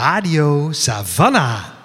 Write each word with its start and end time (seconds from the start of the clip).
Radio 0.00 0.72
Savannah. 0.72 1.79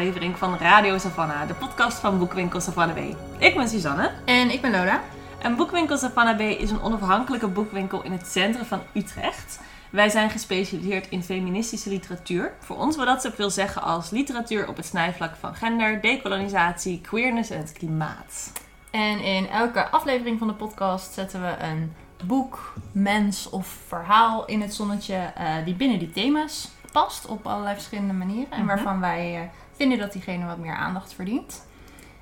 Aflevering 0.00 0.38
van 0.38 0.56
Radio 0.58 0.98
Savannah, 0.98 1.48
de 1.48 1.54
podcast 1.54 1.98
van 1.98 2.18
Boekwinkel 2.18 2.60
Savannah 2.60 2.96
B. 2.96 3.16
Ik 3.38 3.54
ben 3.56 3.68
Suzanne 3.68 4.10
En 4.24 4.50
ik 4.50 4.60
ben 4.60 4.70
Lola. 4.70 5.00
en 5.38 5.56
Boekwinkel 5.56 5.96
Savannah 5.96 6.36
B 6.36 6.40
is 6.40 6.70
een 6.70 6.82
onafhankelijke 6.82 7.48
boekwinkel 7.48 8.02
in 8.02 8.12
het 8.12 8.26
centrum 8.26 8.64
van 8.64 8.80
Utrecht. 8.94 9.60
Wij 9.90 10.08
zijn 10.08 10.30
gespecialiseerd 10.30 11.08
in 11.08 11.22
feministische 11.22 11.88
literatuur. 11.88 12.52
Voor 12.60 12.76
ons 12.76 12.96
wil 12.96 13.04
dat 13.04 13.22
zoveel 13.22 13.50
zeggen 13.50 13.82
als 13.82 14.10
literatuur 14.10 14.68
op 14.68 14.76
het 14.76 14.86
snijvlak 14.86 15.36
van 15.36 15.54
gender, 15.54 16.00
dekolonisatie, 16.00 17.00
queerness 17.00 17.50
en 17.50 17.58
het 17.58 17.72
klimaat. 17.72 18.52
En 18.90 19.20
in 19.22 19.48
elke 19.48 19.88
aflevering 19.90 20.38
van 20.38 20.48
de 20.48 20.54
podcast 20.54 21.12
zetten 21.12 21.40
we 21.42 21.54
een 21.62 21.92
boek, 22.24 22.74
mens 22.92 23.50
of 23.50 23.66
verhaal 23.86 24.44
in 24.44 24.60
het 24.60 24.74
zonnetje 24.74 25.14
eh, 25.14 25.46
die 25.64 25.74
binnen 25.74 25.98
die 25.98 26.10
thema's 26.10 26.68
past 26.92 27.26
op 27.26 27.46
allerlei 27.46 27.74
verschillende 27.74 28.12
manieren. 28.12 28.50
En 28.50 28.58
Mhm. 28.58 28.66
waarvan 28.66 29.00
wij 29.00 29.34
eh, 29.36 29.40
vinden 29.80 29.98
dat 29.98 30.12
diegene 30.12 30.46
wat 30.46 30.58
meer 30.58 30.74
aandacht 30.74 31.14
verdient. 31.14 31.66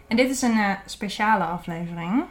En 0.08 0.16
dit 0.16 0.30
is 0.30 0.42
een 0.42 0.58
eh, 0.58 0.70
speciale 0.86 1.44
aflevering. 1.44 2.24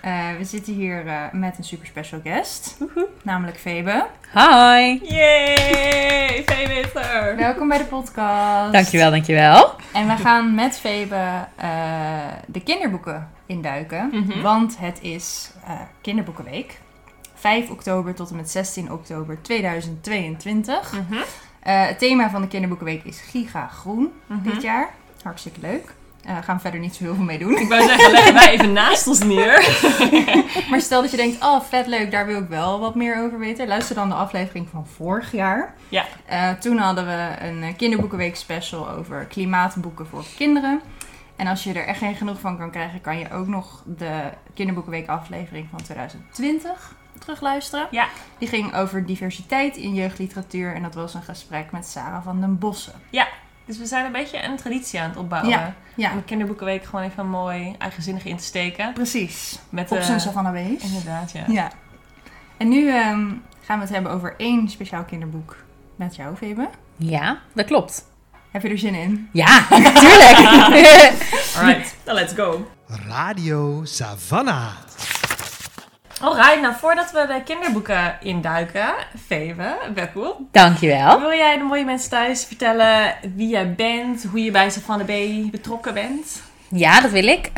Eh, 0.00 0.36
we 0.38 0.44
zitten 0.44 0.74
hier 0.74 1.06
eh, 1.06 1.22
met 1.32 1.58
een 1.58 1.64
super 1.64 1.86
special 1.86 2.20
guest, 2.24 2.78
namelijk 3.22 3.58
Febe. 3.58 4.06
Hi. 4.32 4.98
Yay! 5.02 6.42
Febe 6.46 6.74
is 6.74 6.94
er! 6.94 7.36
Welkom 7.36 7.68
bij 7.68 7.78
de 7.78 7.84
podcast. 7.84 8.72
Dankjewel, 8.72 9.10
dankjewel. 9.10 9.74
En 9.92 10.06
we 10.06 10.16
gaan 10.16 10.54
met 10.54 10.78
Febe 10.78 11.46
eh, 11.56 11.68
de 12.46 12.60
kinderboeken 12.60 13.30
induiken. 13.46 14.08
Mhm. 14.12 14.40
Want 14.40 14.78
het 14.78 14.98
is 15.02 15.50
eh, 15.66 15.80
Kinderboekenweek. 16.00 16.78
5 17.34 17.70
oktober 17.70 18.14
tot 18.14 18.30
en 18.30 18.36
met 18.36 18.50
16 18.50 18.92
oktober 18.92 19.42
2022. 19.42 20.92
Eh, 21.66 21.86
het 21.86 21.98
thema 21.98 22.30
van 22.30 22.40
de 22.40 22.48
Kinderboekenweek 22.48 23.04
is 23.04 23.20
Giga 23.20 23.66
Groen 23.66 24.12
Mhm. 24.26 24.42
dit 24.42 24.62
jaar. 24.62 24.88
Hartstikke 25.22 25.60
leuk. 25.60 25.94
Daar 26.22 26.42
gaan 26.42 26.54
we 26.56 26.60
verder 26.62 26.80
niet 26.80 26.94
zo 26.94 27.04
heel 27.04 27.14
veel 27.14 27.24
mee 27.24 27.38
doen. 27.38 27.56
Ik 27.58 27.68
wou 27.68 27.82
zeggen, 27.86 28.12
leggen 28.12 28.34
wij 28.34 28.50
even 28.50 28.72
naast 28.72 29.06
ons 29.06 29.22
neer. 29.22 29.54
Maar 30.70 30.80
stel 30.80 31.00
dat 31.02 31.10
je 31.10 31.16
denkt, 31.16 31.44
oh 31.44 31.60
vet 31.60 31.86
leuk, 31.86 32.10
daar 32.10 32.26
wil 32.26 32.38
ik 32.42 32.48
wel 32.48 32.80
wat 32.80 32.94
meer 32.94 33.22
over 33.24 33.38
weten. 33.38 33.68
Luister 33.68 33.94
dan 33.94 34.08
de 34.08 34.14
aflevering 34.14 34.68
van 34.70 34.86
vorig 34.86 35.32
jaar. 35.32 35.74
Ja. 35.88 36.04
Eh, 36.26 36.50
toen 36.50 36.78
hadden 36.78 37.06
we 37.06 37.28
een 37.46 37.76
kinderboekenweek 37.76 38.36
special 38.36 38.90
over 38.90 39.24
klimaatboeken 39.24 40.06
voor 40.06 40.24
kinderen. 40.36 40.80
En 41.36 41.46
als 41.46 41.64
je 41.64 41.72
er 41.72 41.86
echt 41.86 41.98
geen 41.98 42.14
genoeg 42.14 42.40
van 42.40 42.58
kan 42.58 42.70
krijgen, 42.70 43.00
kan 43.00 43.18
je 43.18 43.30
ook 43.32 43.46
nog 43.46 43.82
de 43.86 44.20
kinderboekenweek 44.54 45.08
aflevering 45.08 45.68
van 45.70 45.82
2020 45.82 46.94
terugluisteren. 47.18 47.86
Ja. 47.90 48.08
Die 48.38 48.48
ging 48.48 48.74
over 48.74 49.06
diversiteit 49.06 49.76
in 49.76 49.94
jeugdliteratuur. 49.94 50.74
En 50.74 50.82
dat 50.82 50.94
was 50.94 51.14
een 51.14 51.22
gesprek 51.22 51.72
met 51.72 51.86
Sarah 51.86 52.24
van 52.24 52.40
den 52.40 52.58
Bossen. 52.58 52.92
Dus 53.66 53.78
we 53.78 53.86
zijn 53.86 54.04
een 54.04 54.12
beetje 54.12 54.44
een 54.44 54.56
traditie 54.56 55.00
aan 55.00 55.08
het 55.08 55.18
opbouwen. 55.18 55.50
Ja. 55.50 55.74
Ja, 55.94 56.10
Om 56.10 56.16
de 56.16 56.22
kinderboekenweek 56.24 56.84
gewoon 56.84 57.04
even 57.04 57.26
mooi 57.28 57.74
eigenzinnig 57.78 58.24
in 58.24 58.36
te 58.36 58.44
steken. 58.44 58.92
precies. 58.92 59.58
Met 59.68 59.90
Op 59.90 59.98
eh, 59.98 60.04
zijn 60.04 60.20
Savannah 60.20 60.52
Beest. 60.52 60.82
Inderdaad, 60.82 61.32
ja. 61.32 61.44
Ja. 61.48 61.70
En 62.56 62.68
nu 62.68 62.88
ehm, 62.88 63.30
gaan 63.60 63.78
we 63.78 63.84
het 63.84 63.88
hebben 63.88 64.12
over 64.12 64.34
één 64.36 64.68
speciaal 64.68 65.04
kinderboek 65.04 65.56
met 65.96 66.16
jou, 66.16 66.36
Febe. 66.36 66.68
Ja, 66.96 67.38
dat 67.52 67.66
klopt. 67.66 68.04
Heb 68.50 68.62
je 68.62 68.68
er 68.68 68.78
zin 68.78 68.94
in? 68.94 69.28
Ja, 69.32 69.66
natuurlijk. 69.70 70.38
Alright, 71.56 71.96
dan 72.04 72.14
let's 72.14 72.34
go. 72.34 72.70
Radio 73.06 73.80
Savannah. 73.84 74.72
Alright, 76.20 76.60
nou 76.60 76.74
voordat 76.74 77.12
we 77.12 77.26
de 77.26 77.42
kinderboeken 77.44 78.16
induiken, 78.20 78.94
Febe, 79.26 79.76
welkom. 79.94 80.48
dankjewel. 80.52 81.20
Wil 81.20 81.32
jij 81.32 81.58
de 81.58 81.64
mooie 81.64 81.84
mensen 81.84 82.10
thuis 82.10 82.44
vertellen 82.44 83.14
wie 83.34 83.48
jij 83.48 83.74
bent, 83.74 84.24
hoe 84.30 84.44
je 84.44 84.50
bij 84.50 84.70
Savannah 84.70 85.06
B 85.06 85.50
betrokken 85.50 85.94
bent? 85.94 86.42
Ja, 86.68 87.00
dat 87.00 87.10
wil 87.10 87.26
ik. 87.26 87.50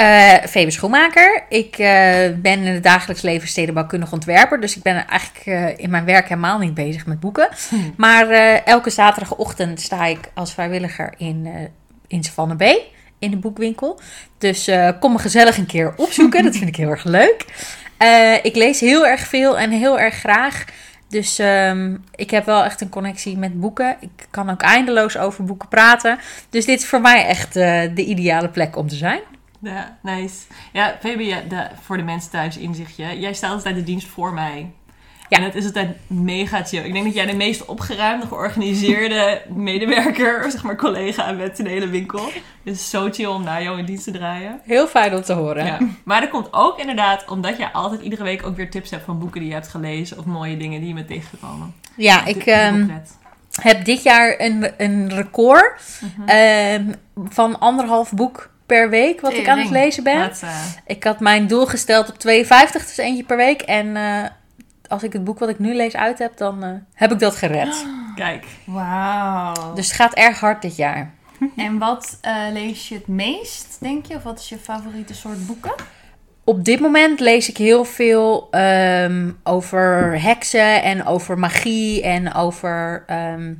Febe 0.49 0.71
Schoenmaker. 0.71 1.45
Ik 1.49 1.79
eh, 1.79 1.89
ben 2.37 2.63
in 2.63 2.75
het 2.75 2.83
dagelijks 2.83 3.23
leven 3.23 3.49
stedenbouwkundig 3.49 4.13
ontwerper. 4.13 4.61
Dus 4.61 4.77
ik 4.77 4.83
ben 4.83 5.07
eigenlijk 5.07 5.47
eh, 5.47 5.85
in 5.85 5.91
mijn 5.91 6.05
werk 6.05 6.29
helemaal 6.29 6.59
niet 6.59 6.75
bezig 6.75 7.07
met 7.07 7.21
boeken. 7.21 7.49
Maar 7.97 8.29
eh, 8.29 8.67
elke 8.67 8.91
zaterdagochtend 8.91 9.81
sta 9.81 10.05
ik 10.05 10.31
als 10.35 10.53
vrijwilliger 10.53 11.15
in, 11.17 11.69
in 12.07 12.25
Savannah 12.25 12.57
B. 12.57 12.81
In 13.19 13.31
de 13.31 13.37
boekwinkel. 13.37 14.01
Dus 14.39 14.71
kom 15.01 15.13
me 15.13 15.19
gezellig 15.19 15.59
een 15.59 15.67
keer 15.67 15.95
opzoeken. 15.97 16.43
dat 16.45 16.57
vind 16.57 16.69
ik 16.69 16.77
heel 16.77 16.91
erg 16.91 17.05
leuk. 17.05 17.45
Eh, 17.99 18.45
ik 18.45 18.57
lees 18.57 18.81
heel 18.81 19.07
erg 19.07 19.21
veel 19.21 19.59
en 19.59 19.71
heel 19.71 19.99
erg 19.99 20.15
graag. 20.15 20.65
Dus 21.09 21.39
ehm, 21.39 21.97
ik 22.15 22.31
heb 22.31 22.45
wel 22.45 22.65
echt 22.65 22.81
een 22.81 22.89
connectie 22.89 23.39
met 23.39 23.61
boeken. 23.61 23.97
Ik 24.01 24.27
kan 24.31 24.51
ook 24.51 24.61
eindeloos 24.61 25.17
over 25.17 25.45
boeken 25.45 25.69
praten. 25.69 26.19
Dus 26.51 26.65
dit 26.65 26.81
is 26.81 26.87
voor 26.87 27.01
mij 27.01 27.27
echt 27.27 27.57
eh, 27.57 27.83
de 27.95 28.05
ideale 28.05 28.49
plek 28.49 28.77
om 28.77 28.89
te 28.89 28.95
zijn. 28.95 29.21
Ja, 29.61 29.99
nice. 30.03 30.37
Ja, 30.73 30.99
de, 31.03 31.67
voor 31.83 31.97
de 31.97 32.03
mensen 32.03 32.31
thuis 32.31 32.57
inzichtje. 32.57 33.19
Jij 33.19 33.33
staat 33.33 33.53
altijd 33.53 33.75
de 33.75 33.83
dienst 33.83 34.09
voor 34.09 34.33
mij. 34.33 34.71
Ja. 35.29 35.37
En 35.37 35.43
het 35.43 35.55
is 35.55 35.65
altijd 35.65 35.89
mega 36.07 36.65
chill. 36.65 36.85
Ik 36.85 36.93
denk 36.93 37.05
dat 37.05 37.15
jij 37.15 37.27
de 37.27 37.37
meest 37.37 37.65
opgeruimde, 37.65 38.27
georganiseerde 38.27 39.43
medewerker, 39.55 40.51
zeg 40.51 40.63
maar 40.63 40.77
collega 40.77 41.35
bent 41.35 41.59
in 41.59 41.65
de 41.65 41.71
hele 41.71 41.89
winkel. 41.89 42.25
Het 42.65 42.75
is 42.75 42.91
zo 42.91 43.09
chill 43.13 43.27
om 43.27 43.45
naar 43.45 43.63
jou 43.63 43.79
in 43.79 43.85
dienst 43.85 44.05
te 44.05 44.11
draaien. 44.11 44.61
Heel 44.65 44.87
fijn 44.87 45.15
om 45.15 45.23
te 45.23 45.33
horen. 45.33 45.65
Ja. 45.67 45.79
Maar 46.05 46.21
dat 46.21 46.31
komt 46.31 46.49
ook 46.51 46.79
inderdaad 46.79 47.25
omdat 47.29 47.57
jij 47.57 47.69
altijd 47.73 48.01
iedere 48.01 48.23
week 48.23 48.47
ook 48.47 48.57
weer 48.57 48.71
tips 48.71 48.91
hebt 48.91 49.05
van 49.05 49.19
boeken 49.19 49.41
die 49.41 49.49
je 49.49 49.55
hebt 49.55 49.69
gelezen 49.69 50.19
of 50.19 50.25
mooie 50.25 50.57
dingen 50.57 50.79
die 50.81 50.89
je 50.89 50.95
bent 50.95 51.07
tegengekomen. 51.09 51.75
Ja, 51.97 52.25
ik 52.27 52.47
ehm, 52.47 52.87
heb 53.61 53.85
dit 53.85 54.03
jaar 54.03 54.35
een, 54.39 54.71
een 54.77 55.15
record 55.15 55.81
Mhm. 56.17 56.29
ehm, 56.29 56.85
van 57.29 57.59
anderhalf 57.61 58.13
boek 58.13 58.51
per 58.67 58.91
week 58.91 59.21
wat 59.21 59.33
ik 59.33 59.49
aan 59.49 59.59
het 59.59 59.71
lezen 59.71 60.03
ben. 60.05 60.31
Eh, 60.41 60.49
Ik 60.87 61.05
had 61.05 61.21
mijn 61.21 61.47
doel 61.47 61.67
gesteld 61.67 62.09
op 62.09 62.19
52, 62.19 62.87
dus 62.87 62.97
eentje 62.97 63.25
per 63.25 63.37
week. 63.37 63.61
En 63.63 63.97
eh, 63.97 64.25
als 64.89 65.03
ik 65.03 65.13
het 65.13 65.25
boek 65.25 65.39
wat 65.39 65.49
ik 65.49 65.59
nu 65.59 65.75
lees 65.75 65.97
uit 65.97 66.19
heb, 66.19 66.37
dan 66.37 66.65
eh, 66.65 66.71
heb 66.95 67.13
ik 67.13 67.19
dat 67.19 67.37
gered. 67.37 67.87
kijk. 68.15 68.47
Wauw. 68.65 69.75
Dus 69.75 69.87
het 69.87 69.97
gaat 69.97 70.15
erg 70.15 70.41
hard 70.41 70.63
dit 70.63 70.77
jaar. 70.77 71.11
En 71.57 71.79
wat 71.79 72.19
eh, 72.21 72.47
lees 72.53 72.89
je 72.89 72.95
het 72.95 73.09
meest, 73.09 73.77
denk 73.81 74.07
je? 74.07 74.15
Of 74.15 74.23
wat 74.23 74.39
is 74.39 74.49
je 74.49 74.59
favoriete 74.59 75.15
soort 75.15 75.47
boeken? 75.47 75.75
Op 76.45 76.65
dit 76.65 76.81
moment 76.81 77.21
lees 77.21 77.49
ik 77.49 77.57
heel 77.57 77.85
veel 77.85 78.49
ehm, 78.51 79.31
over 79.43 80.23
heksen 80.23 80.83
en 80.83 81.05
over 81.05 81.39
magie 81.39 82.03
en 82.03 82.35
over 82.35 83.05
ehm, 83.07 83.55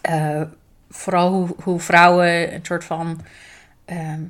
eh, 0.00 0.42
vooral 0.90 1.32
hoe, 1.32 1.48
hoe 1.62 1.80
vrouwen 1.80 2.54
een 2.54 2.64
soort 2.64 2.84
van 2.84 3.20
ehm, 3.84 4.20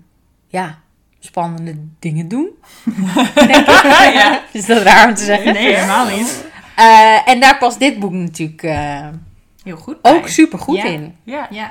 ja, 0.46 0.78
spannende 1.26 1.76
dingen 1.98 2.28
doen. 2.28 2.48
ja. 4.14 4.42
Is 4.52 4.66
dat 4.66 4.82
raar 4.82 5.08
om 5.08 5.14
te 5.14 5.24
zeggen? 5.24 5.52
Nee, 5.52 5.74
helemaal 5.74 6.06
niet. 6.16 6.44
Eh, 6.76 7.28
en 7.28 7.40
daar 7.40 7.58
past 7.58 7.78
dit 7.78 7.98
boek 7.98 8.12
natuurlijk 8.12 8.62
eh, 8.62 9.08
Heel 9.62 9.76
goed. 9.76 10.02
bij. 10.02 10.12
ook 10.14 10.28
super 10.28 10.58
goed 10.58 10.76
Ja. 10.76 10.84
in. 10.84 11.16
Ja. 11.22 11.46
Ja. 11.50 11.70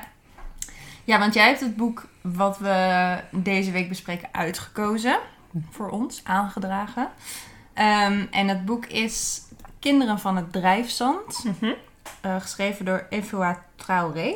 Ja, 1.04 1.19
want 1.19 1.34
jij 1.34 1.48
hebt 1.48 1.60
het 1.60 1.75
boek 1.75 2.07
wat 2.22 2.57
we 2.57 3.18
deze 3.31 3.72
week 3.72 3.90
bespreken 3.90 4.28
uitgekozen. 4.31 5.18
Voor 5.69 5.90
ons, 5.90 6.22
aangedragen. 6.24 7.07
Ehm, 7.74 8.25
en 8.31 8.48
het 8.48 8.66
boek 8.66 8.86
is 8.86 9.42
Kinderen 9.80 10.19
van 10.19 10.36
het 10.36 10.52
Drijfzand. 10.54 11.44
Mhm. 11.44 11.72
eh, 12.22 12.36
geschreven 12.40 12.86
door 12.86 13.06
Evoa 13.10 13.60
Traoré. 13.75 14.36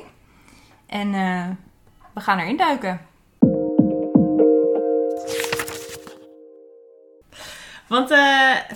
En 0.87 1.13
eh, 1.13 1.45
we 2.13 2.21
gaan 2.21 2.39
erin 2.39 2.57
duiken. 2.57 3.01
Want 7.89 8.13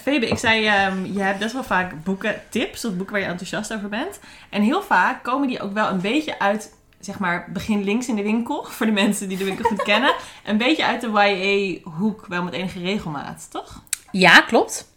Febe, 0.02 0.28
ik 0.28 0.38
zei, 0.38 0.66
ehm, 0.66 1.06
je 1.06 1.22
hebt 1.22 1.40
best 1.40 1.54
wel 1.54 1.64
vaak 1.64 2.04
boeken 2.04 2.42
tips 2.50 2.86
of 2.86 2.96
boeken 2.96 3.14
waar 3.14 3.24
je 3.24 3.30
enthousiast 3.30 3.74
over 3.74 3.90
bent. 3.90 4.20
En 4.50 4.62
heel 4.62 4.82
vaak 4.82 5.24
komen 5.24 5.48
die 5.48 5.62
ook 5.62 5.74
wel 5.74 5.90
een 5.90 6.02
beetje 6.02 6.40
uit 6.40 6.74
zeg 7.06 7.20
maar, 7.20 7.48
begin 7.50 7.84
links 7.84 8.08
in 8.08 8.16
de 8.16 8.24
winkel. 8.24 8.64
Voor 8.70 8.86
de 8.86 8.92
mensen 8.92 9.28
die 9.28 9.38
de 9.38 9.44
winkel 9.44 9.70
goed 9.70 9.84
kennen. 9.84 10.14
Een 10.44 10.58
beetje 10.58 10.86
uit 10.86 11.02
de 11.02 11.10
YA-hoek, 11.10 12.26
wel 12.28 12.44
met 12.44 12.54
enige 12.54 12.80
regelmaat, 12.80 13.48
toch? 13.52 13.82
Ja, 14.12 14.42
klopt. 14.42 14.92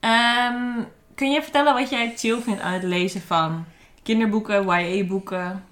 Ehm, 0.00 0.82
kun 1.14 1.30
je 1.30 1.42
vertellen 1.42 1.74
wat 1.74 1.90
jij 1.90 2.12
chill 2.16 2.40
vindt 2.40 2.60
aan 2.60 2.72
het 2.72 2.82
lezen 2.82 3.22
van 3.22 3.64
kinderboeken, 4.02 4.64
YA-boeken? 4.64 5.64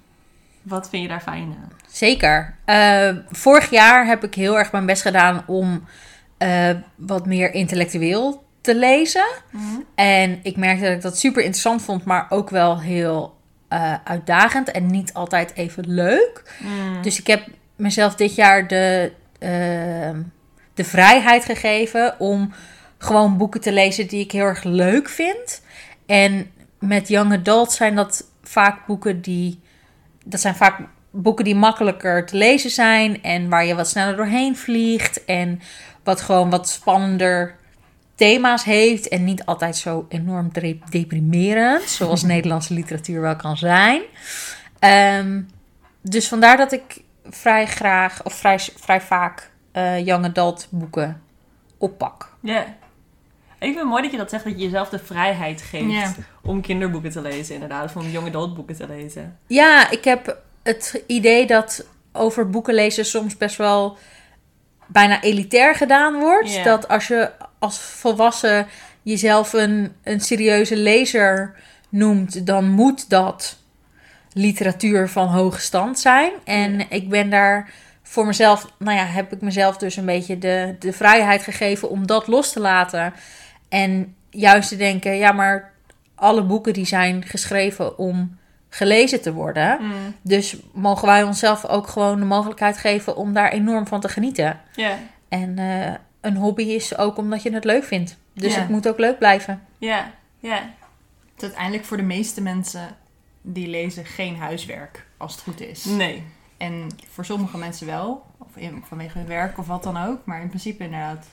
Wat 0.61 0.89
vind 0.89 1.01
je 1.01 1.09
daar 1.09 1.21
fijn 1.21 1.57
aan? 1.61 1.71
Zeker. 1.87 2.55
Eh, 2.65 3.15
vorig 3.29 3.69
jaar 3.69 4.05
heb 4.05 4.23
ik 4.23 4.35
heel 4.35 4.57
erg 4.57 4.71
mijn 4.71 4.85
best 4.85 5.01
gedaan 5.01 5.43
om 5.45 5.85
eh, 6.37 6.69
wat 6.95 7.25
meer 7.25 7.53
intellectueel 7.53 8.43
te 8.61 8.75
lezen. 8.75 9.25
En 9.95 10.39
ik 10.43 10.57
merkte 10.57 10.83
dat 10.83 10.93
ik 10.93 11.01
dat 11.01 11.17
super 11.17 11.41
interessant 11.41 11.81
vond, 11.81 12.05
maar 12.05 12.25
ook 12.29 12.49
wel 12.49 12.79
heel 12.79 13.35
eh, 13.67 13.93
uitdagend 14.03 14.71
en 14.71 14.85
niet 14.85 15.13
altijd 15.13 15.55
even 15.55 15.83
leuk. 15.87 16.43
Mm. 16.59 17.01
Dus 17.01 17.19
ik 17.19 17.27
heb 17.27 17.47
mezelf 17.75 18.15
dit 18.15 18.35
jaar 18.35 18.67
de, 18.67 19.11
eh, 19.39 20.19
de 20.73 20.83
vrijheid 20.83 21.45
gegeven 21.45 22.19
om 22.19 22.53
gewoon 22.97 23.37
boeken 23.37 23.61
te 23.61 23.71
lezen 23.71 24.07
die 24.07 24.23
ik 24.23 24.31
heel 24.31 24.45
erg 24.45 24.63
leuk 24.63 25.09
vind. 25.09 25.61
En 26.05 26.51
met 26.79 27.07
young 27.07 27.33
adult 27.33 27.71
zijn 27.71 27.95
dat 27.95 28.25
vaak 28.43 28.85
boeken 28.85 29.21
die. 29.21 29.59
Dat 30.23 30.39
zijn 30.39 30.55
vaak 30.55 30.79
boeken 31.11 31.45
die 31.45 31.55
makkelijker 31.55 32.25
te 32.25 32.37
lezen 32.37 32.69
zijn 32.69 33.23
en 33.23 33.49
waar 33.49 33.65
je 33.65 33.75
wat 33.75 33.87
sneller 33.87 34.15
doorheen 34.15 34.57
vliegt. 34.57 35.25
En 35.25 35.61
wat 36.07 36.21
gewoon 36.21 36.49
wat 36.49 36.69
spannender 36.69 37.55
thema's 38.15 38.63
heeft 38.63 39.07
en 39.07 39.23
niet 39.23 39.45
altijd 39.45 39.77
zo 39.77 40.05
enorm 40.09 40.51
deprimerend, 40.89 41.83
zoals 41.83 42.23
Nederlandse 42.33 42.73
literatuur 42.73 43.21
wel 43.21 43.35
kan 43.35 43.57
zijn. 43.57 44.01
Ehm, 44.79 45.41
dus 46.01 46.27
vandaar 46.27 46.57
dat 46.57 46.71
ik 46.71 47.01
vrij 47.29 47.65
graag, 47.65 48.23
of 48.23 48.33
vrij, 48.33 48.59
vrij 48.59 49.01
vaak, 49.01 49.51
eh 49.71 50.05
young 50.05 50.25
adult 50.25 50.67
boeken 50.69 51.21
oppak. 51.77 52.33
Ja. 52.39 52.61
Ik 53.59 53.73
vind 53.73 53.75
het 53.75 53.87
mooi 53.87 54.01
dat 54.01 54.11
je 54.11 54.17
dat 54.17 54.29
zegt, 54.29 54.43
dat 54.43 54.53
je 54.53 54.63
jezelf 54.63 54.89
de 54.89 54.99
vrijheid 54.99 55.61
geeft 55.61 56.17
om 56.41 56.61
kinderboeken 56.61 57.11
te 57.11 57.21
lezen, 57.21 57.53
inderdaad. 57.53 57.83
Of 57.83 57.95
om 57.95 58.09
young 58.09 58.27
adult 58.27 58.55
boeken 58.55 58.75
te 58.75 58.87
lezen. 58.87 59.37
Ja, 59.47 59.91
ik 59.91 60.03
heb 60.03 60.37
het 60.63 61.03
idee 61.07 61.47
dat 61.47 61.85
over 62.11 62.49
boeken 62.49 62.73
lezen 62.73 63.05
soms 63.05 63.37
best 63.37 63.57
wel 63.57 63.97
bijna 64.87 65.21
elitair 65.21 65.75
gedaan 65.75 66.19
wordt. 66.19 66.63
Dat 66.63 66.87
als 66.87 67.07
je 67.07 67.31
als 67.59 67.79
volwassen 67.79 68.67
jezelf 69.01 69.53
een, 69.53 69.93
een 70.03 70.19
serieuze 70.19 70.77
lezer 70.77 71.55
noemt, 71.89 72.45
dan 72.45 72.69
moet 72.69 73.09
dat 73.09 73.57
literatuur 74.33 75.09
van 75.09 75.27
hoge 75.27 75.59
stand 75.59 75.99
zijn. 75.99 76.31
En 76.43 76.89
ik 76.89 77.09
ben 77.09 77.29
daar 77.29 77.69
voor 78.03 78.25
mezelf, 78.25 78.71
nou 78.79 78.97
ja, 78.97 79.05
heb 79.05 79.33
ik 79.33 79.41
mezelf 79.41 79.77
dus 79.77 79.95
een 79.95 80.05
beetje 80.05 80.37
de, 80.37 80.75
de 80.79 80.93
vrijheid 80.93 81.41
gegeven 81.41 81.89
om 81.89 82.07
dat 82.07 82.27
los 82.27 82.51
te 82.51 82.59
laten. 82.59 83.13
En 83.69 84.15
juist 84.29 84.69
te 84.69 84.75
denken, 84.75 85.17
ja, 85.17 85.31
maar 85.31 85.71
alle 86.15 86.43
boeken 86.43 86.73
die 86.73 86.85
zijn 86.85 87.23
geschreven 87.25 87.97
om 87.97 88.37
gelezen 88.69 89.21
te 89.21 89.33
worden. 89.33 89.79
Dus 90.21 90.57
mogen 90.73 91.07
wij 91.07 91.23
onszelf 91.23 91.65
ook 91.65 91.87
gewoon 91.87 92.19
de 92.19 92.25
mogelijkheid 92.25 92.77
geven 92.77 93.15
om 93.15 93.33
daar 93.33 93.51
enorm 93.51 93.87
van 93.87 94.01
te 94.01 94.09
genieten. 94.09 94.59
Ja. 94.75 94.97
En 95.29 95.57
eh, 95.59 95.93
een 96.21 96.35
hobby 96.35 96.63
is 96.63 96.97
ook 96.97 97.17
omdat 97.17 97.43
je 97.43 97.53
het 97.53 97.63
leuk 97.63 97.83
vindt. 97.83 98.17
Dus 98.33 98.53
Ja. 98.53 98.59
het 98.59 98.69
moet 98.69 98.87
ook 98.87 98.97
leuk 98.97 99.17
blijven. 99.17 99.61
Ja. 99.77 100.11
Ja. 100.39 100.55
Het 100.55 101.37
is 101.37 101.43
uiteindelijk 101.43 101.85
voor 101.85 101.97
de 101.97 102.03
meeste 102.03 102.41
mensen 102.41 102.87
die 103.41 103.67
lezen 103.67 104.05
geen 104.05 104.35
huiswerk, 104.37 105.05
als 105.17 105.31
het 105.31 105.41
goed 105.41 105.61
is. 105.61 105.85
Nee. 105.85 106.23
En 106.57 106.87
voor 107.09 107.25
sommige 107.25 107.57
mensen 107.57 107.87
wel, 107.87 108.25
of 108.37 108.47
in- 108.55 108.83
vanwege 108.87 109.17
hun 109.17 109.27
werk 109.27 109.57
of 109.57 109.67
wat 109.67 109.83
dan 109.83 109.97
ook. 109.97 110.19
Maar 110.25 110.41
in 110.41 110.47
principe 110.47 110.83
inderdaad, 110.83 111.25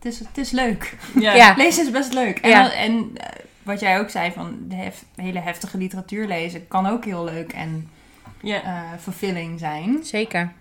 het 0.00 0.12
is, 0.12 0.18
het 0.18 0.38
is 0.38 0.50
leuk. 0.50 0.96
Ja. 1.18 1.34
Ja. 1.34 1.54
Lezen 1.56 1.84
is 1.84 1.90
best 1.90 2.12
leuk. 2.12 2.38
En, 2.38 2.50
Ja. 2.50 2.72
en 2.72 3.10
eh, 3.16 3.28
wat 3.62 3.80
jij 3.80 3.98
ook 3.98 4.10
zei, 4.10 4.32
van 4.32 4.56
de 4.68 4.74
hef- 4.74 5.04
hele 5.16 5.38
heftige 5.40 5.78
literatuur 5.78 6.26
lezen, 6.26 6.68
kan 6.68 6.86
ook 6.86 7.04
heel 7.04 7.24
leuk 7.24 7.52
en 7.52 7.90
Ja. 8.40 8.62
eh 8.62 8.98
fulfilling 9.00 9.58
zijn. 9.58 9.98
Zeker. 10.04 10.52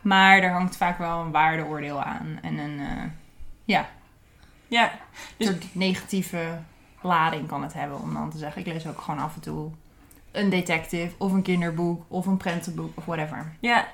Maar 0.00 0.38
er 0.38 0.50
hangt 0.52 0.76
vaak 0.76 0.98
wel 0.98 1.20
een 1.20 1.30
waardeoordeel 1.30 2.02
aan. 2.02 2.38
En 2.42 2.58
een 2.58 2.80
eh, 2.80 3.02
ja, 3.64 3.88
Ja. 4.68 4.90
Dus- 5.36 5.46
soort 5.48 5.64
negatieve 5.72 6.58
lading 7.02 7.46
kan 7.48 7.62
het 7.62 7.72
hebben. 7.72 8.00
Om 8.00 8.14
dan 8.14 8.30
te 8.30 8.38
zeggen, 8.38 8.60
ik 8.60 8.66
lees 8.72 8.86
ook 8.86 9.00
gewoon 9.00 9.20
af 9.20 9.34
en 9.34 9.40
toe 9.40 9.70
een 10.32 10.50
detective 10.50 11.14
of 11.18 11.32
een 11.32 11.42
kinderboek 11.42 12.04
of 12.08 12.26
een 12.26 12.36
prentenboek 12.36 12.90
of 12.96 13.04
whatever. 13.04 13.52
Ja. 13.60 13.86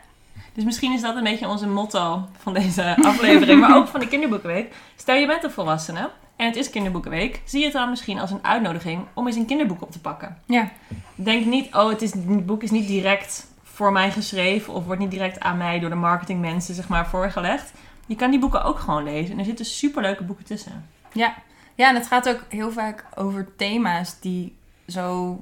Dus 0.52 0.64
misschien 0.64 0.92
is 0.92 1.00
dat 1.00 1.16
een 1.16 1.22
beetje 1.22 1.48
onze 1.48 1.68
motto 1.68 2.28
van 2.38 2.54
deze 2.54 2.96
aflevering, 3.08 3.60
maar 3.60 3.76
ook 3.76 3.88
van 3.88 4.00
de 4.00 4.08
kinderboekenweek. 4.08 4.74
Stel 4.96 5.14
je 5.14 5.26
bent 5.26 5.44
een 5.44 5.50
volwassene 5.50 6.10
en 6.36 6.46
het 6.46 6.56
is 6.56 6.70
kinderboekenweek, 6.70 7.42
zie 7.44 7.58
je 7.58 7.64
het 7.64 7.74
dan 7.74 7.90
misschien 7.90 8.18
als 8.18 8.30
een 8.30 8.44
uitnodiging 8.44 9.04
om 9.14 9.26
eens 9.26 9.36
een 9.36 9.46
kinderboek 9.46 9.82
op 9.82 9.92
te 9.92 10.00
pakken. 10.00 10.38
Ja, 10.46 10.70
Denk 11.14 11.46
niet, 11.46 11.74
oh, 11.74 11.88
het, 11.88 12.02
is, 12.02 12.12
het 12.12 12.46
boek 12.46 12.62
is 12.62 12.70
niet 12.70 12.86
direct 12.86 13.46
voor 13.62 13.92
mij 13.92 14.10
geschreven 14.10 14.74
of 14.74 14.84
wordt 14.84 15.00
niet 15.00 15.10
direct 15.10 15.40
aan 15.40 15.56
mij 15.56 15.78
door 15.78 15.90
de 15.90 15.96
marketingmensen 15.96 16.74
zeg 16.74 16.88
maar 16.88 17.08
voorgelegd. 17.08 17.72
Je 18.06 18.16
kan 18.16 18.30
die 18.30 18.40
boeken 18.40 18.64
ook 18.64 18.78
gewoon 18.78 19.04
lezen 19.04 19.32
en 19.32 19.38
er 19.38 19.44
zitten 19.44 19.64
superleuke 19.64 20.24
boeken 20.24 20.44
tussen. 20.44 20.88
ja. 21.12 21.34
ja, 21.74 21.88
en 21.88 21.94
het 21.94 22.06
gaat 22.06 22.28
ook 22.28 22.44
heel 22.48 22.72
vaak 22.72 23.04
over 23.14 23.48
thema's 23.56 24.20
die 24.20 24.56
zo 24.86 25.38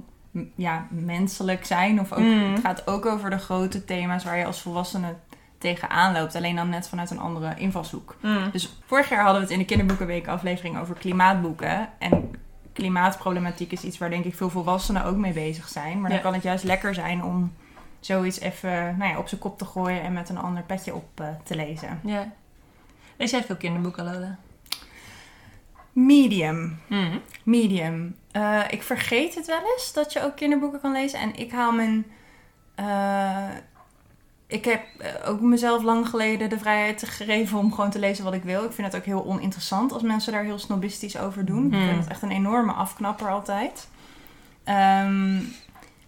ja, 0.54 0.86
menselijk 0.90 1.64
zijn. 1.66 2.00
Of 2.00 2.12
ook, 2.12 2.18
Mm. 2.18 2.52
het 2.52 2.60
gaat 2.60 2.86
ook 2.86 3.06
over 3.06 3.30
de 3.30 3.38
grote 3.38 3.84
thema's 3.84 4.24
waar 4.24 4.38
je 4.38 4.44
als 4.46 4.60
volwassene 4.62 5.14
tegenaan 5.58 6.12
loopt. 6.12 6.34
Alleen 6.34 6.56
dan 6.56 6.68
net 6.68 6.88
vanuit 6.88 7.10
een 7.10 7.18
andere 7.20 7.54
invalshoek. 7.56 8.16
Dus 8.52 8.76
vorig 8.86 9.08
jaar 9.08 9.22
hadden 9.22 9.36
we 9.40 9.42
het 9.42 9.52
in 9.52 9.58
de 9.58 9.64
Kinderboekenweek 9.64 10.26
aflevering 10.28 10.78
over 10.78 10.94
klimaatboeken. 10.94 11.88
En 11.98 12.30
klimaatproblematiek 12.72 13.72
is 13.72 13.82
iets 13.84 13.98
waar 13.98 14.10
denk 14.10 14.24
ik 14.24 14.34
veel 14.34 14.50
volwassenen 14.50 15.04
ook 15.04 15.16
mee 15.16 15.32
bezig 15.32 15.68
zijn. 15.68 16.00
Maar 16.00 16.10
dan 16.10 16.20
kan 16.20 16.34
het 16.34 16.42
juist 16.42 16.64
lekker 16.64 16.94
zijn 16.94 17.24
om 17.24 17.52
zoiets 18.00 18.40
even 18.40 18.96
nou 18.98 19.10
ja, 19.12 19.18
op 19.18 19.28
zijn 19.28 19.40
kop 19.40 19.58
te 19.58 19.64
gooien 19.64 20.02
en 20.02 20.12
met 20.12 20.28
een 20.28 20.38
ander 20.38 20.62
petje 20.62 20.94
op 20.94 21.08
eh, 21.14 21.26
te 21.44 21.56
lezen. 21.56 22.00
Ja. 22.04 22.30
Lees 23.16 23.30
jij 23.30 23.44
veel 23.44 23.56
kinderboeken, 23.56 24.04
Lola? 24.04 24.36
Medium. 26.06 26.78
Mm. 26.86 27.20
Medium. 27.42 28.16
Eh, 28.30 28.60
ik 28.70 28.82
vergeet 28.82 29.34
het 29.34 29.46
wel 29.46 29.60
eens 29.74 29.92
dat 29.92 30.12
je 30.12 30.22
ook 30.22 30.36
kinderboeken 30.36 30.80
kan 30.80 30.92
lezen. 30.92 31.18
En 31.20 31.36
ik 31.36 31.52
haal 31.52 31.72
mijn. 31.72 32.06
eh, 32.74 33.48
ik 34.46 34.64
heb 34.64 34.82
eh, 34.98 35.28
ook 35.30 35.40
mezelf 35.40 35.82
lang 35.82 36.08
geleden 36.08 36.48
de 36.48 36.58
vrijheid 36.58 37.08
gegeven 37.08 37.58
om 37.58 37.72
gewoon 37.72 37.90
te 37.90 37.98
lezen 37.98 38.24
wat 38.24 38.34
ik 38.34 38.42
wil. 38.42 38.64
Ik 38.64 38.72
vind 38.72 38.86
het 38.86 38.96
ook 38.96 39.06
heel 39.06 39.24
oninteressant 39.24 39.92
als 39.92 40.02
mensen 40.02 40.32
daar 40.32 40.44
heel 40.44 40.58
snobistisch 40.58 41.18
over 41.18 41.44
doen. 41.44 41.66
Ik 41.74 41.80
vind 41.86 41.98
het 41.98 42.08
echt 42.08 42.22
een 42.22 42.30
enorme 42.30 42.72
afknapper 42.72 43.30
altijd. 43.30 43.88
Ehm, 44.64 45.40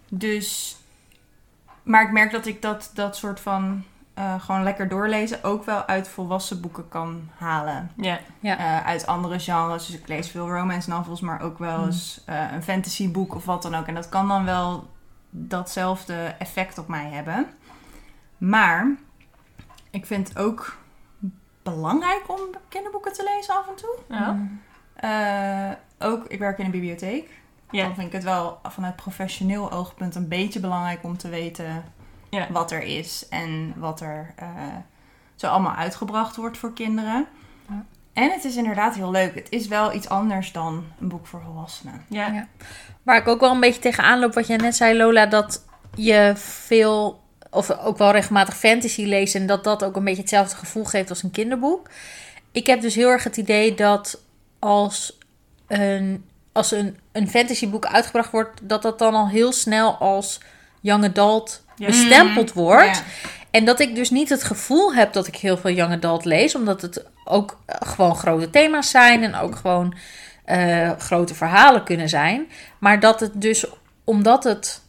dus. 0.09 0.77
Maar 1.83 2.03
ik 2.03 2.11
merk 2.11 2.31
dat 2.31 2.45
ik 2.45 2.61
dat, 2.61 2.91
dat 2.93 3.17
soort 3.17 3.39
van. 3.39 3.83
Eh, 4.21 4.41
gewoon 4.41 4.63
lekker 4.63 4.87
doorlezen 4.87 5.43
ook 5.43 5.63
wel 5.63 5.85
uit 5.85 6.07
volwassen 6.07 6.61
boeken 6.61 6.87
kan 6.87 7.29
halen. 7.35 7.91
Ja. 7.95 8.19
Eh, 8.41 8.85
uit 8.85 9.05
andere 9.07 9.39
genres. 9.39 9.85
Dus 9.85 9.95
ik 9.95 10.07
lees 10.07 10.29
veel 10.29 10.49
romance 10.49 10.89
novels, 10.89 11.21
maar 11.21 11.41
ook 11.41 11.57
wel 11.57 11.85
eens 11.85 12.21
eh, 12.25 12.51
een 12.51 12.63
fantasyboek 12.63 13.35
of 13.35 13.45
wat 13.45 13.61
dan 13.61 13.75
ook. 13.75 13.87
En 13.87 13.93
dat 13.93 14.09
kan 14.09 14.27
dan 14.27 14.45
wel 14.45 14.89
datzelfde 15.29 16.35
effect 16.39 16.77
op 16.77 16.87
mij 16.87 17.09
hebben. 17.09 17.47
Maar 18.37 18.95
ik 19.89 20.05
vind 20.05 20.27
het 20.27 20.37
ook 20.37 20.77
belangrijk 21.63 22.23
om 22.27 22.41
kinderboeken 22.67 23.13
te 23.13 23.31
lezen 23.35 23.55
af 23.55 23.67
en 23.67 23.75
toe. 23.75 23.97
Ja. 24.09 24.47
Eh, 24.93 26.07
ook, 26.07 26.25
ik 26.27 26.39
werk 26.39 26.57
in 26.57 26.65
een 26.65 26.71
bibliotheek. 26.71 27.29
Ja. 27.71 27.83
Dan 27.83 27.95
vind 27.95 28.07
ik 28.07 28.13
het 28.13 28.23
wel 28.23 28.59
vanuit 28.63 28.95
professioneel 28.95 29.71
oogpunt 29.71 30.15
een 30.15 30.27
beetje 30.27 30.59
belangrijk 30.59 31.03
om 31.03 31.17
te 31.17 31.29
weten 31.29 31.83
Ja. 32.31 32.47
wat 32.51 32.71
er 32.71 32.81
is 32.81 33.25
en 33.29 33.73
wat 33.77 34.01
er 34.01 34.33
eh, 34.35 34.47
zo 35.35 35.47
allemaal 35.47 35.75
uitgebracht 35.75 36.35
wordt 36.35 36.57
voor 36.57 36.73
kinderen. 36.73 37.27
Ja. 37.69 37.85
En 38.13 38.31
het 38.31 38.43
is 38.43 38.55
inderdaad 38.55 38.95
heel 38.95 39.11
leuk. 39.11 39.35
Het 39.35 39.47
is 39.49 39.67
wel 39.67 39.93
iets 39.93 40.09
anders 40.09 40.51
dan 40.51 40.85
een 40.99 41.07
boek 41.07 41.27
voor 41.27 41.41
volwassenen. 41.45 42.05
Ja. 42.07 42.27
Ja. 42.27 42.47
Waar 43.03 43.17
ik 43.17 43.27
ook 43.27 43.39
wel 43.39 43.51
een 43.51 43.59
beetje 43.59 43.81
tegenaan 43.81 44.19
loop, 44.19 44.33
wat 44.33 44.47
jij 44.47 44.57
net 44.57 44.75
zei, 44.75 44.97
Lola, 44.97 45.25
dat 45.25 45.65
je 45.95 46.33
veel, 46.35 47.21
of 47.49 47.71
ook 47.71 47.97
wel 47.97 48.11
regelmatig 48.11 48.57
fantasy 48.57 49.03
leest 49.03 49.35
en 49.35 49.47
dat 49.47 49.63
dat 49.63 49.83
ook 49.83 49.95
een 49.95 50.03
beetje 50.03 50.21
hetzelfde 50.21 50.55
gevoel 50.55 50.85
geeft 50.85 51.09
als 51.09 51.23
een 51.23 51.31
kinderboek. 51.31 51.89
Ik 52.51 52.67
heb 52.67 52.81
dus 52.81 52.95
heel 52.95 53.09
erg 53.09 53.23
het 53.23 53.37
idee 53.37 53.75
dat 53.75 54.21
als 54.59 55.17
een, 55.67 56.25
als 56.51 56.71
een, 56.71 56.99
een 57.11 57.29
fantasyboek 57.29 57.85
uitgebracht 57.85 58.31
wordt, 58.31 58.59
dat 58.63 58.81
dat 58.81 58.99
dan 58.99 59.13
al 59.13 59.29
heel 59.29 59.51
snel 59.51 59.95
als 59.95 60.39
young 60.81 61.03
adult. 61.03 61.63
Bestempeld 61.85 62.53
wordt. 62.53 62.97
Ja. 62.97 63.03
En 63.51 63.65
dat 63.65 63.79
ik 63.79 63.95
dus 63.95 64.09
niet 64.09 64.29
het 64.29 64.43
gevoel 64.43 64.93
heb 64.93 65.13
dat 65.13 65.27
ik 65.27 65.35
heel 65.35 65.57
veel 65.57 65.71
young 65.71 65.93
adult 65.93 66.25
lees, 66.25 66.55
omdat 66.55 66.81
het 66.81 67.05
ook 67.25 67.57
eh, 67.65 67.75
gewoon 67.87 68.15
grote 68.15 68.49
thema's 68.49 68.89
zijn 68.89 69.23
en 69.23 69.35
ook 69.35 69.55
gewoon 69.55 69.93
eh, 70.45 70.91
grote 70.97 71.35
verhalen 71.35 71.83
kunnen 71.83 72.09
zijn. 72.09 72.47
Maar 72.79 72.99
dat 72.99 73.19
het 73.19 73.31
dus, 73.41 73.65
omdat 74.03 74.43
het 74.43 74.81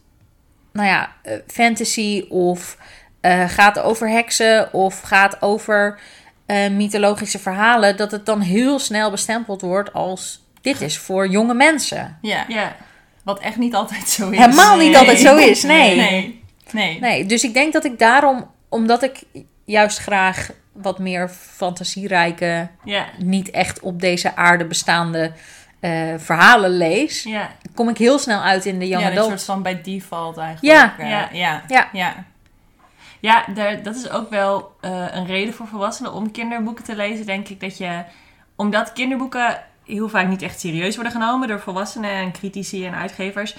nou 0.72 0.88
ja, 0.88 1.12
eh, 1.22 1.34
fantasy 1.46 2.25
of 2.28 2.76
eh, 3.20 3.49
gaat 3.49 3.78
over 3.78 4.08
heksen 4.11 4.72
of 4.72 5.00
gaat 5.00 5.42
over 5.42 5.99
eh, 6.46 6.70
mythologische 6.70 7.38
verhalen, 7.38 7.96
dat 7.96 8.11
het 8.11 8.26
dan 8.26 8.40
heel 8.40 8.78
snel 8.78 9.11
bestempeld 9.11 9.61
wordt 9.61 9.92
als 9.92 10.42
dit 10.61 10.80
is 10.80 10.99
voor 10.99 11.28
jonge 11.28 11.54
mensen. 11.54 12.18
Ja. 12.22 12.44
Ja. 12.49 12.76
Wat 13.25 13.40
echt 13.40 13.56
niet 13.56 13.75
altijd 13.75 14.08
zo 14.08 14.30
is. 14.30 14.38
Helemaal 14.38 14.76
niet 14.76 14.90
Nee. 14.90 14.99
altijd 14.99 15.18
zo 15.18 15.37
is, 15.37 15.62
nee. 15.62 15.96
Nee. 15.96 16.41
Nee. 16.72 17.00
Nee, 17.00 17.26
dus 17.26 17.44
ik 17.44 17.54
denk 17.54 17.72
dat 17.72 17.84
ik 17.84 17.98
daarom, 17.98 18.50
omdat 18.68 19.02
ik 19.02 19.22
juist 19.64 19.98
graag 19.98 20.50
wat 20.72 20.98
meer 20.98 21.28
fantasierijke, 21.28 22.68
Ja. 22.84 23.06
niet 23.18 23.50
echt 23.50 23.80
op 23.80 24.00
deze 24.00 24.36
aarde 24.36 24.64
bestaande 24.64 25.32
eh, 25.80 26.14
verhalen 26.16 26.70
lees, 26.76 27.22
Ja. 27.22 27.50
kom 27.74 27.88
ik 27.88 27.98
heel 27.98 28.18
snel 28.18 28.40
uit 28.40 28.66
in 28.66 28.78
de 28.78 28.88
young 28.88 29.02
ja, 29.04 29.10
een 29.10 29.16
adult. 29.16 29.28
soort 29.28 29.44
van 29.44 29.62
bij 29.62 29.82
default 29.82 30.36
eigenlijk. 30.36 30.76
Ja. 30.76 30.94
eh, 30.98 31.10
Ja. 31.10 31.28
ja. 31.32 31.62
Ja. 31.68 31.88
Ja. 31.92 32.24
Ja, 33.20 33.44
daar, 33.54 33.82
dat 33.82 33.96
is 33.96 34.10
ook 34.10 34.30
wel 34.30 34.72
eh, 34.80 35.04
een 35.10 35.26
reden 35.26 35.54
voor 35.54 35.66
volwassenen 35.66 36.12
om 36.12 36.30
kinderboeken 36.30 36.84
te 36.84 36.96
lezen, 36.96 37.26
denk 37.26 37.48
ik. 37.48 37.60
Dat 37.60 37.78
je, 37.78 38.02
omdat 38.56 38.92
kinderboeken 38.92 39.62
heel 39.84 40.08
vaak 40.08 40.28
niet 40.28 40.42
echt 40.42 40.60
serieus 40.60 40.94
worden 40.94 41.12
genomen 41.12 41.48
door 41.48 41.60
volwassenen 41.60 42.10
en 42.10 42.32
critici 42.32 42.86
en 42.86 42.94
uitgevers, 42.94 43.56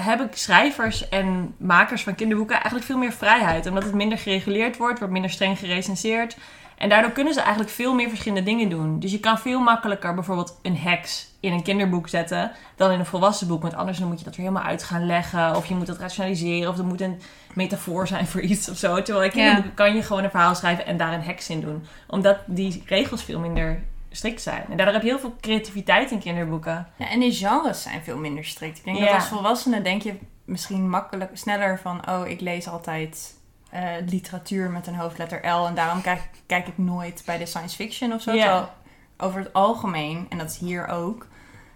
hebben 0.00 0.28
schrijvers 0.32 1.08
en 1.08 1.54
makers 1.58 2.02
van 2.02 2.14
kinderboeken 2.14 2.54
eigenlijk 2.54 2.84
veel 2.84 2.98
meer 2.98 3.12
vrijheid. 3.12 3.66
Omdat 3.66 3.82
het 3.82 3.94
minder 3.94 4.18
gereguleerd 4.18 4.76
wordt, 4.76 4.98
wordt 4.98 5.12
minder 5.12 5.30
streng 5.30 5.58
gerecenseerd. 5.58 6.36
En 6.76 6.88
daardoor 6.88 7.10
kunnen 7.10 7.34
ze 7.34 7.40
eigenlijk 7.40 7.70
veel 7.70 7.94
meer 7.94 8.08
verschillende 8.08 8.50
dingen 8.50 8.68
doen. 8.68 9.00
Dus 9.00 9.10
je 9.10 9.20
kan 9.20 9.38
veel 9.38 9.60
makkelijker 9.60 10.14
bijvoorbeeld 10.14 10.58
een 10.62 10.76
heks 10.76 11.28
in 11.40 11.52
een 11.52 11.62
kinderboek 11.62 12.08
zetten 12.08 12.52
dan 12.76 12.90
in 12.90 12.98
een 12.98 13.06
volwassen 13.06 13.48
boek. 13.48 13.62
Want 13.62 13.74
anders 13.74 13.98
dan 13.98 14.08
moet 14.08 14.18
je 14.18 14.24
dat 14.24 14.36
weer 14.36 14.46
helemaal 14.46 14.68
uit 14.68 14.82
gaan 14.82 15.06
leggen. 15.06 15.56
Of 15.56 15.66
je 15.66 15.74
moet 15.74 15.86
dat 15.86 15.98
rationaliseren. 15.98 16.70
Of 16.70 16.78
er 16.78 16.84
moet 16.84 17.00
een 17.00 17.20
metafoor 17.54 18.06
zijn 18.06 18.26
voor 18.26 18.40
iets 18.40 18.68
of 18.70 18.76
zo. 18.76 19.02
Terwijl 19.02 19.24
in 19.24 19.30
kinderboeken 19.30 19.74
kan 19.74 19.94
je 19.94 20.02
gewoon 20.02 20.24
een 20.24 20.30
verhaal 20.30 20.54
schrijven 20.54 20.86
en 20.86 20.96
daar 20.96 21.12
een 21.12 21.22
heks 21.22 21.50
in 21.50 21.60
doen. 21.60 21.86
Omdat 22.06 22.38
die 22.46 22.82
regels 22.86 23.22
veel 23.22 23.38
minder 23.38 23.82
strikt 24.16 24.42
zijn. 24.42 24.64
En 24.70 24.76
daardoor 24.76 24.94
heb 24.94 25.02
je 25.02 25.08
heel 25.08 25.18
veel 25.18 25.36
creativiteit 25.40 26.10
in 26.10 26.18
kinderboeken. 26.18 26.86
Ja, 26.96 27.08
en 27.08 27.20
die 27.20 27.32
genres 27.32 27.82
zijn 27.82 28.02
veel 28.04 28.16
minder 28.18 28.44
strikt. 28.44 28.78
Ik 28.78 28.84
denk 28.84 28.96
Ja. 28.98 29.04
dat 29.04 29.14
als 29.14 29.28
volwassene 29.28 29.82
denk 29.82 30.02
je 30.02 30.18
misschien 30.44 30.90
makkelijk 30.90 31.30
sneller 31.32 31.78
van... 31.78 32.08
oh, 32.08 32.28
ik 32.28 32.40
lees 32.40 32.68
altijd 32.68 33.34
eh, 33.70 33.82
literatuur 34.08 34.70
met 34.70 34.86
een 34.86 34.94
hoofdletter 34.94 35.48
L... 35.48 35.66
en 35.66 35.74
daarom 35.74 36.00
kijk, 36.02 36.20
kijk 36.46 36.66
ik 36.68 36.78
nooit 36.78 37.22
bij 37.26 37.38
de 37.38 37.46
science 37.46 37.76
fiction 37.76 38.12
of 38.12 38.22
zo. 38.22 38.32
Ja. 38.32 38.42
Terwijl 38.42 38.68
over 39.18 39.40
het 39.40 39.52
algemeen, 39.52 40.26
en 40.28 40.38
dat 40.38 40.50
is 40.50 40.58
hier 40.58 40.86
ook... 40.88 41.26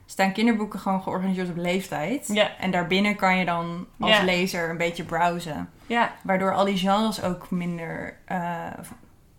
staan 0.06 0.32
kinderboeken 0.32 0.78
gewoon 0.78 1.02
georganiseerd 1.02 1.48
op 1.50 1.56
leeftijd. 1.56 2.28
Ja. 2.32 2.56
En 2.56 2.70
daarbinnen 2.70 3.16
kan 3.16 3.36
je 3.36 3.44
dan 3.44 3.86
als 4.00 4.20
lezer 4.20 4.70
een 4.70 4.76
beetje 4.76 5.04
browsen. 5.04 5.70
Ja, 5.86 6.12
Waardoor 6.22 6.54
al 6.54 6.64
die 6.64 6.78
genres 6.78 7.22
ook 7.22 7.50
minder... 7.50 8.16
eh, 8.24 8.66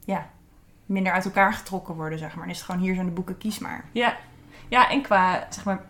ja, 0.06 0.30
minder 0.92 1.14
uit 1.14 1.26
elkaar 1.26 1.54
getrokken 1.54 1.96
worden, 1.96 2.20
zeg 2.20 2.36
maar. 2.36 2.44
En 2.44 2.50
is 2.50 2.58
het 2.58 2.66
gewoon, 2.66 2.82
hier 2.82 2.94
zijn 2.94 3.06
de 3.06 3.12
boeken, 3.12 3.38
kies 3.38 3.60
maar. 3.60 3.84
Ja. 3.92 4.16
ja, 4.68 4.90
en 4.90 5.02
qua 5.02 5.48
zeg 5.50 5.64
maar, 5.64 5.82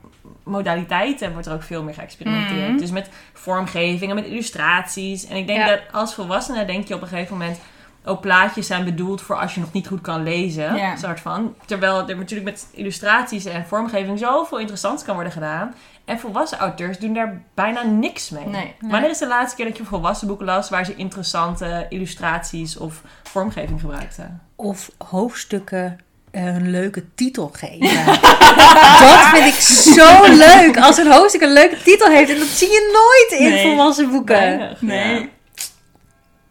modaliteiten 0.43 1.31
wordt 1.31 1.47
er 1.47 1.53
ook 1.53 1.63
veel 1.63 1.83
meer 1.83 1.93
geëxperimenteerd. 1.93 2.69
Mhm. 2.69 2.77
Dus 2.77 2.91
met 2.91 3.09
vormgeving 3.33 4.09
en 4.09 4.15
met 4.15 4.25
illustraties. 4.25 5.25
En 5.25 5.35
ik 5.35 5.47
denk 5.47 5.59
Ja. 5.59 5.67
dat 5.67 5.79
als 5.91 6.13
volwassene 6.13 6.65
denk 6.65 6.87
je 6.87 6.95
op 6.95 7.01
een 7.01 7.07
gegeven 7.07 7.37
moment... 7.37 7.59
ook 8.05 8.21
plaatjes 8.21 8.67
zijn 8.67 8.83
bedoeld 8.83 9.21
voor 9.21 9.35
als 9.39 9.53
je 9.53 9.59
nog 9.59 9.71
niet 9.71 9.87
goed 9.87 10.01
kan 10.01 10.23
lezen. 10.23 10.75
Ja. 10.75 10.95
Soort 10.95 11.19
van. 11.19 11.55
Terwijl 11.65 12.09
er 12.09 12.17
natuurlijk 12.17 12.49
met 12.49 12.67
illustraties 12.71 13.45
en 13.45 13.65
vormgeving 13.67 14.19
zoveel 14.19 14.59
interessants 14.59 15.03
kan 15.03 15.13
worden 15.13 15.33
gedaan. 15.33 15.73
En 16.05 16.19
volwassen 16.19 16.57
auteurs 16.57 16.97
doen 16.99 17.13
daar 17.13 17.41
bijna 17.53 17.83
niks 17.83 18.29
mee. 18.29 18.45
Nee. 18.47 18.75
Wanneer 18.79 19.09
is 19.09 19.17
de 19.17 19.27
laatste 19.27 19.55
keer 19.55 19.65
dat 19.65 19.75
je 19.75 19.81
een 19.81 19.87
volwassen 19.89 20.27
boek 20.27 20.41
las... 20.41 20.69
waar 20.69 20.85
ze 20.85 20.95
interessante 20.95 21.85
illustraties 21.89 22.77
of 22.77 23.01
vormgeving 23.23 23.79
gebruikten? 23.79 24.41
Of 24.55 24.91
hoofdstukken 24.97 25.99
een 26.31 26.69
leuke 26.71 27.03
titel 27.15 27.49
geven. 27.53 28.05
dat 29.01 29.19
vind 29.33 29.45
ik 29.45 29.59
zo 29.95 30.23
leuk. 30.33 30.77
Als 30.79 30.97
een 30.97 31.11
hoofdstuk 31.11 31.41
een 31.41 31.53
leuke 31.53 31.77
titel 31.83 32.07
heeft. 32.09 32.29
En 32.31 32.37
dat 32.39 32.47
zie 32.47 32.67
je 32.69 32.89
nooit 32.93 33.41
in 33.41 33.49
Nee. 33.49 33.63
volwassen 33.67 34.09
boeken. 34.11 34.35
Weinig. 34.35 34.81
Nee. 34.81 35.19
Ja. 35.19 35.25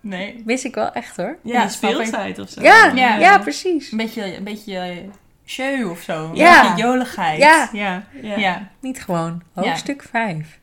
Nee. 0.00 0.42
Wist 0.46 0.64
ik 0.64 0.74
wel 0.74 0.92
echt 0.92 1.16
hoor. 1.16 1.36
Ja, 1.42 1.60
die 1.60 1.70
speelsheid 1.70 2.38
of 2.38 2.48
zo. 2.48 2.62
Ja, 2.62 2.90
ja, 2.94 3.16
Ja. 3.18 3.38
precies. 3.38 3.90
Een 3.92 3.98
beetje, 3.98 4.36
een 4.36 4.44
beetje 4.44 5.02
show 5.46 5.90
of 5.90 6.00
zo. 6.00 6.30
Ja. 6.34 6.60
Een 6.64 6.70
beetje 6.70 6.82
joligheid. 6.86 7.38
Ja. 7.38 7.68
Ja. 7.72 8.02
Ja. 8.22 8.36
Ja. 8.36 8.68
Niet 8.80 9.02
gewoon 9.02 9.42
hoofdstuk 9.54 10.04
5. 10.10 10.58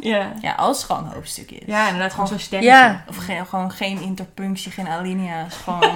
Ja. 0.00 0.32
Ja, 0.40 0.52
als 0.52 0.76
het 0.76 0.86
gewoon 0.86 1.04
een 1.04 1.12
hoofdstuk 1.12 1.50
is. 1.50 1.62
Ja, 1.66 1.86
inderdaad, 1.86 2.10
gewoon 2.12 2.28
zo'n 2.28 2.38
stemmetje. 2.38 2.72
Ja, 2.72 3.04
Of 3.08 3.16
gewoon 3.48 3.70
geen 3.70 4.00
interpunctie, 4.00 4.72
geen 4.72 4.88
alinea's. 4.88 5.54
Gewoon... 5.54 5.94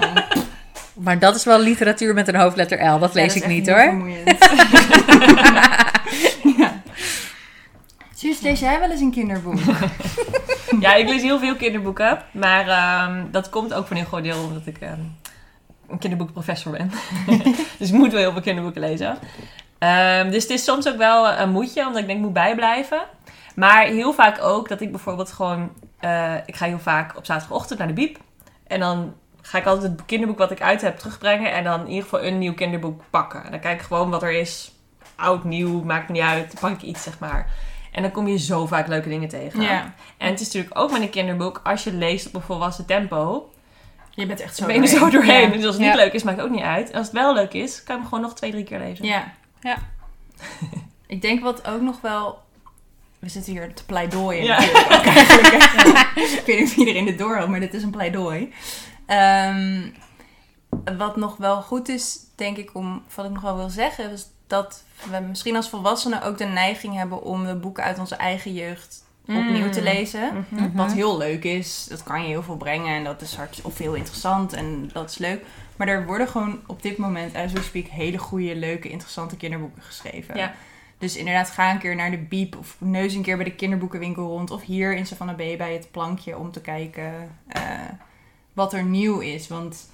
maar 1.05 1.19
dat 1.19 1.35
is 1.35 1.43
wel 1.43 1.59
literatuur 1.59 2.13
met 2.13 2.27
een 2.27 2.35
hoofdletter 2.35 2.85
L. 2.89 2.99
Dat 2.99 3.13
lees 3.13 3.33
Ja, 3.33 3.39
ik 3.39 3.41
dat 3.41 3.51
is 3.51 3.57
niet 3.57 3.67
echt 3.67 3.91
hoor. 3.91 4.09
Suus, 8.21 8.41
lees 8.41 8.59
jij 8.59 8.79
wel 8.79 8.89
eens 8.89 9.01
een 9.01 9.11
kinderboek? 9.11 9.59
Ja, 10.79 10.93
ik 10.93 11.07
lees 11.07 11.21
heel 11.21 11.39
veel 11.39 11.55
kinderboeken. 11.55 12.21
Maar 12.31 12.67
ehm, 12.67 13.31
dat 13.31 13.49
komt 13.49 13.73
ook 13.73 13.87
voor 13.87 13.97
een 13.97 14.05
groot 14.05 14.23
deel 14.23 14.43
omdat 14.43 14.65
ik 14.65 14.77
ehm, 14.77 14.99
een 15.89 15.97
kinderboekprofessor 15.97 16.71
ben. 16.71 16.91
dus 17.79 17.89
ik 17.89 17.93
moet 17.93 18.11
wel 18.11 18.19
heel 18.21 18.31
veel 18.31 18.41
kinderboeken 18.41 18.81
lezen. 18.81 19.17
Ehm, 19.77 20.31
dus 20.31 20.43
het 20.43 20.51
is 20.51 20.63
soms 20.63 20.87
ook 20.87 20.97
wel 20.97 21.29
een 21.29 21.49
moedje, 21.49 21.85
omdat 21.85 22.01
ik 22.01 22.07
denk 22.07 22.19
ik 22.19 22.25
moet 22.25 22.33
bijblijven. 22.33 23.01
Maar 23.55 23.85
heel 23.85 24.13
vaak 24.13 24.41
ook 24.41 24.69
dat 24.69 24.81
ik 24.81 24.91
bijvoorbeeld 24.91 25.31
gewoon... 25.31 25.71
eh, 25.99 26.35
ik 26.45 26.55
ga 26.55 26.65
heel 26.65 26.79
vaak 26.79 27.17
op 27.17 27.25
zaterdagochtend 27.25 27.79
naar 27.79 27.87
de 27.87 27.93
biep. 27.93 28.17
En 28.67 28.79
dan 28.79 29.13
ga 29.41 29.57
ik 29.57 29.65
altijd 29.65 29.91
het 29.91 30.05
kinderboek 30.05 30.37
wat 30.37 30.51
ik 30.51 30.61
uit 30.61 30.81
heb 30.81 30.97
terugbrengen. 30.97 31.51
En 31.51 31.63
dan 31.63 31.79
in 31.79 31.87
ieder 31.87 32.03
geval 32.03 32.23
een 32.23 32.37
nieuw 32.37 32.53
kinderboek 32.53 33.01
pakken. 33.09 33.43
En 33.43 33.51
dan 33.51 33.59
kijk 33.59 33.79
ik 33.79 33.85
gewoon 33.87 34.09
wat 34.09 34.23
er 34.23 34.31
is. 34.31 34.71
Oud, 35.15 35.43
nieuw, 35.43 35.83
maakt 35.83 36.07
me 36.07 36.13
niet 36.13 36.23
uit. 36.23 36.51
Dan 36.51 36.71
pak 36.71 36.81
ik 36.81 36.87
iets, 36.87 37.03
zeg 37.03 37.19
maar. 37.19 37.47
En 37.91 38.01
dan 38.01 38.11
kom 38.11 38.27
je 38.27 38.37
zo 38.37 38.65
vaak 38.65 38.87
leuke 38.87 39.09
dingen 39.09 39.29
tegen. 39.29 39.61
ja. 39.61 39.93
En 40.17 40.29
het 40.29 40.39
is 40.39 40.45
natuurlijk 40.45 40.79
ook 40.79 40.91
met 40.91 41.01
een 41.01 41.09
kinderboek, 41.09 41.61
als 41.63 41.83
je 41.83 41.93
leest 41.93 42.27
op 42.27 42.33
een 42.33 42.41
volwassen 42.41 42.85
tempo, 42.85 43.51
Je 44.09 44.25
bent 44.25 44.39
echt 44.39 44.55
zo 44.55 44.65
ben 44.65 44.75
je 44.75 44.81
er 44.81 44.87
zo 44.87 45.09
doorheen. 45.09 45.41
Ja. 45.49 45.55
Dus 45.55 45.65
als 45.65 45.75
het 45.75 45.83
niet 45.83 45.93
Ja. 45.93 45.95
leuk 45.95 46.13
is, 46.13 46.23
maakt 46.23 46.37
het 46.37 46.45
ook 46.45 46.51
niet 46.53 46.63
uit. 46.63 46.89
En 46.89 46.97
als 46.97 47.05
het 47.07 47.15
wel 47.15 47.33
leuk 47.33 47.53
is, 47.53 47.83
kan 47.83 47.95
je 47.95 48.01
hem 48.01 48.09
gewoon 48.09 48.23
nog 48.23 48.35
twee, 48.35 48.51
drie 48.51 48.63
keer 48.63 48.79
lezen. 48.79 49.05
Ja. 49.05 49.31
Ja. 49.61 49.77
Ik 51.07 51.21
denk 51.21 51.43
wat 51.43 51.67
ook 51.67 51.81
nog 51.81 52.01
wel... 52.01 52.39
We 53.19 53.29
zitten 53.29 53.51
hier 53.53 53.73
te 53.73 53.85
pleidooien 53.85 54.43
Ja. 54.43 54.59
natuurlijk 54.59 54.93
ook 54.93 55.05
eigenlijk. 55.05 55.47
Ik 56.39 56.43
weet 56.45 56.59
niet 56.59 56.69
of 56.69 56.75
iedereen 56.75 57.05
dit 57.05 57.17
doorhoudt, 57.17 57.49
maar 57.49 57.59
dit 57.59 57.73
is 57.73 57.83
een 57.83 57.91
pleidooi. 57.91 58.53
Ehm, 59.05 59.81
wat 60.97 61.15
nog 61.15 61.37
wel 61.37 61.61
goed 61.61 61.89
is, 61.89 62.17
denk 62.35 62.57
ik, 62.57 62.69
om 62.75 63.03
wat 63.15 63.25
ik 63.25 63.31
nog 63.31 63.41
wel 63.41 63.55
wil 63.57 63.69
zeggen, 63.69 64.11
is 64.11 64.25
dat 64.47 64.83
we 65.09 65.19
misschien 65.19 65.55
als 65.55 65.69
volwassenen 65.69 66.23
ook 66.23 66.37
de 66.37 66.45
neiging 66.45 66.95
hebben 66.95 67.21
om 67.23 67.45
de 67.45 67.55
boeken 67.55 67.83
uit 67.83 67.99
onze 67.99 68.15
eigen 68.15 68.53
jeugd 68.53 69.03
opnieuw 69.27 69.69
te 69.69 69.79
Mm. 69.79 69.85
lezen. 69.85 70.45
Mhm. 70.49 70.71
Wat 70.75 70.93
heel 70.93 71.17
leuk 71.17 71.43
is, 71.43 71.85
dat 71.89 72.03
kan 72.03 72.21
je 72.21 72.27
heel 72.27 72.43
veel 72.43 72.57
brengen 72.57 72.95
en 72.95 73.03
dat 73.03 73.21
is 73.21 73.35
hard, 73.35 73.59
of 73.63 73.77
heel 73.77 73.93
interessant 73.93 74.53
en 74.53 74.89
dat 74.93 75.09
is 75.09 75.17
leuk. 75.17 75.43
Maar 75.75 75.87
er 75.87 76.05
worden 76.05 76.27
gewoon 76.27 76.59
op 76.67 76.81
dit 76.81 76.97
moment, 76.97 77.35
as 77.35 77.51
we 77.51 77.61
speak, 77.61 77.85
hele 77.87 78.17
goede, 78.17 78.55
leuke, 78.55 78.89
interessante 78.89 79.37
kinderboeken 79.37 79.81
geschreven. 79.83 80.37
Ja. 80.37 80.53
Dus 80.97 81.15
inderdaad, 81.17 81.49
ga 81.49 81.71
een 81.71 81.79
keer 81.79 81.95
naar 81.95 82.11
de 82.11 82.17
Biep 82.17 82.57
of 82.57 82.75
neus 82.77 83.13
een 83.13 83.21
keer 83.21 83.35
bij 83.35 83.45
de 83.45 83.55
kinderboekenwinkel 83.55 84.27
rond. 84.27 84.51
Of 84.51 84.61
hier 84.61 84.95
in 84.95 85.05
Savannah 85.05 85.35
Bay 85.37 85.57
bij 85.57 85.73
het 85.73 85.91
plankje 85.91 86.37
om 86.37 86.51
te 86.51 86.61
kijken 86.61 87.13
eh, 87.47 87.61
wat 88.53 88.73
er 88.73 88.83
nieuw 88.83 89.19
is. 89.19 89.47
Want 89.47 89.89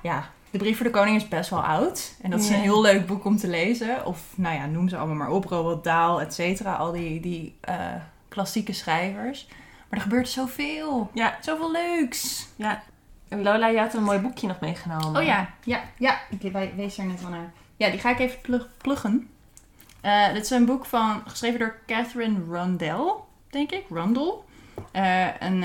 ja, 0.00 0.30
De 0.50 0.58
Brief 0.58 0.76
voor 0.76 0.86
de 0.86 0.92
Koning 0.92 1.16
is 1.16 1.28
best 1.28 1.50
wel 1.50 1.62
oud. 1.64 2.14
En 2.22 2.30
dat 2.30 2.40
is 2.40 2.48
een 2.48 2.54
heel 2.54 2.80
leuk 2.80 3.06
boek 3.06 3.24
om 3.24 3.36
te 3.36 3.48
lezen. 3.48 4.06
Of 4.06 4.20
nou 4.34 4.54
ja, 4.54 4.66
noem 4.66 4.88
ze 4.88 4.96
allemaal 4.96 5.16
maar 5.16 5.30
op. 5.30 5.44
Roald 5.44 5.84
Dahl, 5.84 6.20
et 6.20 6.34
cetera. 6.34 6.74
Al 6.74 6.92
die, 6.92 7.20
die 7.20 7.56
eh, 7.60 7.76
klassieke 8.28 8.72
schrijvers. 8.72 9.46
Maar 9.88 9.98
er 9.98 10.00
gebeurt 10.04 10.28
zoveel. 10.28 11.10
Ja, 11.14 11.36
Zoveel 11.40 11.70
leuks. 11.72 12.46
ja. 12.56 12.82
En 13.28 13.42
Lola, 13.42 13.66
je 13.68 13.78
had 13.78 13.94
een 13.94 14.02
mooi 14.02 14.18
boekje 14.18 14.46
nog 14.46 14.60
meegenomen. 14.60 15.20
Oh 15.20 15.26
ja, 15.26 15.50
ja, 15.64 15.80
ja. 15.98 16.18
Ik 16.30 16.52
we- 16.52 16.72
wees 16.76 16.98
er 16.98 17.04
net 17.04 17.20
van 17.20 17.30
naar. 17.30 17.52
Ja, 17.76 17.90
die 17.90 18.00
ga 18.00 18.10
ik 18.10 18.18
even 18.18 18.40
plug- 18.40 18.68
pluggen. 18.76 19.28
Eh, 20.00 20.32
dit 20.32 20.42
is 20.44 20.50
een 20.50 20.64
boek 20.66 20.84
van, 20.86 21.22
geschreven 21.26 21.58
door 21.58 21.78
Catherine 21.86 22.38
Rundell, 22.50 23.12
denk 23.50 23.70
ik. 23.72 23.84
Rundell. 23.90 24.32
Eh, 24.92 25.26
een 25.38 25.64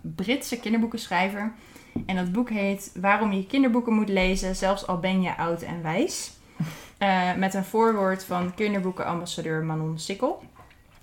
Britse 0.00 0.60
kinderboekenschrijver. 0.60 1.52
En 2.06 2.16
dat 2.16 2.32
boek 2.32 2.50
heet 2.50 2.90
Waarom 3.00 3.32
je 3.32 3.46
kinderboeken 3.46 3.92
moet 3.92 4.08
lezen, 4.08 4.56
zelfs 4.56 4.86
al 4.86 4.98
ben 4.98 5.22
je 5.22 5.36
oud 5.36 5.62
en 5.62 5.82
wijs. 5.82 6.32
Eh, 6.98 7.34
met 7.34 7.54
een 7.54 7.64
voorwoord 7.64 8.24
van 8.24 8.54
kinderboekenambassadeur 8.54 9.64
Manon 9.64 9.98
Sikkel. 9.98 10.42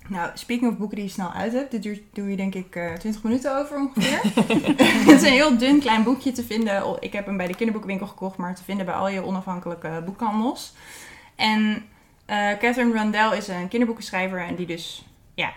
Nou, 0.08 0.30
speaking 0.34 0.70
of 0.70 0.78
boeken 0.78 0.96
die 0.96 1.06
je 1.06 1.12
snel 1.12 1.32
uit 1.32 1.52
hebt, 1.52 1.70
dit 1.70 1.82
duurt, 1.82 2.00
doe 2.12 2.30
je 2.30 2.36
denk 2.36 2.54
ik 2.54 2.76
eh 2.76 2.92
20 2.92 3.22
minuten 3.22 3.58
over 3.58 3.76
ongeveer. 3.76 4.20
Het 5.06 5.08
is 5.08 5.22
een 5.22 5.32
heel 5.32 5.58
dun 5.58 5.80
klein 5.80 6.02
boekje 6.02 6.32
te 6.32 6.44
vinden. 6.44 6.96
Ik 7.00 7.12
heb 7.12 7.26
hem 7.26 7.36
bij 7.36 7.46
de 7.46 7.54
kinderboekenwinkel 7.54 8.06
gekocht, 8.06 8.36
maar 8.36 8.54
te 8.54 8.64
vinden 8.64 8.86
bij 8.86 8.94
al 8.94 9.08
je 9.08 9.24
onafhankelijke 9.24 10.02
boekhandels. 10.04 10.72
En 11.36 11.84
eh, 12.24 12.50
Catherine 12.58 12.92
Rundell 12.92 13.36
is 13.36 13.48
een 13.48 13.68
kinderboekenschrijver 13.68 14.40
en 14.40 14.54
die 14.54 14.66
dus 14.66 15.06
ja, 15.34 15.52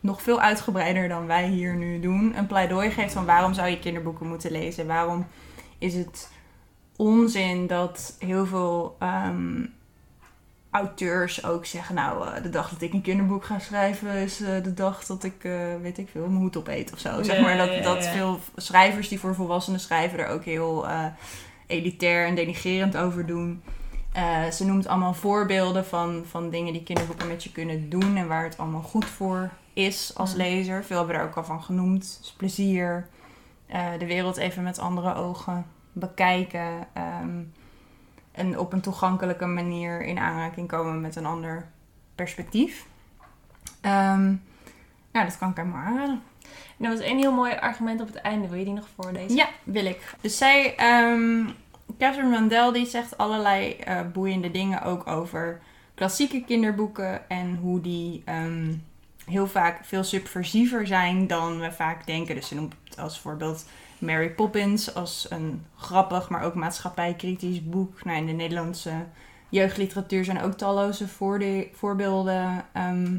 nog 0.00 0.22
veel 0.22 0.40
uitgebreider 0.40 1.08
dan 1.08 1.26
wij 1.26 1.48
hier 1.48 1.74
nu 1.74 2.00
doen, 2.00 2.38
een 2.38 2.46
pleidooi 2.46 2.90
geeft 2.90 3.12
van 3.12 3.24
waarom 3.24 3.54
zou 3.54 3.68
je 3.68 3.78
kinderboeken 3.78 4.26
moeten 4.26 4.50
lezen. 4.50 4.86
Waarom 4.86 5.26
is 5.78 5.94
het 5.94 6.30
onzin 6.96 7.66
dat 7.66 8.16
heel 8.18 8.46
veel 8.46 8.96
ehm, 8.98 9.64
auteurs 10.70 11.44
ook 11.44 11.66
zeggen, 11.66 11.94
nou, 11.94 12.28
eh, 12.28 12.42
de 12.42 12.50
dag 12.50 12.68
dat 12.68 12.80
ik 12.80 12.92
een 12.92 13.02
kinderboek 13.02 13.44
ga 13.44 13.58
schrijven 13.58 14.12
is 14.12 14.40
eh, 14.40 14.62
de 14.62 14.74
dag 14.74 15.04
dat 15.04 15.24
ik, 15.24 15.44
eh, 15.44 15.52
weet 15.82 15.98
ik 15.98 16.08
veel, 16.08 16.26
mijn 16.26 16.40
hoed 16.40 16.56
opeet 16.56 16.92
of 16.92 16.98
zo. 16.98 17.22
Zeg 17.22 17.40
maar 17.40 17.56
dat, 17.56 17.74
ja, 17.74 17.80
dat 17.80 18.04
ja. 18.04 18.10
veel 18.10 18.38
schrijvers 18.56 19.08
die 19.08 19.20
voor 19.20 19.34
volwassenen 19.34 19.80
schrijven 19.80 20.18
er 20.18 20.28
ook 20.28 20.44
heel 20.44 20.86
elitair 21.66 22.26
en 22.26 22.34
denigerend 22.34 22.96
over 22.96 23.26
doen. 23.26 23.62
Ze 24.52 24.64
noemt 24.64 24.86
allemaal 24.86 25.14
voorbeelden 25.14 25.86
van, 25.86 26.22
van 26.26 26.50
dingen 26.50 26.72
die 26.72 26.82
kinderboeken 26.82 27.28
met 27.28 27.44
je 27.44 27.52
kunnen 27.52 27.90
doen 27.90 28.16
en 28.16 28.28
waar 28.28 28.44
het 28.44 28.58
allemaal 28.58 28.82
goed 28.82 29.04
voor 29.04 29.50
is 29.78 30.12
als 30.14 30.30
Mm. 30.32 30.36
lezer. 30.38 30.84
Veel 30.84 30.98
hebben 30.98 31.16
er 31.16 31.22
ook 31.24 31.34
al 31.36 31.44
van 31.44 31.62
genoemd. 31.62 32.18
Dus 32.20 32.32
plezier, 32.36 33.08
eh, 33.66 33.86
de 33.98 34.06
wereld 34.06 34.36
even 34.36 34.62
met 34.62 34.78
andere 34.78 35.14
ogen 35.14 35.66
bekijken. 35.92 36.86
ehm, 36.92 37.40
en 38.32 38.58
op 38.58 38.72
een 38.72 38.80
toegankelijke 38.80 39.46
manier 39.46 40.02
in 40.02 40.18
aanraking 40.18 40.68
komen 40.68 41.00
met 41.00 41.16
een 41.16 41.26
ander 41.26 41.68
perspectief. 42.14 42.86
Ehm 43.80 44.30
ja, 45.12 45.24
dat 45.24 45.38
kan 45.38 45.50
ik 45.50 45.56
helemaal 45.56 45.84
aanraden. 45.84 46.22
En 46.78 46.84
er 46.84 46.90
was 46.90 47.00
één 47.00 47.18
heel 47.18 47.32
mooi 47.32 47.52
argument 47.54 48.00
op 48.00 48.06
het 48.06 48.16
einde. 48.16 48.48
Wil 48.48 48.58
je 48.58 48.64
die 48.64 48.74
nog 48.74 48.88
voorlezen? 49.00 49.36
Ja, 49.36 49.48
wil 49.64 49.84
ik. 49.86 50.14
Dus 50.20 50.38
zij, 50.38 50.76
ehm 50.76 51.46
Catherine 51.98 52.34
Randell, 52.36 52.72
die 52.72 52.86
zegt 52.86 53.18
allerlei 53.18 53.72
eh, 53.72 54.00
boeiende 54.12 54.50
dingen 54.50 54.82
ook 54.82 55.06
over 55.06 55.60
klassieke 55.94 56.44
kinderboeken 56.44 57.28
en 57.28 57.56
hoe 57.56 57.80
die 57.80 58.22
heel 59.28 59.46
vaak 59.46 59.84
veel 59.84 60.04
subversiever 60.04 60.86
zijn 60.86 61.26
dan 61.26 61.60
we 61.60 61.72
vaak 61.72 62.06
denken. 62.06 62.34
Dus 62.34 62.48
ze 62.48 62.54
noemt 62.54 62.74
als 62.98 63.20
voorbeeld 63.20 63.66
Mary 63.98 64.30
Poppins 64.30 64.94
als 64.94 65.26
een 65.30 65.64
grappig, 65.76 66.28
maar 66.28 66.42
ook 66.42 66.54
maatschappijkritisch 66.54 67.64
boek. 67.64 68.04
Nou, 68.04 68.16
in 68.18 68.26
de 68.26 68.32
Nederlandse 68.32 68.92
jeugdliteratuur 69.48 70.24
zijn 70.24 70.42
ook 70.42 70.52
talloze 70.52 71.08
voorbeelden 71.72 72.64
ehm, 72.72 73.16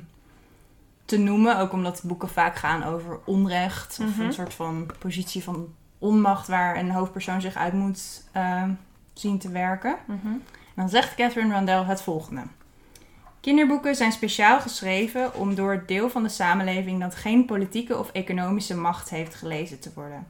te 1.06 1.18
noemen. 1.18 1.58
Ook 1.60 1.72
omdat 1.72 2.02
boeken 2.04 2.30
vaak 2.30 2.56
gaan 2.56 2.84
over 2.84 3.20
onrecht 3.26 4.00
of 4.02 4.16
Mhm. 4.16 4.22
een 4.22 4.34
soort 4.34 4.54
van 4.54 4.90
positie 5.00 5.44
van 5.44 5.68
onmacht 5.98 6.48
waar 6.48 6.78
een 6.78 6.92
hoofdpersoon 6.92 7.42
zich 7.42 7.56
uit 7.56 7.74
moet 7.74 8.24
ehm, 8.32 8.70
zien 9.14 9.40
te 9.40 9.50
werken. 9.50 9.96
Mhm. 10.06 10.28
En 10.28 10.86
dan 10.86 10.90
zegt 10.90 11.16
Catherine 11.16 11.54
Randell 11.54 11.84
het 11.84 12.02
volgende. 12.02 12.42
Kinderboeken 13.42 13.96
zijn 13.96 14.12
speciaal 14.12 14.60
geschreven 14.60 15.36
om 15.36 15.56
door 15.56 15.72
het 15.72 15.88
deel 15.88 16.10
van 16.10 16.24
de 16.24 16.30
samenleving 16.30 17.00
dat 17.00 17.16
geen 17.16 17.46
politieke 17.46 17.98
of 17.98 18.12
economische 18.12 18.76
macht 18.76 19.10
heeft 19.10 19.36
gelezen 19.36 19.80
te 19.80 19.92
worden. 19.96 20.28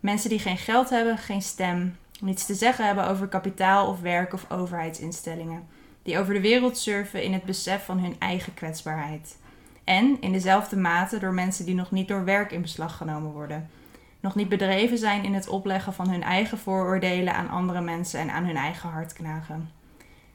Mensen 0.00 0.30
die 0.30 0.38
geen 0.38 0.56
geld 0.56 0.90
hebben, 0.90 1.18
geen 1.18 1.42
stem, 1.42 1.96
niets 2.20 2.46
te 2.46 2.54
zeggen 2.54 2.86
hebben 2.86 3.08
over 3.08 3.28
kapitaal 3.28 3.88
of 3.88 4.00
werk 4.00 4.32
of 4.32 4.50
overheidsinstellingen. 4.50 5.66
Die 6.02 6.18
over 6.18 6.34
de 6.34 6.40
wereld 6.40 6.78
surfen 6.78 7.22
in 7.22 7.32
het 7.32 7.44
besef 7.44 7.84
van 7.84 7.98
hun 7.98 8.16
eigen 8.18 8.54
kwetsbaarheid. 8.54 9.36
En 9.84 10.16
in 10.20 10.32
dezelfde 10.32 10.76
mate 10.76 11.18
door 11.18 11.34
mensen 11.34 11.64
die 11.64 11.74
nog 11.74 11.90
niet 11.90 12.08
door 12.08 12.24
werk 12.24 12.52
in 12.52 12.62
beslag 12.62 12.96
genomen 12.96 13.32
worden. 13.32 13.70
Nog 14.20 14.34
niet 14.34 14.48
bedreven 14.48 14.98
zijn 14.98 15.24
in 15.24 15.34
het 15.34 15.48
opleggen 15.48 15.92
van 15.92 16.08
hun 16.08 16.22
eigen 16.22 16.58
vooroordelen 16.58 17.34
aan 17.34 17.50
andere 17.50 17.80
mensen 17.80 18.20
en 18.20 18.30
aan 18.30 18.44
hun 18.44 18.56
eigen 18.56 18.88
hart 18.88 19.12
knagen. 19.12 19.77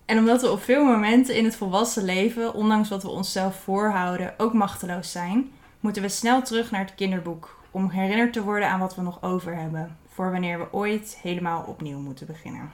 En 0.05 0.17
omdat 0.17 0.41
we 0.41 0.51
op 0.51 0.63
veel 0.63 0.85
momenten 0.85 1.35
in 1.35 1.45
het 1.45 1.55
volwassen 1.55 2.03
leven, 2.03 2.53
ondanks 2.53 2.89
wat 2.89 3.03
we 3.03 3.09
onszelf 3.09 3.55
voorhouden, 3.55 4.33
ook 4.37 4.53
machteloos 4.53 5.11
zijn, 5.11 5.51
moeten 5.79 6.01
we 6.01 6.09
snel 6.09 6.41
terug 6.41 6.71
naar 6.71 6.81
het 6.81 6.95
kinderboek 6.95 7.59
om 7.71 7.89
herinnerd 7.89 8.33
te 8.33 8.43
worden 8.43 8.69
aan 8.69 8.79
wat 8.79 8.95
we 8.95 9.01
nog 9.01 9.21
over 9.21 9.55
hebben, 9.55 9.97
voor 10.07 10.31
wanneer 10.31 10.59
we 10.59 10.73
ooit 10.73 11.17
helemaal 11.21 11.63
opnieuw 11.63 11.99
moeten 11.99 12.27
beginnen. 12.27 12.71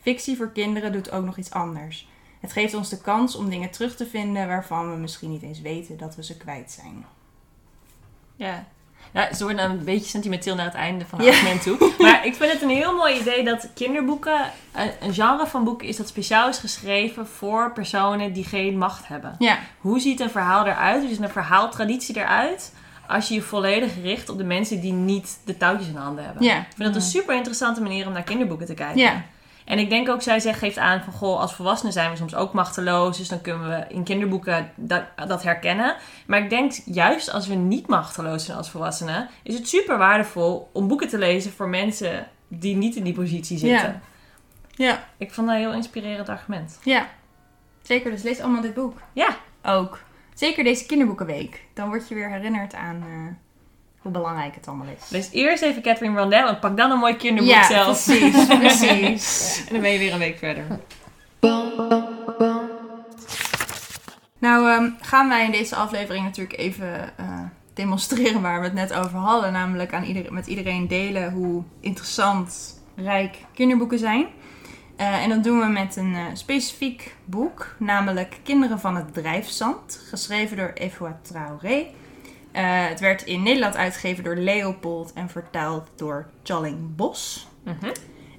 Fictie 0.00 0.36
voor 0.36 0.52
kinderen 0.52 0.92
doet 0.92 1.10
ook 1.10 1.24
nog 1.24 1.36
iets 1.36 1.50
anders. 1.50 2.08
Het 2.40 2.52
geeft 2.52 2.74
ons 2.74 2.88
de 2.88 3.00
kans 3.00 3.36
om 3.36 3.50
dingen 3.50 3.70
terug 3.70 3.96
te 3.96 4.06
vinden 4.06 4.48
waarvan 4.48 4.90
we 4.90 4.96
misschien 4.96 5.30
niet 5.30 5.42
eens 5.42 5.60
weten 5.60 5.96
dat 5.96 6.16
we 6.16 6.24
ze 6.24 6.36
kwijt 6.36 6.70
zijn. 6.70 7.04
Ja. 8.36 8.66
Nou, 9.14 9.34
ze 9.34 9.44
worden 9.44 9.64
een 9.70 9.84
beetje 9.84 10.08
sentimenteel 10.08 10.54
naar 10.54 10.64
het 10.64 10.74
einde 10.74 11.04
van 11.08 11.18
het 11.18 11.28
Ja. 11.28 11.34
argument 11.34 11.62
toe. 11.62 11.92
Maar 12.04 12.26
ik 12.26 12.34
vind 12.34 12.52
het 12.52 12.62
een 12.62 12.68
heel 12.68 12.94
mooi 12.96 13.18
idee 13.20 13.44
dat 13.44 13.68
kinderboeken 13.74 14.40
een, 14.72 14.90
een 15.00 15.14
genre 15.14 15.46
van 15.46 15.64
boeken 15.64 15.88
is 15.88 15.96
dat 15.96 16.08
speciaal 16.08 16.48
is 16.48 16.58
geschreven 16.58 17.26
voor 17.26 17.72
personen 17.72 18.32
die 18.32 18.44
geen 18.44 18.78
macht 18.78 19.08
hebben. 19.08 19.34
Ja, 19.38 19.58
Hoe 19.78 20.00
ziet 20.00 20.20
een 20.20 20.30
verhaal 20.30 20.66
eruit? 20.66 21.00
Hoe 21.00 21.08
ziet 21.10 21.20
een 21.22 21.28
verhaaltraditie 21.30 22.16
eruit? 22.16 22.72
Als 23.08 23.28
je 23.28 23.34
je 23.34 23.42
volledig 23.42 23.90
richt 24.02 24.28
op 24.28 24.38
de 24.38 24.44
mensen 24.44 24.80
die 24.80 24.92
niet 24.92 25.38
de 25.44 25.56
touwtjes 25.56 25.88
in 25.88 25.96
handen 25.96 26.24
hebben. 26.24 26.42
ja, 26.42 26.56
Ik 26.58 26.64
vind 26.76 26.88
dat 26.94 26.94
een 27.02 27.08
super 27.08 27.34
interessante 27.36 27.82
manier 27.82 28.06
om 28.06 28.12
naar 28.12 28.22
kinderboeken 28.22 28.66
te 28.66 28.74
kijken. 28.74 29.00
ja, 29.00 29.22
En 29.64 29.78
ik 29.78 29.90
denk 29.90 30.08
ook, 30.08 30.22
zij 30.22 30.40
zegt, 30.40 30.58
geeft 30.58 30.78
aan 30.78 31.02
van, 31.02 31.12
goh, 31.12 31.40
als 31.40 31.54
volwassenen 31.54 31.92
zijn 31.92 32.10
we 32.10 32.16
soms 32.16 32.34
ook 32.34 32.52
machteloos. 32.52 33.16
Dus 33.18 33.28
dan 33.28 33.40
kunnen 33.40 33.68
we 33.68 33.84
in 33.88 34.02
kinderboeken 34.04 34.70
dat, 34.76 35.04
dat 35.26 35.42
herkennen. 35.42 35.96
Maar 36.26 36.42
ik 36.42 36.50
denk, 36.50 36.72
juist 36.84 37.30
als 37.32 37.46
we 37.46 37.54
niet 37.54 37.86
machteloos 37.86 38.44
zijn 38.44 38.56
als 38.56 38.70
volwassenen, 38.70 39.28
is 39.42 39.54
het 39.54 39.68
super 39.68 39.98
waardevol 39.98 40.70
om 40.72 40.88
boeken 40.88 41.08
te 41.08 41.18
lezen 41.18 41.52
voor 41.52 41.68
mensen 41.68 42.28
die 42.48 42.76
niet 42.76 42.96
in 42.96 43.04
die 43.04 43.14
positie 43.14 43.58
zitten. 43.58 44.02
ja, 44.70 45.04
Ik 45.16 45.32
vond 45.32 45.46
dat 45.46 45.56
een 45.56 45.62
heel 45.62 45.72
inspirerend 45.72 46.28
argument. 46.28 46.78
ja. 46.82 47.06
Zeker, 47.82 48.10
dus 48.10 48.22
lees 48.22 48.40
allemaal 48.40 48.62
dit 48.62 48.74
boek. 48.74 49.00
Ja, 49.12 49.36
Ook. 49.62 50.00
Zeker 50.34 50.64
deze 50.64 50.86
kinderboekenweek. 50.86 51.64
Dan 51.74 51.88
word 51.88 52.08
je 52.08 52.14
weer 52.14 52.30
herinnerd 52.30 52.74
aan 52.74 52.96
eh, 53.02 53.34
hoe 54.04 54.12
belangrijk 54.12 54.54
het 54.54 54.68
allemaal 54.68 54.86
is. 54.86 55.10
lees 55.10 55.28
eerst 55.30 55.62
even 55.62 55.82
Catherine 55.82 56.20
Rondell 56.20 56.46
en 56.46 56.58
pak 56.58 56.76
dan 56.76 56.90
een 56.90 56.98
mooi 56.98 57.16
kinderboek 57.16 57.52
ja, 57.52 57.66
zelf. 57.66 58.04
precies, 58.04 58.46
precies. 58.58 59.58
En 59.66 59.72
dan 59.72 59.80
ben 59.80 59.90
je 59.90 59.98
weer 59.98 60.12
een 60.12 60.18
week 60.18 60.38
verder. 60.38 60.64
Nou, 64.38 64.70
ehm, 64.70 64.90
gaan 65.00 65.28
wij 65.28 65.44
in 65.44 65.50
deze 65.50 65.76
aflevering 65.76 66.24
natuurlijk 66.24 66.58
even 66.58 67.18
eh, 67.18 67.40
demonstreren 67.74 68.42
waar 68.42 68.58
we 68.58 68.64
het 68.64 68.74
net 68.74 68.92
over 68.92 69.18
hadden. 69.18 69.52
Namelijk 69.52 69.94
aan 69.94 70.04
ieder, 70.04 70.32
met 70.32 70.46
iedereen 70.46 70.88
delen 70.88 71.32
hoe 71.32 71.62
interessant, 71.80 72.80
rijk 72.96 73.36
kinderboeken 73.54 73.98
zijn. 73.98 74.26
Eh, 74.96 75.22
en 75.22 75.28
dat 75.28 75.44
doen 75.44 75.60
we 75.60 75.66
met 75.66 75.96
een 75.96 76.14
eh, 76.14 76.24
specifiek 76.32 77.16
boek, 77.24 77.74
namelijk 77.78 78.38
Kinderen 78.42 78.80
van 78.80 78.96
het 78.96 79.14
Drijfzand, 79.14 80.00
geschreven 80.08 80.56
door 80.56 80.70
Evoa 80.74 81.18
Traoré. 81.22 81.86
Eh, 82.54 82.62
het 82.88 83.00
werd 83.00 83.22
in 83.22 83.42
Nederland 83.42 83.76
uitgegeven 83.76 84.24
door 84.24 84.36
Leopold 84.36 85.12
en 85.12 85.28
vertaald 85.28 85.88
door 85.96 86.26
Challing 86.42 86.96
Bos. 86.96 87.46
Mhm. 87.62 87.92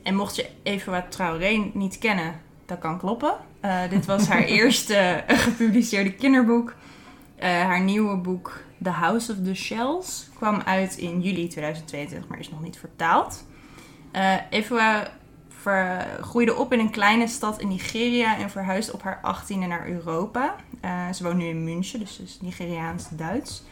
En 0.03 0.15
mocht 0.15 0.35
je 0.35 0.49
Evoa 0.63 1.05
Traoré 1.09 1.69
niet 1.73 1.97
kennen, 1.97 2.41
dat 2.65 2.79
kan 2.79 2.99
kloppen. 2.99 3.33
Eh, 3.59 3.79
dit 3.89 4.05
was 4.05 4.27
haar 4.27 4.43
eerste 4.59 4.95
eh, 4.95 5.37
gepubliceerde 5.39 6.13
kinderboek. 6.13 6.73
Haar 7.39 7.81
nieuwe 7.81 8.17
boek 8.17 8.59
The 8.83 8.89
House 8.89 9.31
of 9.31 9.37
the 9.43 9.55
Shells 9.55 10.29
kwam 10.35 10.61
uit 10.65 10.97
in 10.97 11.21
juli 11.21 11.47
2022, 11.47 12.29
maar 12.29 12.39
is 12.39 12.49
nog 12.49 12.61
niet 12.61 12.77
vertaald. 12.77 13.45
Evoa 14.49 15.07
ver- 15.49 16.17
groeide 16.21 16.55
op 16.55 16.73
in 16.73 16.79
een 16.79 16.89
kleine 16.91 17.27
stad 17.27 17.59
in 17.61 17.67
Nigeria 17.67 18.37
en 18.37 18.49
verhuisde 18.49 18.93
op 18.93 19.01
haar 19.03 19.19
18e 19.21 19.67
naar 19.67 19.87
Europa. 19.87 20.55
Ze 21.13 21.23
woont 21.23 21.37
nu 21.37 21.45
in 21.45 21.63
München, 21.63 21.99
dus 21.99 22.15
ze 22.15 22.23
is 22.23 22.37
Nigeriaans-Duits. 22.41 23.63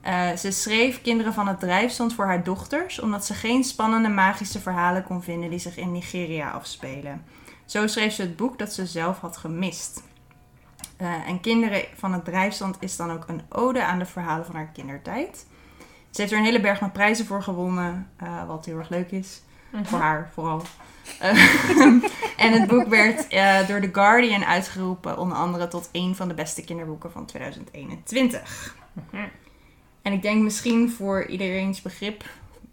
Eh, 0.00 0.32
ze 0.36 0.50
schreef 0.50 1.02
Kinderen 1.02 1.32
van 1.32 1.48
het 1.48 1.60
Drijfstand 1.60 2.14
voor 2.14 2.24
haar 2.24 2.44
dochters, 2.44 3.00
omdat 3.00 3.26
ze 3.26 3.34
geen 3.34 3.64
spannende 3.64 4.08
magische 4.08 4.60
verhalen 4.60 5.04
kon 5.04 5.22
vinden 5.22 5.50
die 5.50 5.58
zich 5.58 5.76
in 5.76 5.92
Nigeria 5.92 6.50
afspelen. 6.50 7.24
Zo 7.64 7.86
schreef 7.86 8.12
ze 8.12 8.22
het 8.22 8.36
boek 8.36 8.58
dat 8.58 8.72
ze 8.72 8.86
zelf 8.86 9.20
had 9.20 9.36
gemist. 9.36 10.02
Eh, 10.96 11.28
en 11.28 11.40
Kinderen 11.40 11.82
van 11.94 12.12
het 12.12 12.24
Drijfstand 12.24 12.76
is 12.80 12.96
dan 12.96 13.10
ook 13.10 13.24
een 13.28 13.42
ode 13.48 13.84
aan 13.84 13.98
de 13.98 14.06
verhalen 14.06 14.46
van 14.46 14.54
haar 14.54 14.70
kindertijd. 14.72 15.46
Ze 16.10 16.20
heeft 16.20 16.32
er 16.32 16.38
een 16.38 16.44
hele 16.44 16.60
berg 16.60 16.80
met 16.80 16.92
prijzen 16.92 17.26
voor 17.26 17.42
gewonnen, 17.42 18.10
eh, 18.16 18.46
wat 18.46 18.64
heel 18.64 18.78
erg 18.78 18.88
leuk 18.88 19.10
is. 19.10 19.42
Voor 19.82 19.98
haar 19.98 20.30
vooral. 20.34 20.62
En 22.36 22.52
het 22.52 22.68
boek 22.68 22.86
werd 22.86 23.30
door 23.68 23.80
The 23.80 23.88
Guardian 23.92 24.44
uitgeroepen, 24.44 25.18
onder 25.18 25.36
andere 25.36 25.68
tot 25.68 25.88
een 25.92 26.16
van 26.16 26.28
de 26.28 26.34
beste 26.34 26.64
kinderboeken 26.64 27.12
van 27.12 27.26
2021. 27.26 28.74
En 30.02 30.12
ik 30.12 30.22
denk 30.22 30.42
misschien 30.42 30.90
voor 30.90 31.26
iedereen's 31.26 31.82
begrip, 31.82 32.24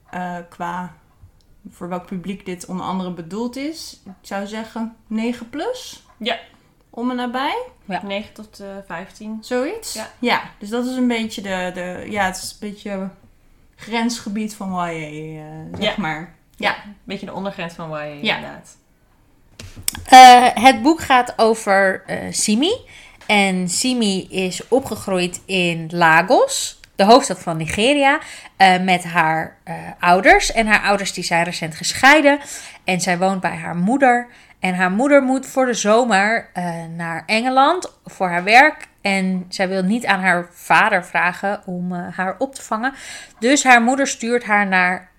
eh, 0.10 0.36
qua 0.50 0.94
voor 1.72 1.90
welk 1.90 2.06
publiek 2.06 2.46
dit 2.46 2.66
onder 2.66 2.86
andere 2.86 3.12
bedoeld 3.12 3.56
is, 3.56 4.00
ik 4.06 4.12
zou 4.22 4.48
zeggen 4.48 4.96
9 5.08 5.50
plus. 5.50 6.04
Ja. 6.18 6.40
Om 6.90 7.10
en 7.10 7.16
nabij, 7.16 7.58
9 8.04 8.34
tot 8.34 8.60
eh 8.60 8.68
15. 8.86 9.38
zoiets. 9.42 10.00
Ja. 10.20 10.42
dus 10.60 10.70
dat 10.70 10.86
is 10.86 10.96
een 10.96 11.08
beetje 11.08 11.42
de, 11.42 11.72
de 11.74 12.06
ja, 12.10 12.26
het 12.26 12.36
is 12.38 12.52
een 12.52 12.70
beetje 12.70 13.10
grensgebied 13.76 14.56
van 14.56 14.70
YA, 14.72 14.86
eh, 14.88 15.80
zeg 15.80 15.96
Ja. 15.96 16.02
maar. 16.02 16.36
Beetje 17.04 17.26
de 17.26 17.34
ondergrens 17.34 17.74
van 17.74 17.90
YA, 17.90 18.04
Ja. 18.04 18.14
inderdaad. 18.36 18.78
Eh, 20.06 20.64
het 20.64 20.82
boek 20.82 21.02
gaat 21.02 21.34
over 21.38 22.04
eh, 22.06 22.18
Simi. 22.32 22.72
En 23.26 23.70
Simi 23.70 24.28
is 24.30 24.68
opgegroeid 24.68 25.42
in 25.46 25.88
Lagos, 25.92 26.80
de 26.98 27.04
hoofdstad 27.04 27.40
van 27.40 27.58
Nigeria, 27.58 28.20
eh, 28.56 28.80
met 28.82 29.04
haar 29.04 29.58
eh, 29.64 29.76
ouders. 30.00 30.52
En 30.52 30.68
haar 30.68 30.82
ouders 30.82 31.14
die 31.14 31.24
zijn 31.24 31.44
recent 31.44 31.76
gescheiden. 31.76 32.40
En 32.84 33.02
zij 33.02 33.18
woont 33.18 33.42
bij 33.42 33.56
haar 33.56 33.76
moeder. 33.76 34.28
En 34.60 34.76
haar 34.76 34.92
moeder 34.92 35.22
moet 35.22 35.46
voor 35.46 35.66
de 35.66 35.74
zomer 35.74 36.50
eh, 36.54 36.66
naar 36.96 37.24
Engeland 37.26 38.00
voor 38.06 38.30
haar 38.30 38.44
werk. 38.44 38.88
En 39.02 39.46
zij 39.50 39.68
wil 39.68 39.84
niet 39.84 40.06
aan 40.06 40.20
haar 40.20 40.48
vader 40.52 41.06
vragen 41.06 41.62
om 41.66 41.94
haar 41.94 42.36
op 42.38 42.56
te 42.56 42.62
vangen. 42.62 42.94
Dus 43.40 43.64
haar 43.64 43.82
moeder 43.82 44.08
stuurt 44.08 44.44
haar 44.44 44.68
naar 44.68 45.10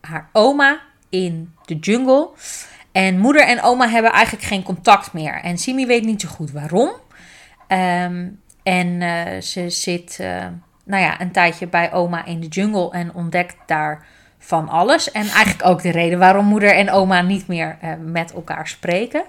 haar 0.00 0.28
oma 0.32 0.80
in 1.08 1.54
de 1.64 1.78
jungle. 1.78 2.28
En 2.92 3.18
moeder 3.18 3.46
en 3.46 3.62
oma 3.62 3.88
hebben 3.88 4.12
eigenlijk 4.12 4.44
geen 4.44 4.62
contact 4.62 5.12
meer. 5.12 5.34
En 5.34 5.58
Simi 5.58 5.86
weet 5.86 6.04
niet 6.04 6.20
zo 6.20 6.28
goed 6.28 6.50
waarom. 6.50 6.90
Ehm, 7.66 8.28
en 8.62 9.02
ze 9.42 9.70
zit 9.70 10.18
nou 10.90 11.02
ja, 11.02 11.20
een 11.20 11.30
tijdje 11.32 11.66
bij 11.66 11.92
oma 11.92 12.24
in 12.24 12.40
de 12.40 12.46
jungle 12.46 12.90
en 12.90 13.14
ontdekt 13.14 13.56
daar 13.66 14.06
van 14.38 14.68
alles. 14.68 15.10
En 15.12 15.26
eigenlijk 15.28 15.66
ook 15.66 15.82
de 15.82 15.90
reden 15.90 16.18
waarom 16.18 16.44
moeder 16.46 16.74
en 16.74 16.90
oma 16.90 17.22
niet 17.22 17.46
meer 17.46 17.76
eh, 17.80 17.92
met 18.00 18.32
elkaar 18.32 18.68
spreken. 18.68 19.22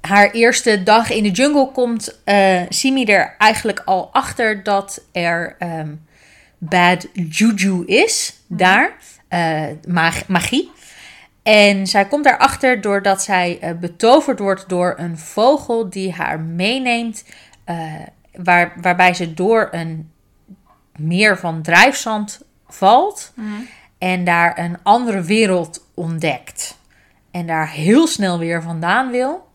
Haar 0.00 0.30
eerste 0.30 0.82
dag 0.82 1.10
in 1.10 1.22
de 1.22 1.30
jungle 1.30 1.70
komt 1.72 2.20
eh, 2.24 2.60
Simi 2.68 3.04
er 3.04 3.34
eigenlijk 3.38 3.82
al 3.84 4.08
achter 4.12 4.62
dat 4.62 5.04
er 5.12 5.56
ehm, 5.58 5.94
bad 6.58 7.06
juju 7.12 7.84
is 7.86 8.34
daar. 8.48 8.92
eh, 9.28 9.62
mag- 9.88 10.28
magie. 10.28 10.70
En 11.42 11.86
zij 11.86 12.04
komt 12.04 12.24
daarachter 12.24 12.80
doordat 12.80 13.22
zij 13.22 13.76
betoverd 13.80 14.38
wordt 14.38 14.68
door 14.68 14.94
een 14.96 15.18
vogel 15.18 15.90
die 15.90 16.12
haar 16.12 16.40
meeneemt. 16.40 17.24
waar, 18.34 18.72
waarbij 18.80 19.14
ze 19.14 19.34
door 19.34 19.68
een 19.70 20.10
meer 20.98 21.38
van 21.38 21.62
drijfzand 21.62 22.40
valt. 22.66 23.32
En 23.98 24.24
daar 24.24 24.58
een 24.58 24.78
andere 24.82 25.22
wereld 25.22 25.84
ontdekt. 25.94 26.78
En 27.30 27.46
daar 27.46 27.70
heel 27.70 28.06
snel 28.06 28.38
weer 28.38 28.62
vandaan 28.62 29.10
wil. 29.10 29.48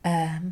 Ehm, 0.00 0.42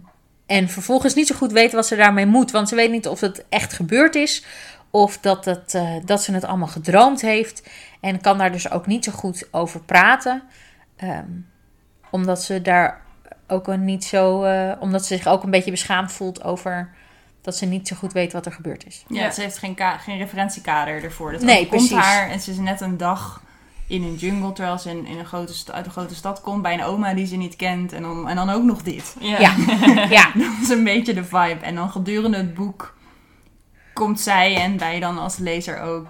en 0.47 0.69
vervolgens 0.69 1.15
niet 1.15 1.27
zo 1.27 1.35
goed 1.35 1.53
weet 1.53 1.73
wat 1.73 1.87
ze 1.87 1.97
daarmee 1.97 2.27
moet. 2.27 2.51
Want 2.51 2.69
ze 2.69 2.75
weet 2.75 2.91
niet 2.91 3.09
of 3.09 3.21
het 3.21 3.45
echt 3.49 3.73
gebeurd 3.73 4.15
is. 4.15 4.45
Of 4.91 5.19
dat, 5.19 5.45
het, 5.45 5.75
eh, 5.75 5.95
dat 6.05 6.23
ze 6.23 6.33
het 6.33 6.45
allemaal 6.45 6.69
gedroomd 6.69 7.21
heeft. 7.21 7.69
En 8.01 8.21
kan 8.21 8.39
daar 8.39 8.53
dus 8.53 8.71
ook 8.71 8.87
niet 8.87 9.05
zo 9.05 9.13
goed 9.13 9.49
over 9.51 9.81
praten. 9.81 10.43
Ehm, 10.97 11.31
omdat 12.11 12.43
ze 12.43 12.63
daar 12.63 13.01
ook 13.47 13.69
een 13.69 13.85
niet 13.85 14.05
zo. 14.05 14.43
eh, 14.45 14.73
omdat 14.81 15.07
ze 15.07 15.17
zich 15.17 15.27
ook 15.27 15.43
een 15.43 15.51
beetje 15.51 15.71
beschaamd 15.71 16.13
voelt 16.13 16.45
over 16.45 16.91
dat 17.43 17.57
ze 17.57 17.67
niet 17.67 17.89
zo 17.89 17.97
goed 17.97 18.13
weet 18.13 18.33
wat 18.33 18.47
er 18.47 18.53
gebeurd 18.53 18.87
is. 18.87 19.05
Ja, 19.09 19.21
Ja. 19.23 19.31
ze 19.31 19.41
heeft 19.41 19.59
geen, 19.59 19.77
geen 19.99 20.19
referentiekader 20.19 21.05
ervoor. 21.05 21.33
Dat 21.33 21.41
Nee, 21.43 21.67
precies. 21.67 21.93
haar 21.93 22.29
en 22.31 22.41
ze 22.41 22.51
is 22.51 22.57
net 22.59 22.81
een 22.81 22.97
dag 22.97 23.43
in 23.87 24.03
een 24.03 24.15
jungle 24.15 24.53
terwijl 24.53 24.79
ze 24.79 24.91
in, 24.91 25.07
in 25.07 25.19
een 25.19 25.25
grote 25.25 25.73
uit 25.73 25.87
een 25.87 25.93
grote 25.93 26.15
stad 26.15 26.41
komt 26.41 26.63
bij 26.63 26.75
een 26.75 26.85
oma 26.85 27.15
die 27.15 27.27
ze 27.27 27.37
niet 27.37 27.57
kent 27.57 27.93
en 27.93 28.03
dan, 28.03 28.29
en 28.29 28.37
dan 28.37 28.51
ook 28.51 28.63
nog 28.63 28.83
dit. 28.83 29.17
Ja. 29.21 29.39
Ja. 29.41 29.55
ja. 30.19 30.31
Dat 30.35 30.53
is 30.63 30.69
een 30.69 30.85
beetje 30.85 31.15
de 31.15 31.25
vibe. 31.25 31.59
En 31.63 31.75
dan 31.75 31.91
gedurende 31.91 32.37
het 32.37 32.55
boek 32.55 32.95
komt 33.93 34.21
zij 34.21 34.57
en 34.57 34.79
wij 34.79 35.01
dan 35.01 35.19
als 35.19 35.37
lezer 35.37 35.81
ook, 35.81 36.07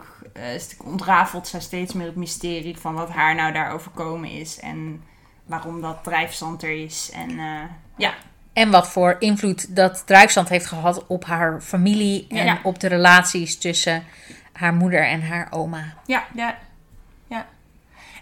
st- 0.58 0.76
ontrafelt 0.84 1.48
zij 1.48 1.60
steeds 1.60 1.92
meer 1.92 2.06
het 2.06 2.16
mysterie 2.16 2.76
van 2.78 2.94
wat 2.94 3.10
haar 3.10 3.34
nou 3.34 3.52
daar 3.52 3.72
overkomen 3.72 4.30
is 4.30 4.58
en 4.60 5.02
waarom 5.46 5.80
dat 5.80 6.04
drijfzand 6.04 6.62
er 6.62 6.82
is. 6.84 7.10
En 7.14 7.30
eh, 7.30 7.60
ja, 7.96 8.12
En 8.52 8.70
wat 8.70 8.88
voor 8.88 9.16
invloed 9.18 9.76
dat 9.76 10.06
drijfstand 10.06 10.48
heeft 10.48 10.66
gehad 10.66 11.06
op 11.06 11.24
haar 11.24 11.60
familie 11.60 12.26
en 12.28 12.44
Ja. 12.44 12.58
op 12.62 12.80
de 12.80 12.88
relaties 12.88 13.58
tussen 13.58 14.04
haar 14.52 14.74
moeder 14.74 15.06
en 15.08 15.22
haar 15.22 15.46
oma. 15.50 15.94
Ja, 16.06 16.26
ja. 16.34 16.58
ja. 17.26 17.46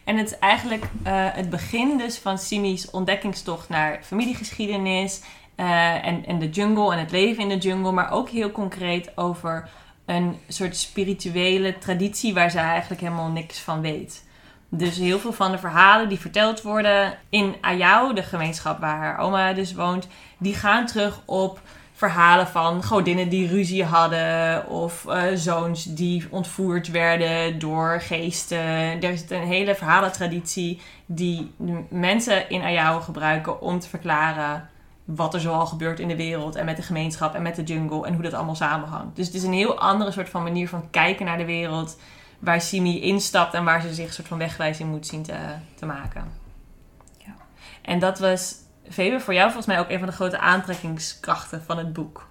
En 0.05 0.17
het 0.17 0.27
is 0.31 0.39
eigenlijk 0.39 0.85
eh, 1.03 1.27
het 1.33 1.51
begin 1.51 1.99
dus 1.99 2.19
van 2.19 2.39
Simi's 2.39 2.89
ontdekkingstocht 2.91 3.69
naar 3.69 3.99
familiegeschiedenis 4.03 5.21
eh, 5.55 6.07
en, 6.07 6.27
en 6.27 6.39
de 6.39 6.49
jungle 6.51 6.93
en 6.93 6.99
het 6.99 7.11
leven 7.11 7.43
in 7.43 7.49
de 7.49 7.69
jungle, 7.69 7.93
maar 7.93 8.11
ook 8.11 8.29
heel 8.29 8.51
concreet 8.51 9.17
over 9.17 9.69
een 10.05 10.37
soort 10.49 10.77
spirituele 10.77 11.79
traditie 11.79 12.35
waar 12.35 12.51
zij 12.51 12.63
eigenlijk 12.63 13.01
helemaal 13.01 13.31
niks 13.31 13.59
van 13.59 13.81
weet. 13.81 14.25
Dus 14.73 14.97
heel 14.97 15.19
veel 15.19 15.33
van 15.33 15.51
de 15.51 15.59
verhalen 15.59 16.09
die 16.09 16.21
verteld 16.21 16.63
worden 16.63 17.19
in 17.29 17.55
Ayau, 17.61 18.15
de 18.15 18.23
gemeenschap 18.23 18.81
waar 18.81 18.97
haar 18.97 19.19
oma 19.19 19.53
dus 19.53 19.75
woont, 19.75 20.09
die 20.39 20.55
gaan 20.55 20.87
terug 20.87 21.21
op 21.25 21.61
verhalen 21.93 22.47
van 22.47 22.85
godinnen 22.85 23.29
die 23.29 23.49
ruzie 23.49 23.85
hadden 23.85 24.67
of 24.69 25.07
eh, 25.07 25.23
zoons 25.35 25.85
die 25.85 26.27
ontvoerd 26.31 26.91
werden 26.91 27.59
door 27.59 28.01
geesten. 28.01 28.59
Er 29.03 29.11
is 29.11 29.31
een 29.31 29.47
hele 29.47 29.75
verhalentraditie 29.75 30.81
die 31.07 31.53
mensen 31.89 32.51
in 32.51 32.63
Ayau 32.63 33.03
gebruiken 33.03 33.61
om 33.61 33.79
te 33.79 33.89
verklaren 33.89 34.69
wat 35.05 35.35
er 35.35 35.41
zoal 35.41 35.67
gebeurt 35.67 36.01
in 36.01 36.09
de 36.09 36.17
wereld 36.17 36.57
en 36.57 36.65
met 36.65 36.77
de 36.77 36.83
gemeenschap 36.83 37.35
en 37.35 37.43
met 37.43 37.57
de 37.57 37.63
jungle 37.63 38.07
en 38.07 38.13
hoe 38.15 38.23
dat 38.23 38.35
allemaal 38.35 38.55
samenhangt. 38.55 39.17
Dus 39.17 39.27
het 39.27 39.35
is 39.35 39.43
een 39.43 39.53
heel 39.53 39.79
andere 39.79 40.11
soort 40.11 40.29
van 40.29 40.43
manier 40.43 40.69
van 40.69 40.91
kijken 40.91 41.27
naar 41.27 41.39
de 41.39 41.45
wereld 41.45 41.97
waar 42.41 42.61
Simi 42.61 43.01
instapt 43.01 43.55
en 43.55 43.65
waar 43.65 43.83
ze 43.83 43.95
zich 43.95 44.07
een 44.07 44.13
soort 44.13 44.29
van 44.29 44.39
wegwijs 44.39 44.79
in 44.79 44.87
moet 44.87 45.07
zien 45.07 45.23
te, 45.23 45.37
te 45.75 45.87
maken. 45.87 46.25
Ja. 47.19 47.35
En 47.83 47.99
dat 47.99 48.19
was, 48.19 48.55
Febe, 48.91 49.21
voor 49.21 49.35
jou 49.35 49.47
volgens 49.47 49.67
mij 49.67 49.79
ook 49.79 49.91
een 49.91 49.99
van 49.99 50.09
de 50.09 50.15
grote 50.15 50.39
aantrekkingskrachten 50.39 51.63
van 51.67 51.79
het 51.79 51.93
boek. 51.93 52.29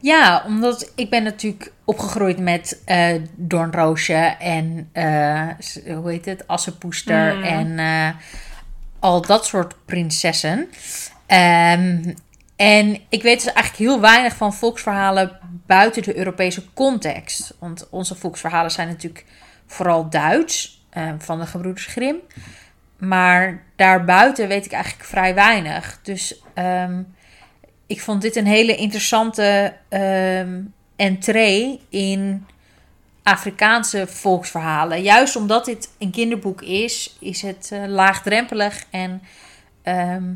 Ja, 0.00 0.42
omdat 0.46 0.92
ik 0.94 1.10
ben 1.10 1.22
natuurlijk 1.22 1.72
opgegroeid 1.84 2.38
met 2.38 2.82
eh 2.84 3.22
Doornroosje 3.34 4.36
en 4.38 4.88
eh, 4.92 5.48
hoe 5.96 6.10
heet 6.10 6.24
het, 6.24 6.46
Assenpoester 6.46 7.36
Mm. 7.36 7.42
en 7.42 7.78
eh, 7.78 8.08
al 8.98 9.20
dat 9.20 9.46
soort 9.46 9.74
prinsessen. 9.84 10.68
Ehm, 11.26 12.14
en 12.56 13.00
ik 13.08 13.22
weet 13.22 13.44
dus 13.44 13.52
eigenlijk 13.52 13.76
heel 13.90 14.00
weinig 14.00 14.36
van 14.36 14.54
volksverhalen 14.54 15.38
buiten 15.66 16.02
de 16.02 16.16
Europese 16.16 16.72
context. 16.72 17.54
Want 17.58 17.88
onze 17.90 18.14
volksverhalen 18.14 18.70
zijn 18.70 18.88
natuurlijk 18.88 19.24
vooral 19.66 20.10
Duits, 20.10 20.84
eh, 20.90 21.12
van 21.18 21.40
de 21.40 21.46
gebroeders 21.46 21.86
Grimm. 21.86 22.16
Maar 22.98 23.62
daarbuiten 23.76 24.48
weet 24.48 24.64
ik 24.64 24.72
eigenlijk 24.72 25.04
vrij 25.04 25.34
weinig. 25.34 25.98
Dus 26.02 26.40
ehm, 26.54 27.02
ik 27.86 28.00
vond 28.00 28.22
dit 28.22 28.36
een 28.36 28.46
hele 28.46 28.76
interessante 28.76 29.76
ehm 29.88 30.60
entree 30.96 31.80
in 31.88 32.46
Afrikaanse 33.22 34.06
volksverhalen. 34.06 35.02
Juist 35.02 35.36
omdat 35.36 35.64
dit 35.64 35.90
een 35.98 36.10
kinderboek 36.10 36.62
is, 36.62 37.16
is 37.20 37.42
het 37.42 37.68
eh, 37.72 37.84
laagdrempelig 37.86 38.84
en 38.90 39.22
ehm, 39.82 40.32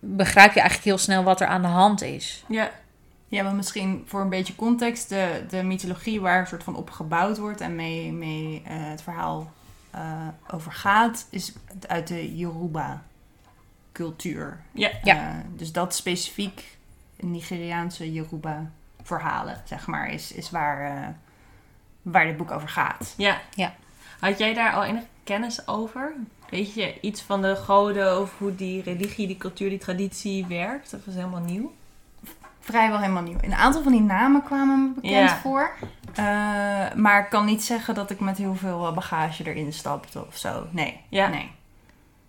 begrijp 0.00 0.52
je 0.52 0.60
eigenlijk 0.60 0.88
heel 0.88 0.98
snel 0.98 1.22
wat 1.22 1.40
er 1.40 1.46
aan 1.46 1.62
de 1.62 1.68
hand 1.68 2.02
is. 2.02 2.44
Ja. 2.48 2.70
Ja, 3.28 3.42
maar 3.42 3.54
misschien 3.54 4.02
voor 4.06 4.20
een 4.20 4.28
beetje 4.28 4.54
context, 4.54 5.08
de, 5.08 5.44
de 5.48 5.62
mythologie 5.62 6.20
waar 6.20 6.40
een 6.40 6.46
soort 6.46 6.64
van 6.64 6.76
op 6.76 6.90
gebouwd 6.90 7.38
wordt 7.38 7.60
en 7.60 7.74
mee, 7.74 8.12
mee 8.12 8.62
eh, 8.64 8.72
het 8.76 9.02
verhaal 9.02 9.52
eh, 9.96 10.28
over 10.52 10.72
gaat, 10.72 11.26
is 11.30 11.52
uit 11.86 12.06
de 12.06 12.36
Yoruba-cultuur. 12.36 14.60
Ja. 14.72 14.90
Ja. 15.02 15.16
Eh, 15.16 15.34
dus 15.56 15.72
dat 15.72 15.94
specifiek 15.94 16.76
Nigeriaanse 17.16 18.12
Yoruba-verhalen, 18.12 19.62
zeg 19.64 19.86
maar, 19.86 20.10
is, 20.10 20.32
is 20.32 20.50
waar, 20.50 20.96
eh, 20.96 21.08
waar 22.02 22.24
dit 22.24 22.36
boek 22.36 22.50
over 22.50 22.68
gaat. 22.68 23.14
Ja. 23.16 23.40
Ja. 23.54 23.74
Had 24.20 24.38
jij 24.38 24.54
daar 24.54 24.72
al 24.72 24.84
enige 24.84 25.06
kennis 25.24 25.68
over? 25.68 26.14
Weet 26.50 26.74
je 26.74 27.00
iets 27.00 27.22
van 27.22 27.42
de 27.42 27.56
goden 27.56 28.20
of 28.20 28.38
hoe 28.38 28.54
die 28.54 28.82
religie, 28.82 29.26
die 29.26 29.36
cultuur, 29.36 29.68
die 29.68 29.78
traditie 29.78 30.46
werkt? 30.46 30.90
Dat 30.90 31.04
was 31.04 31.14
helemaal 31.14 31.40
nieuw. 31.40 31.74
Vrijwel 32.66 32.98
helemaal 32.98 33.22
nieuw. 33.22 33.36
Een 33.40 33.54
aantal 33.54 33.82
van 33.82 33.92
die 33.92 34.00
namen 34.00 34.42
kwamen 34.42 34.82
me 34.82 34.94
bekend 35.00 35.30
Ja. 35.30 35.36
voor. 35.36 35.70
Eh, 36.14 36.24
maar 36.94 37.20
ik 37.24 37.30
kan 37.30 37.44
niet 37.44 37.64
zeggen 37.64 37.94
dat 37.94 38.10
ik 38.10 38.20
met 38.20 38.36
heel 38.38 38.54
veel 38.54 38.86
eh, 38.86 38.94
bagage 38.94 39.50
erin 39.50 39.72
stapte 39.72 40.26
of 40.26 40.36
zo. 40.36 40.66
Nee. 40.70 41.00
Ja. 41.08 41.26
Nee. 41.28 41.50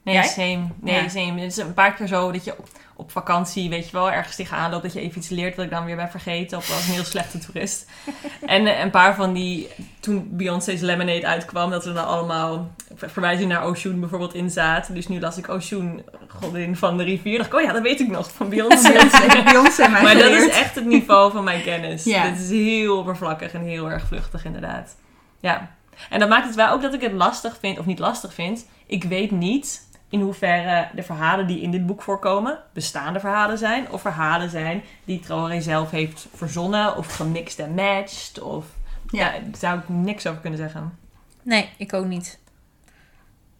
Nee, 0.07 0.15
Jij? 0.15 0.27
same. 0.27 0.67
Nee, 0.81 1.01
Ja. 1.01 1.07
same. 1.09 1.41
Het 1.41 1.51
is 1.51 1.57
een 1.57 1.73
paar 1.73 1.93
keer 1.93 2.07
zo 2.07 2.31
dat 2.31 2.43
je 2.43 2.57
op, 2.57 2.67
op 2.95 3.11
vakantie, 3.11 3.69
weet 3.69 3.85
je 3.85 3.91
wel, 3.91 4.11
ergens 4.11 4.35
tegenaan 4.35 4.71
loopt 4.71 4.83
dat 4.83 4.93
je 4.93 4.99
even 4.99 5.17
iets 5.17 5.29
leert 5.29 5.55
wat 5.55 5.65
ik 5.65 5.71
dan 5.71 5.85
weer 5.85 5.95
ben 5.95 6.09
vergeten. 6.09 6.57
Of 6.57 6.67
was 6.69 6.87
een 6.87 6.93
heel 6.93 7.03
slechte 7.03 7.37
toerist. 7.37 7.89
en 8.45 8.67
eh, 8.67 8.79
een 8.79 8.89
paar 8.89 9.15
van 9.15 9.33
die, 9.33 9.67
toen 9.99 10.27
Beyoncé's 10.31 10.81
Lemonade 10.81 11.27
uitkwam, 11.27 11.69
dat 11.69 11.85
er 11.85 11.93
dan 11.93 12.05
allemaal 12.07 12.71
verwijzingen 12.95 13.49
naar 13.49 13.67
Oshun 13.67 13.99
bijvoorbeeld 13.99 14.33
in 14.33 14.49
zaten. 14.49 14.93
Dus 14.93 15.07
nu 15.07 15.19
las 15.19 15.37
ik 15.37 15.47
Oshun, 15.47 16.05
godin 16.27 16.75
van 16.75 16.97
de 16.97 17.03
rivier. 17.03 17.37
dacht 17.37 17.49
ik, 17.49 17.55
oh 17.59 17.61
ja, 17.61 17.73
dat 17.73 17.81
weet 17.81 17.99
ik 17.99 18.07
nog 18.09 18.31
van 18.31 18.49
Beyoncé. 18.49 18.91
Beyoncé 19.43 19.87
maar 19.87 20.17
dat 20.17 20.31
is 20.31 20.47
echt 20.49 20.75
het 20.75 20.85
niveau 20.85 21.31
van 21.31 21.43
mijn 21.43 21.63
kennis. 21.63 22.03
Ja. 22.03 22.29
Dit 22.29 22.39
is 22.39 22.49
heel 22.49 22.97
oppervlakkig 22.97 23.53
en 23.53 23.61
heel 23.61 23.91
erg 23.91 24.07
vluchtig 24.07 24.45
inderdaad. 24.45 24.95
Ja. 25.39 25.75
En 26.09 26.19
dat 26.19 26.29
maakt 26.29 26.45
het 26.45 26.55
wel 26.55 26.69
ook 26.69 26.81
dat 26.81 26.93
ik 26.93 27.01
het 27.01 27.11
lastig 27.11 27.57
vind, 27.59 27.79
of 27.79 27.85
niet 27.85 27.99
lastig 27.99 28.33
vind. 28.33 28.65
Ik 28.85 29.03
weet 29.03 29.31
niet 29.31 29.86
in 30.09 30.21
hoeverre 30.21 30.87
de 30.95 31.03
verhalen 31.03 31.47
die 31.47 31.61
in 31.61 31.71
dit 31.71 31.85
boek 31.85 32.01
voorkomen 32.01 32.59
bestaande 32.73 33.19
verhalen 33.19 33.57
zijn. 33.57 33.91
Of 33.91 34.01
verhalen 34.01 34.49
zijn 34.49 34.83
die 35.05 35.19
Traoré 35.19 35.61
zelf 35.61 35.91
heeft 35.91 36.27
verzonnen 36.35 36.97
of 36.97 37.15
gemixt 37.15 37.59
en 37.59 37.73
matched. 37.73 38.39
Of 38.41 38.65
ja. 39.09 39.33
Ja. 39.33 39.39
daar 39.39 39.57
zou 39.59 39.79
ik 39.79 39.89
niks 39.89 40.27
over 40.27 40.41
kunnen 40.41 40.59
zeggen. 40.59 40.97
Nee, 41.41 41.69
ik 41.77 41.93
ook 41.93 42.05
niet. 42.05 42.39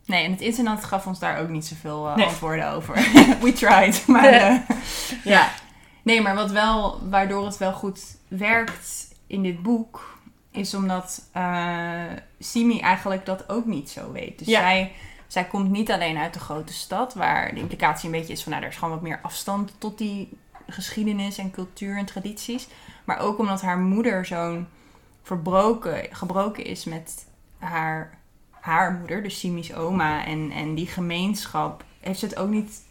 Nee, 0.06 0.24
en 0.24 0.32
het 0.32 0.42
internet 0.42 0.84
gaf 0.84 1.08
ons 1.08 1.20
daar 1.20 1.40
ook 1.40 1.50
niet 1.50 1.66
zoveel 1.66 2.08
eh, 2.10 2.16
Nee. 2.16 2.26
antwoorden 2.26 2.72
over. 2.72 2.96
We 3.42 3.54
tried. 3.54 4.08
Maar 4.08 4.24
eh, 4.26 4.56
ja. 5.24 5.50
Nee, 6.04 6.22
maar 6.22 6.36
wat 6.36 6.52
wel, 6.52 7.00
waardoor 7.10 7.46
het 7.46 7.58
wel 7.58 7.74
goed 7.74 8.00
werkt 8.28 9.08
in 9.28 9.44
dit 9.44 9.62
boek, 9.62 10.18
is 10.52 10.74
omdat 10.74 11.22
eh 11.32 12.02
Simi 12.40 12.80
eigenlijk 12.80 13.26
dat 13.26 13.50
ook 13.50 13.66
niet 13.66 13.90
zo 13.90 14.12
weet. 14.12 14.38
Dus 14.40 14.48
Ja. 14.48 14.60
zij, 14.60 14.92
zij 15.28 15.46
komt 15.46 15.70
niet 15.70 15.92
alleen 15.92 16.18
uit 16.18 16.34
de 16.34 16.40
grote 16.40 16.74
stad, 16.74 17.14
waar 17.14 17.54
de 17.54 17.60
implicatie 17.60 18.06
een 18.06 18.20
beetje 18.20 18.34
is 18.34 18.44
van, 18.44 18.52
nou, 18.52 18.64
er 18.64 18.70
is 18.70 18.76
gewoon 18.78 18.94
wat 18.94 19.02
meer 19.02 19.20
afstand 19.22 19.72
tot 19.78 19.98
die 19.98 20.38
geschiedenis 20.68 21.38
en 21.38 21.52
cultuur 21.52 21.98
en 21.98 22.06
tradities. 22.06 22.68
Maar 23.06 23.20
ook 23.20 23.40
omdat 23.40 23.62
haar 23.62 23.78
moeder 23.78 24.26
zo'n 24.26 24.68
verbroken, 25.24 26.08
gebroken 26.12 26.66
is 26.66 26.84
met 26.84 27.26
haar, 27.58 28.18
haar 28.52 28.92
moeder, 28.94 29.24
dus 29.24 29.40
Simi's 29.40 29.74
oma 29.74 30.26
en, 30.26 30.52
en 30.52 30.76
die 30.76 30.88
gemeenschap, 30.88 31.84
heeft 32.00 32.20
ze 32.20 32.26
het 32.26 32.38
ook 32.38 32.50
niet 32.50 32.82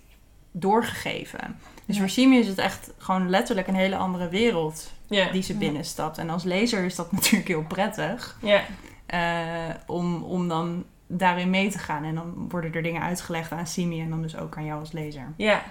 doorgegeven. 0.53 1.59
Dus 1.85 1.95
Ja. 1.97 2.01
voor 2.01 2.11
Simi 2.11 2.39
is 2.39 2.47
het 2.49 2.59
echt 2.59 2.91
gewoon 2.99 3.31
letterlijk 3.31 3.67
een 3.69 3.75
hele 3.75 3.97
andere 3.97 4.29
wereld 4.29 4.93
Ja. 5.07 5.31
die 5.31 5.43
ze 5.43 5.55
binnenstapt. 5.55 6.19
En 6.19 6.31
als 6.31 6.45
lezer 6.45 6.85
is 6.85 6.95
dat 6.95 7.13
natuurlijk 7.13 7.49
heel 7.49 7.65
prettig 7.65 8.39
Ja. 8.43 8.63
eh, 9.07 9.75
om, 9.87 10.23
om 10.23 10.49
dan 10.49 10.85
daarin 11.07 11.51
mee 11.51 11.71
te 11.71 11.79
gaan. 11.79 12.05
En 12.05 12.15
dan 12.15 12.47
worden 12.49 12.75
er 12.75 12.83
dingen 12.83 13.03
uitgelegd 13.03 13.53
aan 13.53 13.67
Simi 13.67 14.01
en 14.01 14.11
dan 14.11 14.23
dus 14.23 14.37
ook 14.37 14.57
aan 14.57 14.65
jou 14.65 14.81
als 14.81 14.93
lezer. 14.93 15.33
Ja. 15.37 15.63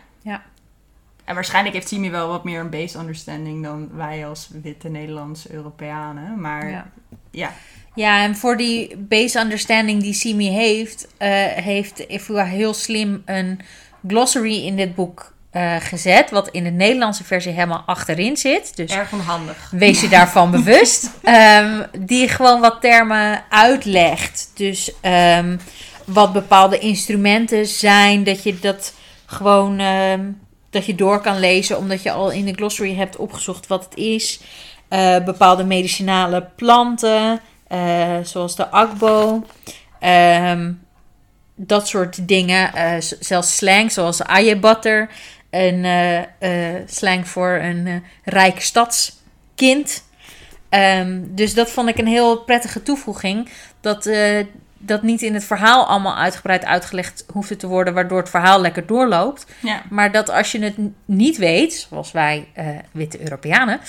En 1.26 1.34
waarschijnlijk 1.36 1.76
heeft 1.76 1.88
Simi 1.88 2.10
wel 2.12 2.28
wat 2.28 2.44
meer 2.44 2.60
een 2.60 2.70
base 2.70 3.00
understanding 3.00 3.64
dan 3.64 3.90
wij 3.96 4.28
als 4.28 4.50
witte 4.62 4.90
Nederlandse 4.90 5.54
Europeanen. 5.54 6.42
Maar 6.42 6.70
Ja. 6.70 6.92
ja, 7.32 7.52
Ja, 7.96 8.24
en 8.24 8.36
voor 8.36 8.58
die 8.58 8.98
base 8.98 9.40
understanding 9.40 10.02
die 10.02 10.14
Simi 10.14 10.50
heeft, 10.50 11.08
eh, 11.18 11.46
heeft 11.46 12.00
Ifua 12.00 12.44
heel 12.44 12.74
slim 12.74 13.22
een 13.26 13.60
glossary 14.08 14.66
in 14.66 14.76
dit 14.76 14.96
boek 14.96 15.35
eh, 15.56 15.76
gezet. 15.80 16.30
Wat 16.32 16.48
in 16.50 16.64
de 16.64 16.70
Nederlandse 16.70 17.24
versie 17.24 17.52
helemaal 17.52 17.84
achterin 17.86 18.38
zit. 18.38 18.76
Dus 18.76 18.92
Erg 18.92 19.12
onhandig. 19.14 19.68
wees 19.72 20.02
je 20.02 20.10
daarvan 20.10 20.52
bewust. 20.62 21.10
Ehm, 21.24 21.84
die 22.00 22.28
gewoon 22.28 22.62
wat 22.62 22.82
termen 22.82 23.44
uitlegt. 23.50 24.52
Dus 24.56 24.92
ehm, 25.02 25.58
wat 26.06 26.34
bepaalde 26.34 26.80
instrumenten 26.80 27.66
zijn. 27.68 28.24
Dat 28.24 28.44
je 28.44 28.60
dat 28.60 28.94
gewoon 29.26 29.80
ehm, 29.80 30.22
dat 30.70 30.86
je 30.86 30.96
door 30.96 31.22
kan 31.22 31.40
lezen. 31.40 31.78
Omdat 31.78 32.04
je 32.04 32.12
al 32.12 32.32
in 32.32 32.46
de 32.46 32.54
glossary 32.54 32.96
hebt 32.96 33.16
opgezocht 33.16 33.68
wat 33.68 33.84
het 33.84 33.96
is. 33.98 34.40
Eh, 34.88 35.24
bepaalde 35.24 35.64
medicinale 35.64 36.48
planten. 36.56 37.40
eh, 37.68 38.16
zoals 38.24 38.56
de 38.56 38.70
akbo. 38.70 39.44
Dat 41.56 41.88
soort 41.88 42.28
dingen. 42.28 42.72
Zelfs 43.20 43.56
slang 43.56 43.92
zoals 43.92 44.24
ajebatter. 44.24 45.10
Een 45.56 45.86
eh, 45.86 46.18
eh, 46.78 46.82
slang 46.88 47.28
voor 47.28 47.50
een 47.52 47.88
eh, 47.88 47.94
rijk 48.24 48.62
stadskind. 48.62 50.04
Ehm, 50.70 51.20
dus 51.24 51.54
dat 51.54 51.72
vond 51.72 51.90
ik 51.90 51.98
een 51.98 52.08
heel 52.08 52.38
prettige 52.44 52.84
toevoeging. 52.84 53.50
Dat 53.82 54.06
eh, 54.06 54.46
dat 54.78 55.02
niet 55.04 55.22
in 55.22 55.34
het 55.34 55.44
verhaal 55.44 55.86
allemaal 55.86 56.16
uitgebreid 56.18 56.66
uitgelegd 56.66 57.26
hoefde 57.32 57.56
te 57.56 57.68
worden, 57.68 57.94
waardoor 57.94 58.18
het 58.20 58.30
verhaal 58.30 58.62
lekker 58.62 58.86
doorloopt. 58.86 59.46
ja. 59.62 59.82
Maar 59.90 60.12
dat 60.12 60.30
als 60.30 60.52
je 60.52 60.60
het 60.64 60.76
niet 61.06 61.38
weet, 61.38 61.88
zoals 61.90 62.12
wij 62.12 62.48
eh, 62.54 62.68
witte 62.92 63.22
Europeanen, 63.22 63.80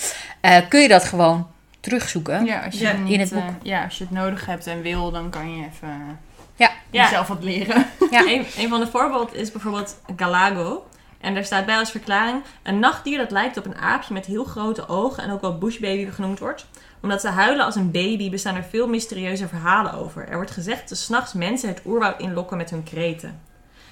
eh, 0.41 0.57
kun 0.69 0.81
je 0.81 0.87
dat 0.87 1.03
gewoon 1.03 1.47
terugzoeken. 1.79 2.45
ja, 2.45 2.59
als 2.65 2.73
je 2.77 2.83
Ja, 2.83 2.91
in 2.91 3.03
niet, 3.03 3.19
het 3.19 3.29
boek. 3.33 3.43
ja, 3.61 3.83
als 3.83 3.97
je 3.97 4.03
het 4.03 4.13
nodig 4.13 4.45
hebt 4.45 4.67
en 4.67 4.81
wil, 4.81 5.11
dan 5.11 5.29
kan 5.29 5.55
je 5.57 5.65
even 5.73 6.17
Ja. 6.55 6.69
Ja. 6.91 7.03
jezelf 7.03 7.27
wat 7.27 7.43
leren. 7.43 7.85
Ja. 8.11 8.21
Een, 8.21 8.45
een 8.57 8.69
van 8.69 8.79
de 8.79 8.87
voorbeelden 8.87 9.35
is 9.35 9.51
bijvoorbeeld 9.51 9.97
Galago. 10.15 10.87
En 11.27 11.33
daar 11.33 11.45
staat 11.45 11.65
bij 11.65 11.77
als 11.77 11.91
verklaring: 11.91 12.43
een 12.63 12.79
nachtdier 12.79 13.17
dat 13.17 13.31
lijkt 13.31 13.57
op 13.57 13.65
een 13.65 13.77
aapje 13.77 14.13
met 14.13 14.25
heel 14.25 14.43
grote 14.43 14.87
ogen 14.87 15.23
en 15.23 15.31
ook 15.31 15.41
wel 15.41 15.57
bushbaby 15.57 16.11
genoemd 16.11 16.39
wordt. 16.39 16.65
Omdat 17.01 17.21
ze 17.21 17.27
huilen 17.27 17.65
als 17.65 17.75
een 17.75 17.91
baby 17.91 18.29
bestaan 18.29 18.55
er 18.55 18.63
veel 18.63 18.87
mysterieuze 18.87 19.47
verhalen 19.47 19.93
over. 19.93 20.27
Er 20.27 20.35
wordt 20.35 20.51
gezegd 20.51 20.89
dat 20.89 20.97
s'nachts 20.97 21.33
mensen 21.33 21.69
het 21.69 21.81
oerwoud 21.85 22.19
inlokken 22.19 22.57
met 22.57 22.69
hun 22.69 22.83
kreten. 22.83 23.41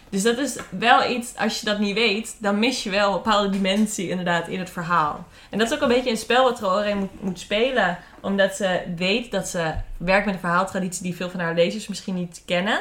Dus 0.10 0.24
dat 0.24 0.38
is 0.38 0.58
wel 0.70 1.10
iets, 1.10 1.38
als 1.38 1.60
je 1.60 1.66
dat 1.66 1.80
niet 1.80 1.96
weet, 1.96 2.36
dan 2.40 2.60
mis 2.60 2.84
je 2.84 2.90
wel 2.90 3.08
een 3.08 3.22
bepaalde 3.24 3.50
dimensie 3.50 4.10
inderdaad 4.10 4.48
in 4.48 4.60
het 4.60 4.70
verhaal. 4.70 5.26
En 5.50 5.58
dat 5.58 5.68
is 5.68 5.74
ook 5.74 5.82
een 5.82 5.88
beetje 5.88 6.10
een 6.10 6.18
spel 6.18 6.44
wat 6.44 6.56
Traoré 6.56 6.94
moet, 6.94 7.22
moet 7.22 7.40
spelen. 7.40 7.98
Omdat 8.22 8.56
ze 8.56 8.82
weet 8.96 9.32
dat 9.32 9.48
ze 9.48 9.74
werkt 9.98 10.26
met 10.26 10.34
een 10.34 10.40
verhaaltraditie 10.40 11.04
die 11.04 11.16
veel 11.16 11.30
van 11.30 11.40
haar 11.40 11.56
lezers 11.56 11.88
misschien 11.88 12.16
niet 12.16 12.42
kennen. 12.46 12.80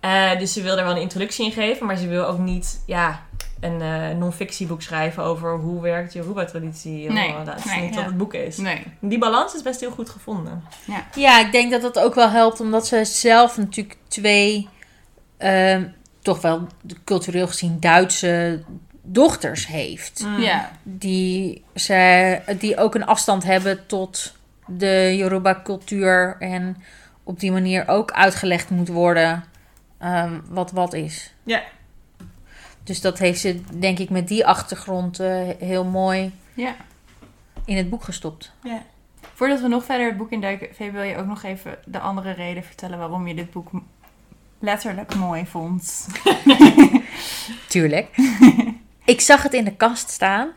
Eh, 0.00 0.38
dus 0.38 0.52
ze 0.52 0.62
wil 0.62 0.76
daar 0.76 0.84
wel 0.84 0.94
een 0.94 1.00
introductie 1.00 1.44
in 1.44 1.52
geven, 1.52 1.86
maar 1.86 1.96
ze 1.96 2.08
wil 2.08 2.26
ook 2.26 2.38
niet 2.38 2.82
ja, 2.86 3.22
een 3.66 3.80
eh 3.80 4.16
non-fictieboek 4.16 4.82
schrijven 4.82 5.22
over 5.22 5.58
hoe 5.58 5.80
werkt 5.80 6.12
je 6.12 6.18
Yoruba-traditie. 6.18 7.10
Nee, 7.10 7.34
dat 7.44 7.58
is 7.58 7.64
nee, 7.64 7.80
niet 7.80 7.94
ja. 7.94 7.96
wat 7.96 8.04
het 8.04 8.16
boek 8.16 8.34
is. 8.34 8.56
Nee. 8.56 8.82
Die 9.00 9.18
balans 9.18 9.54
is 9.54 9.62
best 9.62 9.80
heel 9.80 9.90
goed 9.90 10.10
gevonden. 10.10 10.62
Ja, 11.14 11.40
ik 11.40 11.52
denk 11.52 11.70
dat 11.70 11.82
dat 11.82 11.98
ook 11.98 12.14
wel 12.14 12.30
helpt, 12.30 12.60
omdat 12.60 12.86
ze 12.86 13.04
zelf 13.04 13.56
natuurlijk 13.56 13.96
twee, 14.08 14.68
ehm, 15.36 15.84
toch 16.22 16.40
wel 16.40 16.66
cultureel 17.04 17.46
gezien 17.46 17.80
Duitse 17.80 18.62
dochters 19.02 19.66
heeft. 19.66 20.24
Mm. 20.24 20.40
Ja. 20.40 20.70
Die, 20.82 21.64
ze, 21.74 22.40
die 22.58 22.78
ook 22.78 22.94
een 22.94 23.06
afstand 23.06 23.44
hebben 23.44 23.86
tot 23.86 24.34
de 24.66 25.14
Yoruba-cultuur 25.16 26.36
en 26.38 26.76
op 27.22 27.40
die 27.40 27.52
manier 27.52 27.88
ook 27.88 28.12
uitgelegd 28.12 28.70
moet 28.70 28.88
worden 28.88 29.44
ehm, 29.98 30.40
wat 30.48 30.70
wat 30.70 30.92
is. 30.92 31.34
Ja. 31.44 31.62
Dus 32.86 33.00
dat 33.00 33.18
heeft 33.18 33.40
ze, 33.40 33.60
denk 33.78 33.98
ik, 33.98 34.10
met 34.10 34.28
die 34.28 34.46
achtergrond 34.46 35.20
eh, 35.20 35.48
heel 35.58 35.84
mooi 35.84 36.32
ja. 36.54 36.76
in 37.64 37.76
het 37.76 37.90
boek 37.90 38.04
gestopt. 38.04 38.52
Ja. 38.62 38.82
Voordat 39.34 39.60
we 39.60 39.68
nog 39.68 39.84
verder 39.84 40.06
het 40.06 40.16
boek 40.16 40.30
induiken, 40.30 40.68
Vee, 40.74 40.90
wil 40.90 41.02
je 41.02 41.16
ook 41.16 41.26
nog 41.26 41.42
even 41.42 41.78
de 41.84 41.98
andere 41.98 42.30
reden 42.30 42.64
vertellen 42.64 42.98
waarom 42.98 43.28
je 43.28 43.34
dit 43.34 43.50
boek 43.50 43.70
letterlijk 44.58 45.14
mooi 45.14 45.46
vond? 45.46 46.06
Tuurlijk. 47.68 48.16
ik 49.04 49.20
zag 49.20 49.42
het 49.42 49.54
in 49.54 49.64
de 49.64 49.76
kast 49.76 50.10
staan 50.10 50.48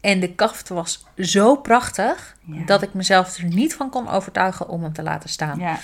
en 0.00 0.20
de 0.20 0.34
kaft 0.34 0.68
was 0.68 1.04
zo 1.16 1.56
prachtig 1.56 2.36
Ja. 2.44 2.64
dat 2.64 2.82
ik 2.82 2.94
mezelf 2.94 3.36
er 3.36 3.44
niet 3.44 3.74
van 3.74 3.90
kon 3.90 4.08
overtuigen 4.08 4.68
om 4.68 4.82
hem 4.82 4.92
te 4.92 5.02
laten 5.02 5.28
staan. 5.28 5.58
Ja. 5.58 5.78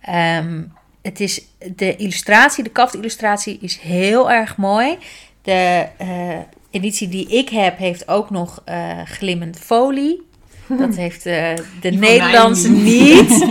Ehm, 0.00 0.62
het 1.02 1.20
is 1.20 1.44
de 1.74 1.96
illustratie, 1.96 2.64
de 2.64 2.70
kaftillustratie 2.70 3.58
is 3.60 3.78
heel 3.78 4.30
erg 4.30 4.56
mooi. 4.56 4.98
De 5.48 5.86
eh, 5.96 6.38
editie 6.70 7.08
die 7.08 7.28
ik 7.28 7.48
heb 7.48 7.78
heeft 7.78 8.08
ook 8.08 8.30
nog 8.30 8.62
eh, 8.64 9.00
glimmend 9.04 9.58
folie. 9.58 10.26
Dat 10.66 10.96
heeft 11.04 11.26
eh, 11.26 11.54
de 11.80 11.90
Nederlandse 11.90 12.70
niet. 12.70 13.30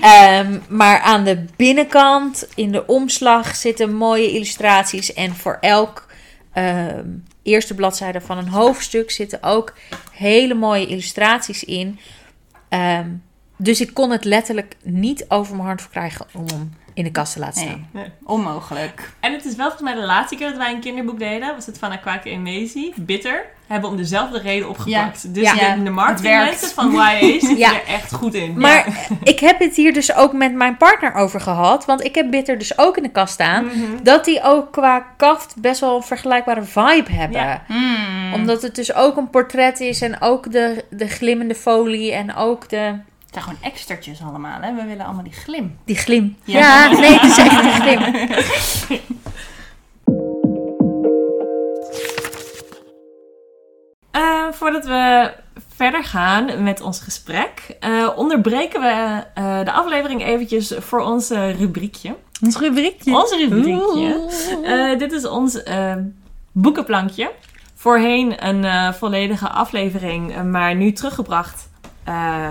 Ehm, 0.00 0.58
maar 0.68 1.00
aan 1.00 1.24
de 1.24 1.44
binnenkant, 1.56 2.48
in 2.54 2.72
de 2.72 2.86
omslag, 2.86 3.56
zitten 3.56 3.94
mooie 3.94 4.30
illustraties. 4.30 5.12
En 5.12 5.34
voor 5.34 5.58
elk 5.60 6.06
ehm, 6.52 7.06
eerste 7.42 7.74
bladzijde 7.74 8.20
van 8.20 8.38
een 8.38 8.48
hoofdstuk 8.48 9.10
zitten 9.10 9.42
ook 9.42 9.74
hele 10.12 10.54
mooie 10.54 10.86
illustraties 10.86 11.64
in. 11.64 11.98
Ehm, 12.68 13.08
dus 13.56 13.80
ik 13.80 13.94
kon 13.94 14.10
het 14.10 14.24
letterlijk 14.24 14.76
niet 14.82 15.24
over 15.28 15.54
mijn 15.54 15.66
hart 15.66 15.80
verkrijgen 15.80 16.26
om 16.34 16.44
hem 16.46 16.72
in 16.98 17.04
de 17.04 17.10
kast 17.10 17.32
te 17.32 17.38
laten 17.38 17.62
staan. 17.62 17.88
Nee. 17.90 18.04
onmogelijk. 18.24 19.12
En 19.20 19.32
het 19.32 19.44
is 19.44 19.54
wel 19.56 19.66
volgens 19.70 19.90
mij 19.90 20.00
de 20.00 20.06
laatste 20.06 20.36
keer 20.36 20.48
dat 20.48 20.56
wij 20.56 20.72
een 20.72 20.80
kinderboek 20.80 21.18
deden. 21.18 21.54
Was 21.54 21.66
het 21.66 21.78
van 21.78 21.90
Aquake 21.90 22.30
en 22.30 22.42
Maisie. 22.42 22.92
Bitter. 22.96 23.44
Hebben 23.66 23.90
om 23.90 23.96
dezelfde 23.96 24.38
reden 24.38 24.68
opgepakt. 24.68 25.34
Dus 25.34 25.42
Ja. 25.42 25.54
de, 25.54 25.60
Ja, 25.60 25.76
de 25.76 25.90
marketingmensen 25.90 26.60
werkt. 26.60 26.72
van 26.72 26.92
YA 26.92 27.18
zitten 27.30 27.56
Ja. 27.66 27.72
er 27.74 27.86
echt 27.86 28.12
goed 28.12 28.34
in. 28.34 28.58
Maar 28.60 28.86
ik 29.22 29.40
heb 29.40 29.58
het 29.58 29.76
hier 29.76 29.92
dus 29.92 30.14
ook 30.14 30.32
met 30.32 30.54
mijn 30.54 30.76
partner 30.76 31.14
over 31.14 31.40
gehad. 31.40 31.84
Want 31.84 32.04
ik 32.04 32.14
heb 32.14 32.30
Bitter 32.30 32.58
dus 32.58 32.78
ook 32.78 32.96
in 32.96 33.02
de 33.02 33.08
kast 33.10 33.32
staan. 33.32 33.64
Mhm. 33.64 33.76
Dat 34.02 34.24
die 34.24 34.42
ook 34.42 34.72
qua 34.72 35.06
kaft 35.16 35.54
best 35.60 35.80
wel 35.80 35.96
een 35.96 36.02
vergelijkbare 36.02 36.62
vibe 36.62 37.12
hebben. 37.12 37.40
Ja. 37.40 37.62
Omdat 38.34 38.62
het 38.62 38.74
dus 38.74 38.94
ook 38.94 39.16
een 39.16 39.30
portret 39.30 39.80
is 39.80 40.00
en 40.00 40.20
ook 40.20 40.52
de, 40.52 40.84
de 40.90 41.08
glimmende 41.08 41.54
folie 41.54 42.12
en 42.12 42.34
ook 42.34 42.68
de, 42.68 42.94
zijn 43.42 43.56
gewoon 43.56 43.72
extertjes 43.72 44.22
allemaal, 44.22 44.60
hè? 44.60 44.74
We 44.74 44.84
willen 44.84 45.04
allemaal 45.04 45.24
die 45.24 45.32
glim. 45.32 45.78
die 45.84 45.96
glim. 45.96 46.36
Ja. 46.44 46.58
Ja, 46.58 46.98
nee, 46.98 47.18
het 47.18 47.30
is 47.30 47.38
echt 47.38 47.64
een 47.64 47.72
glim. 47.80 49.08
Eh, 54.10 54.46
voordat 54.50 54.86
we 54.86 55.32
verder 55.74 56.04
gaan 56.04 56.62
met 56.62 56.80
ons 56.80 57.00
gesprek, 57.00 57.76
eh, 57.80 58.08
onderbreken 58.16 58.80
we 58.80 59.24
eh, 59.34 59.64
de 59.64 59.72
aflevering 59.72 60.24
eventjes 60.24 60.72
voor 60.78 61.00
ons 61.00 61.30
rubriekje. 61.30 62.16
Ons 62.42 62.58
rubriekje. 62.58 63.14
Ons 63.14 63.32
rubriekje. 63.32 64.26
Eh, 64.64 64.98
dit 64.98 65.12
is 65.12 65.26
ons 65.26 65.62
boekenplankje. 66.52 67.30
Voorheen 67.74 68.46
een 68.46 68.64
eh, 68.64 68.92
volledige 68.92 69.48
aflevering, 69.48 70.42
maar 70.42 70.74
nu 70.74 70.92
teruggebracht 70.92 71.68
eh, 72.04 72.48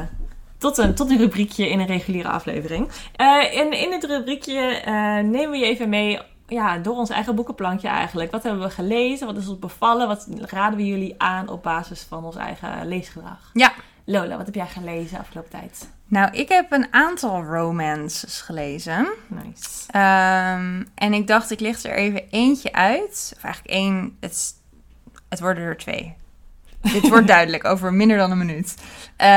tot, 0.58 0.78
een, 0.78 0.96
tot 0.96 1.10
een 1.10 1.18
rubriekje 1.18 1.70
in 1.70 1.80
een 1.80 1.86
reguliere 1.86 2.30
aflevering. 2.30 2.90
Eh, 3.16 3.60
en 3.60 3.72
in 3.72 3.90
dit 3.90 4.04
rubriekje 4.04 4.62
eh, 4.62 4.94
nemen 5.16 5.50
we 5.50 5.58
je 5.58 5.66
even 5.66 5.90
mee 5.90 6.20
ja, 6.48 6.78
door 6.78 6.96
ons 6.96 7.10
eigen 7.10 7.36
boekenplankje 7.36 7.88
eigenlijk. 7.88 8.32
Wat 8.32 8.44
hebben 8.44 8.62
we 8.62 8.70
gelezen? 8.70 9.28
Wat 9.28 9.38
is 9.38 9.48
ons 9.48 9.60
bevallen? 9.60 10.08
Wat 10.08 10.28
raden 10.42 10.78
we 10.78 10.86
jullie 10.86 11.16
aan 11.18 11.50
op 11.50 11.64
basis 11.64 12.02
van 12.10 12.26
ons 12.26 12.36
eigen 12.36 12.88
leesgedrag? 12.88 13.50
Ja. 13.54 13.74
Lola, 14.06 14.38
wat 14.38 14.46
heb 14.46 14.56
jij 14.56 14.68
gelezen 14.68 15.20
afgelopen 15.20 15.52
tijd? 15.52 15.90
Nou, 16.06 16.32
ik 16.32 16.50
heb 16.50 16.72
een 16.72 16.94
aantal 16.94 17.44
romances 17.44 18.42
gelezen. 18.42 19.08
Nice. 19.28 19.92
Ehm, 19.92 20.84
en 20.96 21.14
ik 21.14 21.28
dacht, 21.28 21.52
ik 21.52 21.60
licht 21.60 21.84
er 21.84 21.96
even 21.96 22.30
eentje 22.30 22.74
uit. 22.74 23.34
Of 23.36 23.44
eigenlijk 23.44 23.74
één. 23.74 24.18
Het, 24.20 24.54
het 25.30 25.40
worden 25.40 25.64
er 25.64 25.78
twee. 25.78 26.16
Dit 26.94 27.10
wordt 27.10 27.28
duidelijk 27.28 27.66
over 27.66 27.94
minder 27.94 28.18
dan 28.18 28.32
een 28.32 28.38
minuut. 28.38 28.76
Eh, 29.16 29.28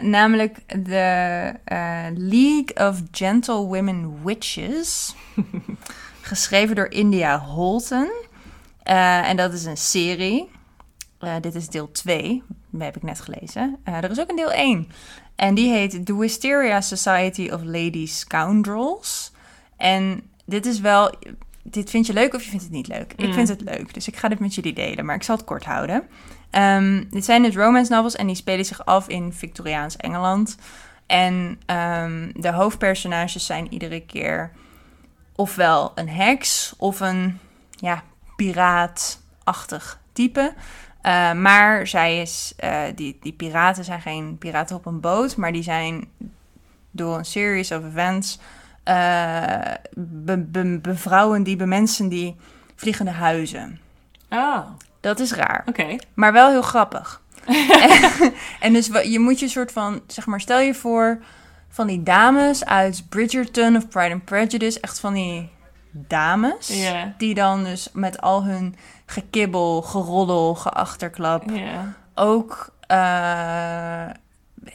namelijk 0.00 0.58
de 0.84 1.52
eh, 1.64 2.04
League 2.14 2.88
of 2.88 3.02
Gentle 3.10 3.54
Women 3.66 4.24
Witches. 4.24 5.14
geschreven 6.20 6.74
door 6.76 6.90
India 6.90 7.38
Holton. 7.38 8.10
Eh, 8.82 9.28
en 9.28 9.36
dat 9.36 9.52
is 9.52 9.64
een 9.64 9.76
serie. 9.76 10.48
Dit 11.40 11.54
is 11.54 11.68
deel 11.68 11.90
2. 11.92 12.42
Dat 12.70 12.82
heb 12.82 12.96
ik 12.96 13.02
net 13.02 13.20
gelezen. 13.20 13.76
Er 13.84 14.10
is 14.10 14.20
ook 14.20 14.30
een 14.30 14.36
deel 14.36 14.52
1. 14.52 14.88
En 15.36 15.54
die 15.54 15.70
heet 15.72 16.06
The 16.06 16.18
Wisteria 16.18 16.80
Society 16.80 17.50
of 17.52 17.62
Lady 17.62 18.06
Scoundrels. 18.06 19.32
En 19.76 20.22
dit 20.44 20.66
is 20.66 20.80
wel... 20.80 21.14
Dit 21.62 21.90
vind 21.90 22.06
je 22.06 22.12
leuk 22.12 22.34
of 22.34 22.42
je 22.42 22.48
vindt 22.50 22.64
het 22.64 22.72
niet 22.72 22.88
leuk? 22.88 23.12
Ik 23.16 23.26
Mm. 23.26 23.32
vind 23.32 23.48
het 23.48 23.60
leuk, 23.60 23.94
dus 23.94 24.08
ik 24.08 24.16
ga 24.16 24.28
dit 24.28 24.38
met 24.38 24.54
jullie 24.54 24.72
delen. 24.72 25.04
Maar 25.04 25.14
ik 25.14 25.22
zal 25.22 25.36
het 25.36 25.44
kort 25.44 25.64
houden. 25.64 26.02
Ehm, 26.56 27.04
dit 27.10 27.24
zijn 27.24 27.42
dus 27.42 27.56
romance 27.56 27.92
novels 27.92 28.16
en 28.16 28.26
die 28.26 28.36
spelen 28.36 28.64
zich 28.64 28.84
af 28.84 29.08
in 29.08 29.32
Victoriaans 29.32 29.96
Engeland. 29.96 30.56
En 31.06 31.60
ehm, 31.66 32.30
de 32.34 32.52
hoofdpersonages 32.52 33.46
zijn 33.46 33.72
iedere 33.72 34.00
keer 34.00 34.50
ofwel 35.34 35.92
een 35.94 36.08
heks 36.08 36.74
of 36.76 37.00
een 37.00 37.38
ja, 37.70 38.02
piraatachtig 38.36 40.00
type. 40.12 40.52
Uh, 41.02 41.32
maar 41.32 41.86
zij 41.86 42.20
is, 42.20 42.54
uh, 42.64 42.82
die, 42.94 43.18
die 43.20 43.32
piraten 43.32 43.84
zijn 43.84 44.00
geen 44.00 44.38
piraten 44.38 44.76
op 44.76 44.86
een 44.86 45.00
boot, 45.00 45.36
maar 45.36 45.52
die 45.52 45.62
zijn 45.62 46.08
door 46.90 47.18
een 47.18 47.24
series 47.24 47.72
of 47.72 47.84
events 47.84 48.38
be, 49.94 50.78
bevrouwen 50.82 51.42
die 51.42 51.56
bemensen 51.56 52.08
die 52.08 52.36
vliegende 52.74 53.10
huizen. 53.10 53.80
Oh, 54.30 54.66
Dat 55.06 55.20
is 55.20 55.32
raar, 55.32 55.62
oké. 55.66 55.96
maar 56.14 56.32
wel 56.32 56.48
heel 56.50 56.62
grappig. 56.62 57.22
en, 57.46 58.32
en 58.60 58.72
dus 58.72 58.86
je 59.02 59.18
moet 59.18 59.40
je 59.40 59.48
soort 59.48 59.72
van, 59.72 60.00
zeg 60.06 60.26
maar, 60.26 60.40
stel 60.40 60.60
je 60.60 60.74
voor 60.74 61.18
van 61.68 61.86
die 61.86 62.02
dames 62.02 62.64
uit 62.64 63.04
Bridgerton 63.08 63.76
of 63.76 63.88
Pride 63.88 64.12
and 64.12 64.24
Prejudice, 64.24 64.80
echt 64.80 65.00
van 65.00 65.14
die 65.14 65.50
dames, 65.90 66.68
Yeah. 66.68 67.06
die 67.18 67.34
dan 67.34 67.64
dus 67.64 67.88
met 67.92 68.20
al 68.20 68.44
hun 68.44 68.76
gekibbel, 69.06 69.82
geroddel, 69.82 70.54
geachterklap 70.54 71.44
ook 72.14 72.74
uh, 72.90 74.06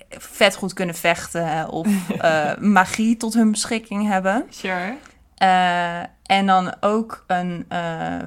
vet 0.10 0.56
goed 0.56 0.74
kunnen 0.74 0.96
vechten 0.96 1.70
of 1.70 1.88
uh, 2.22 2.56
magie 2.78 3.18
tot 3.18 3.34
hun 3.34 3.52
beschikking 3.52 4.08
hebben. 4.08 4.46
Sure. 4.50 4.96
Uh, 5.44 6.00
en 6.26 6.46
dan 6.46 6.74
ook 6.80 7.24
een 7.28 7.66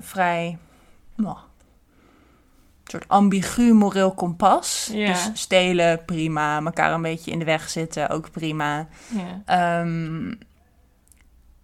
vrij 0.01 0.59
soort 2.85 3.09
ambigu 3.09 3.73
moreel 3.73 4.13
kompas. 4.13 4.91
Ja. 4.93 5.07
Dus 5.07 5.31
stelen, 5.33 6.05
prima. 6.05 6.63
Elkaar 6.65 6.93
een 6.93 7.03
beetje 7.03 7.31
in 7.31 7.39
de 7.39 7.45
weg 7.45 7.69
zitten, 7.69 8.09
ook 8.09 8.31
prima. 8.31 8.87
Ja. 9.47 9.81
Um, 9.81 10.39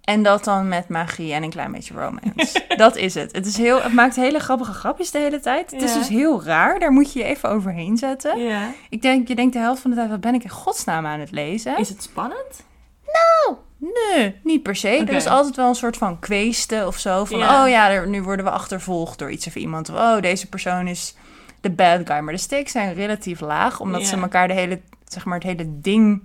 en 0.01 0.23
dat 0.23 0.45
dan 0.45 0.69
met 0.69 0.89
magie 0.89 1.33
en 1.33 1.43
een 1.43 1.51
klein 1.51 1.73
beetje 1.73 1.95
romance. 1.95 2.65
dat 2.77 2.97
is 2.97 3.15
het. 3.15 3.33
Het, 3.33 3.47
is 3.47 3.57
heel, 3.57 3.83
het 3.83 3.93
maakt 3.93 4.17
hele 4.17 4.39
grappige 4.39 4.73
grapjes 4.73 5.11
de 5.11 5.19
hele 5.19 5.41
tijd. 5.41 5.71
Het 5.71 5.83
is 5.83 5.93
dus 5.93 6.09
heel 6.09 6.43
raar. 6.43 6.79
Daar 6.79 6.93
moet 6.93 7.13
je 7.13 7.19
je 7.19 7.25
even 7.25 7.49
overheen 7.49 7.97
zetten. 7.97 8.39
Ja. 8.39 8.71
Ik 8.89 9.03
denk, 9.03 9.29
je 9.29 9.35
denkt 9.35 9.53
de 9.53 9.59
helft 9.59 9.83
van 9.83 9.91
de 9.91 9.97
tijd, 9.97 10.11
wat 10.11 10.21
ben 10.21 10.35
ik 10.35 10.43
in 10.43 10.51
godsnaam 10.51 11.07
aan 11.07 11.21
het 11.21 11.31
lezen? 11.31 11.79
Is 11.79 11.89
het 11.89 12.03
spannend? 12.03 12.65
Nee, 13.81 14.35
niet 14.45 14.63
per 14.63 14.77
se. 14.77 14.99
Oké. 15.01 15.11
Er 15.11 15.17
is 15.17 15.27
altijd 15.27 15.57
wel 15.57 15.69
een 15.69 15.75
soort 15.75 15.97
van 15.97 16.19
kweeste 16.19 16.85
of 16.87 16.99
zo. 16.99 17.25
Van, 17.25 17.39
Ja. 17.39 17.63
oh 17.63 17.69
ja, 17.69 17.91
er- 17.91 18.09
nu 18.09 18.23
worden 18.23 18.45
we 18.45 18.51
achtervolgd 18.51 19.19
door 19.19 19.31
iets 19.31 19.47
of 19.47 19.55
iemand. 19.57 19.89
Of, 19.91 19.97
oh, 19.97 20.21
deze 20.21 20.47
persoon 20.49 20.87
is 20.87 21.15
de 21.61 21.71
bad 21.71 22.01
guy. 22.05 22.19
Maar 22.19 22.35
de 22.35 22.41
stakes 22.41 22.73
zijn 22.73 22.95
relatief 22.95 23.41
laag, 23.41 23.81
omdat 23.81 24.03
ze 24.07 24.17
elkaar 24.17 24.49
de 24.49 24.55
hele, 24.55 24.81
zeg 25.09 25.25
maar, 25.25 25.35
het 25.35 25.47
hele 25.47 25.65
ding... 25.69 26.23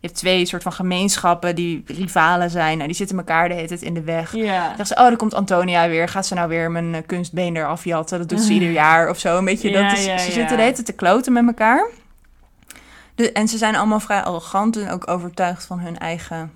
Je 0.00 0.06
hebt 0.12 0.18
twee 0.18 0.46
soort 0.46 0.62
van 0.62 0.72
gemeenschappen 0.72 1.54
die 1.54 1.82
rivalen 1.86 2.50
zijn. 2.50 2.80
En 2.80 2.86
die 2.86 2.96
zitten 2.96 3.16
elkaar 3.18 3.48
de 3.48 3.54
hele 3.54 3.66
tijd 3.68 3.82
in 3.82 3.94
de 3.94 4.02
weg. 4.02 4.34
Ja. 4.34 4.74
Dan 4.76 4.86
ze, 4.86 4.94
oh, 4.94 5.06
er 5.06 5.16
komt 5.16 5.34
Antonia 5.34 5.88
weer. 5.88 6.08
Gaat 6.08 6.26
ze 6.26 6.34
nou 6.34 6.48
weer 6.48 6.70
mijn 6.70 6.94
eh, 6.94 7.02
kunstbeen 7.06 7.56
eraf 7.56 7.84
jatten? 7.84 8.18
Dat 8.18 8.28
doet 8.28 8.40
ze 8.40 8.52
ieder 8.52 8.70
jaar 8.82 9.08
of 9.10 9.18
zo. 9.18 9.38
Een 9.38 9.44
beetje, 9.44 9.70
Ja, 9.70 9.82
dat 9.88 9.98
is, 9.98 10.04
ja, 10.04 10.18
ze 10.18 10.30
zitten 10.32 10.56
de 10.56 10.62
hele 10.62 10.74
tijd 10.74 10.86
te 10.86 10.92
kloten 10.92 11.32
met 11.32 11.46
elkaar. 11.46 11.88
De, 13.14 13.32
en 13.32 13.48
ze 13.48 13.56
zijn 13.58 13.76
allemaal 13.76 14.00
vrij 14.00 14.22
arrogant 14.22 14.76
en 14.76 14.90
ook 14.90 15.08
overtuigd 15.10 15.66
van 15.66 15.78
hun 15.78 15.98
eigen 15.98 16.50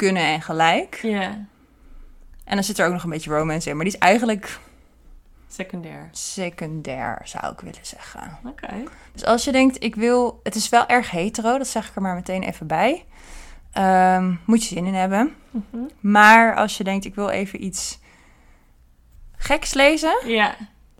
kunnen 0.00 0.22
en 0.22 0.42
gelijk. 0.42 0.98
Ja. 1.02 1.46
En 2.44 2.54
dan 2.54 2.64
zit 2.64 2.78
er 2.78 2.86
ook 2.86 2.92
nog 2.92 3.02
een 3.04 3.10
beetje 3.10 3.30
romance 3.36 3.68
in. 3.68 3.76
Maar 3.76 3.84
die 3.84 3.94
is 3.94 4.00
eigenlijk 4.00 4.58
Secundair. 5.48 6.08
secundair, 6.10 7.20
zou 7.24 7.52
ik 7.52 7.60
willen 7.60 7.86
zeggen. 7.86 8.38
Oké. 8.44 8.84
Dus 9.12 9.24
als 9.24 9.44
je 9.44 9.52
denkt, 9.52 9.82
ik 9.82 9.94
wil... 9.94 10.40
Het 10.42 10.54
is 10.54 10.68
wel 10.68 10.86
erg 10.86 11.10
hetero, 11.10 11.58
dat 11.58 11.66
zeg 11.66 11.88
ik 11.88 11.94
er 11.94 12.02
maar 12.02 12.14
meteen 12.14 12.42
even 12.42 12.66
bij. 12.66 13.04
Ehm, 13.72 14.34
moet 14.46 14.62
je 14.62 14.74
zin 14.74 14.86
in 14.86 14.94
hebben. 14.94 15.34
Mhm. 15.50 15.82
Maar 16.00 16.54
als 16.56 16.76
je 16.76 16.84
denkt, 16.84 17.04
ik 17.04 17.14
wil 17.14 17.28
even 17.28 17.64
iets 17.64 17.98
geks 19.36 19.74
lezen... 19.74 20.14
Ja. 20.26 20.54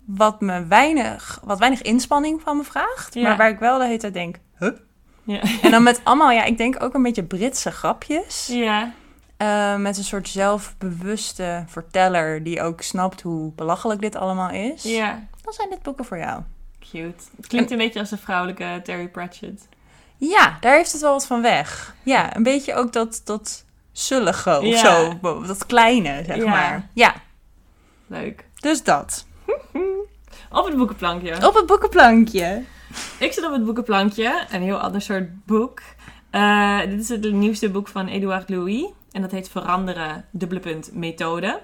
wat 0.04 0.40
me 0.40 0.66
weinig, 0.66 1.40
wat 1.44 1.58
weinig 1.58 1.82
inspanning 1.82 2.40
van 2.40 2.56
me 2.56 2.64
vraagt. 2.64 3.14
Ja. 3.14 3.22
Maar 3.22 3.36
waar 3.36 3.50
ik 3.50 3.58
wel 3.58 3.78
de 3.78 3.84
hele 3.84 3.98
tijd 3.98 4.14
denk, 4.14 4.36
huh? 4.58 4.70
Ja. 5.32 5.40
En 5.62 5.70
dan 5.70 5.82
met 5.82 6.00
allemaal, 6.04 6.30
ja, 6.30 6.44
ik 6.44 6.58
denk 6.58 6.82
ook 6.82 6.94
een 6.94 7.02
beetje 7.02 7.22
Britse 7.22 7.70
grapjes. 7.70 8.46
Ja. 8.52 8.92
Eh, 9.36 9.76
met 9.76 9.96
een 9.98 10.04
soort 10.04 10.28
zelfbewuste 10.28 11.64
verteller 11.66 12.42
die 12.42 12.62
ook 12.62 12.82
snapt 12.82 13.20
hoe 13.20 13.52
belachelijk 13.52 14.00
dit 14.00 14.16
allemaal 14.16 14.50
is. 14.50 14.82
Ja. 14.82 15.26
Dan 15.42 15.52
zijn 15.52 15.70
dit 15.70 15.82
boeken 15.82 16.04
voor 16.04 16.18
jou. 16.18 16.42
Cute. 16.90 17.24
Het 17.36 17.46
klinkt 17.46 17.70
een 17.70 17.78
beetje 17.78 18.00
als 18.00 18.10
de 18.10 18.18
vrouwelijke 18.18 18.80
Terry 18.84 19.08
Pratchett. 19.08 19.68
Ja, 20.16 20.56
daar 20.60 20.74
heeft 20.76 20.92
het 20.92 21.00
wel 21.00 21.12
wat 21.12 21.26
van 21.26 21.42
weg. 21.42 21.94
Ja, 22.02 22.36
een 22.36 22.42
beetje 22.42 22.74
ook 22.74 22.92
dat, 22.92 23.20
dat 23.24 23.64
zullige 23.92 24.58
of 24.58 24.64
Ja. 24.64 24.76
zo. 24.76 25.18
Dat 25.46 25.66
kleine, 25.66 26.22
zeg 26.26 26.36
Ja. 26.36 26.48
maar. 26.48 26.88
Ja, 26.94 27.14
Leuk. 28.06 28.44
dus 28.60 28.82
dat. 28.82 29.26
Op 30.50 30.64
het 30.66 30.76
boekenplankje. 30.76 31.46
Op 31.46 31.54
het 31.54 31.66
boekenplankje. 31.66 32.64
Ik 33.18 33.32
zit 33.32 33.46
op 33.46 33.52
het 33.52 33.64
boekenplankje. 33.64 34.46
Een 34.50 34.62
heel 34.62 34.78
ander 34.78 35.00
soort 35.00 35.44
boek. 35.44 35.80
Eh, 36.30 36.80
dit 36.80 37.00
is 37.00 37.08
het 37.08 37.32
nieuwste 37.32 37.70
boek 37.70 37.88
van 37.88 38.06
Edouard 38.06 38.48
Louis. 38.48 38.84
En 39.12 39.22
dat 39.22 39.30
heet 39.30 39.48
Veranderen, 39.48 40.24
dubbele 40.30 40.60
punt, 40.60 40.90
methode. 40.94 41.60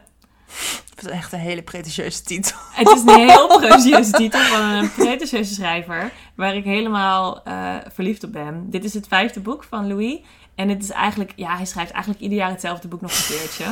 Dat 0.95 1.05
is 1.05 1.11
echt 1.11 1.33
een 1.33 1.39
hele 1.39 1.63
pretentieuze 1.63 2.23
titel. 2.23 2.57
Het 2.73 2.89
is 2.89 3.01
een 3.01 3.29
heel 3.29 3.47
pretentieuze 3.59 4.11
titel 4.11 4.41
van 4.41 4.61
een 4.61 4.93
pretentieuze 4.93 5.55
schrijver. 5.55 6.13
Waar 6.35 6.55
ik 6.55 6.65
helemaal 6.65 7.43
eh, 7.43 7.75
verliefd 7.93 8.25
op 8.25 8.33
ben. 8.33 8.71
Dit 8.71 8.85
is 8.85 8.95
het 8.95 9.09
vijfde 9.09 9.41
boek 9.41 9.65
van 9.65 9.89
Louis. 9.89 10.19
En 10.55 10.69
het 10.69 10.83
is 10.83 10.91
eigenlijk, 10.91 11.33
ja, 11.37 11.57
hij 11.57 11.67
schrijft 11.67 11.91
eigenlijk 11.91 12.23
ieder 12.23 12.39
jaar 12.39 12.51
hetzelfde 12.51 12.89
boek 12.89 13.01
nog 13.01 13.11
een 13.11 13.37
keertje. 13.37 13.65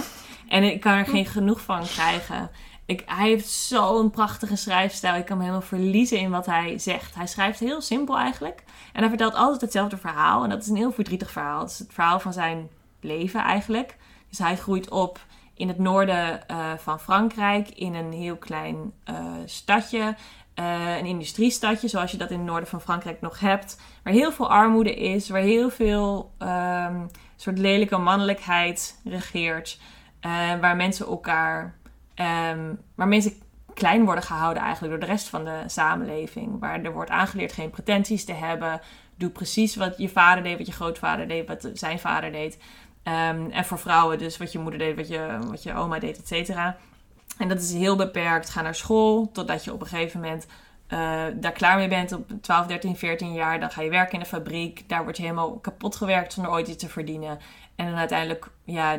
En 0.48 0.62
ik 0.62 0.80
kan 0.80 0.92
er 0.92 1.06
geen 1.06 1.26
genoeg 1.26 1.60
van 1.60 1.82
krijgen. 1.82 2.50
Ik, 2.86 3.02
hij 3.06 3.28
heeft 3.28 3.48
zo'n 3.48 4.10
prachtige 4.10 4.56
schrijfstijl. 4.56 5.14
Ik 5.14 5.24
kan 5.24 5.36
me 5.36 5.42
helemaal 5.42 5.66
verliezen 5.66 6.18
in 6.18 6.30
wat 6.30 6.46
hij 6.46 6.78
zegt. 6.78 7.14
Hij 7.14 7.26
schrijft 7.26 7.58
heel 7.58 7.80
simpel 7.80 8.18
eigenlijk. 8.18 8.64
En 8.92 9.00
hij 9.00 9.08
vertelt 9.08 9.34
altijd 9.34 9.60
hetzelfde 9.60 9.96
verhaal. 9.96 10.42
En 10.42 10.48
dat 10.48 10.62
is 10.62 10.68
een 10.68 10.76
heel 10.76 10.92
verdrietig 10.92 11.30
verhaal. 11.30 11.60
Het 11.60 11.70
is 11.70 11.78
het 11.78 11.92
verhaal 11.92 12.20
van 12.20 12.32
zijn 12.32 12.68
leven 13.00 13.40
eigenlijk. 13.40 13.96
Dus 14.28 14.38
hij 14.38 14.56
groeit 14.56 14.90
op 14.90 15.18
in 15.54 15.68
het 15.68 15.78
noorden 15.78 16.48
eh, 16.48 16.72
van 16.76 17.00
Frankrijk. 17.00 17.68
In 17.68 17.94
een 17.94 18.12
heel 18.12 18.36
klein 18.36 18.92
eh, 19.04 19.24
stadje. 19.44 20.14
eh, 20.54 20.96
een 20.98 21.06
industriestadje, 21.06 21.88
zoals 21.88 22.10
je 22.10 22.16
dat 22.16 22.30
in 22.30 22.38
het 22.38 22.46
noorden 22.46 22.68
van 22.68 22.80
Frankrijk 22.80 23.20
nog 23.20 23.40
hebt. 23.40 23.80
Waar 24.02 24.12
heel 24.12 24.32
veel 24.32 24.50
armoede 24.50 24.94
is. 24.94 25.28
Waar 25.28 25.40
heel 25.40 25.70
veel 25.70 26.32
ehm, 26.38 27.06
soort 27.36 27.58
lelijke 27.58 27.96
mannelijkheid 27.96 29.00
regeert. 29.04 29.78
waar 30.60 30.76
mensen 30.76 31.06
elkaar... 31.06 31.74
ehm, 32.14 32.74
waar 32.94 33.08
mensen 33.08 33.32
klein 33.74 34.04
worden 34.04 34.24
gehouden 34.24 34.62
eigenlijk 34.62 34.92
door 34.92 35.08
de 35.08 35.12
rest 35.12 35.28
van 35.28 35.44
de 35.44 35.62
samenleving. 35.66 36.60
Waar 36.60 36.82
er 36.82 36.92
wordt 36.92 37.10
aangeleerd 37.10 37.52
geen 37.52 37.70
pretenties 37.70 38.24
te 38.24 38.32
hebben. 38.32 38.80
Doe 39.16 39.30
precies 39.30 39.76
wat 39.76 39.98
je 39.98 40.08
vader 40.08 40.42
deed, 40.42 40.58
wat 40.58 40.66
je 40.66 40.72
grootvader 40.72 41.28
deed, 41.28 41.48
wat 41.48 41.70
zijn 41.72 41.98
vader 41.98 42.32
deed. 42.32 42.58
Ehm, 43.02 43.50
en 43.50 43.64
voor 43.64 43.78
vrouwen 43.78 44.18
dus 44.18 44.36
wat 44.36 44.52
je 44.52 44.58
moeder 44.58 44.78
deed, 44.78 44.96
wat 44.96 45.08
je, 45.08 45.38
wat 45.40 45.62
je 45.62 45.74
oma 45.74 45.98
deed, 45.98 46.18
et 46.18 46.28
cetera. 46.28 46.76
En 47.38 47.48
dat 47.48 47.60
is 47.60 47.72
heel 47.72 47.96
beperkt. 47.96 48.50
Ga 48.50 48.62
naar 48.62 48.74
school 48.74 49.30
totdat 49.32 49.64
je 49.64 49.72
op 49.72 49.80
een 49.80 49.86
gegeven 49.86 50.20
moment 50.20 50.46
eh, 50.86 51.24
daar 51.34 51.52
klaar 51.52 51.76
mee 51.76 51.88
bent 51.88 52.12
op 52.12 52.30
12, 52.40 52.66
13, 52.66 52.96
14 52.96 53.32
jaar. 53.32 53.60
Dan 53.60 53.70
ga 53.70 53.82
je 53.82 53.90
werken 53.90 54.12
in 54.12 54.20
de 54.20 54.26
fabriek. 54.26 54.88
Daar 54.88 55.02
word 55.04 55.16
je 55.16 55.22
helemaal 55.22 55.58
kapot 55.58 55.96
gewerkt 55.96 56.32
zonder 56.32 56.52
ooit 56.52 56.68
iets 56.68 56.82
te 56.82 56.88
verdienen. 56.88 57.38
En 57.76 57.86
dan 57.86 57.96
uiteindelijk 57.96 58.50
ja, 58.64 58.98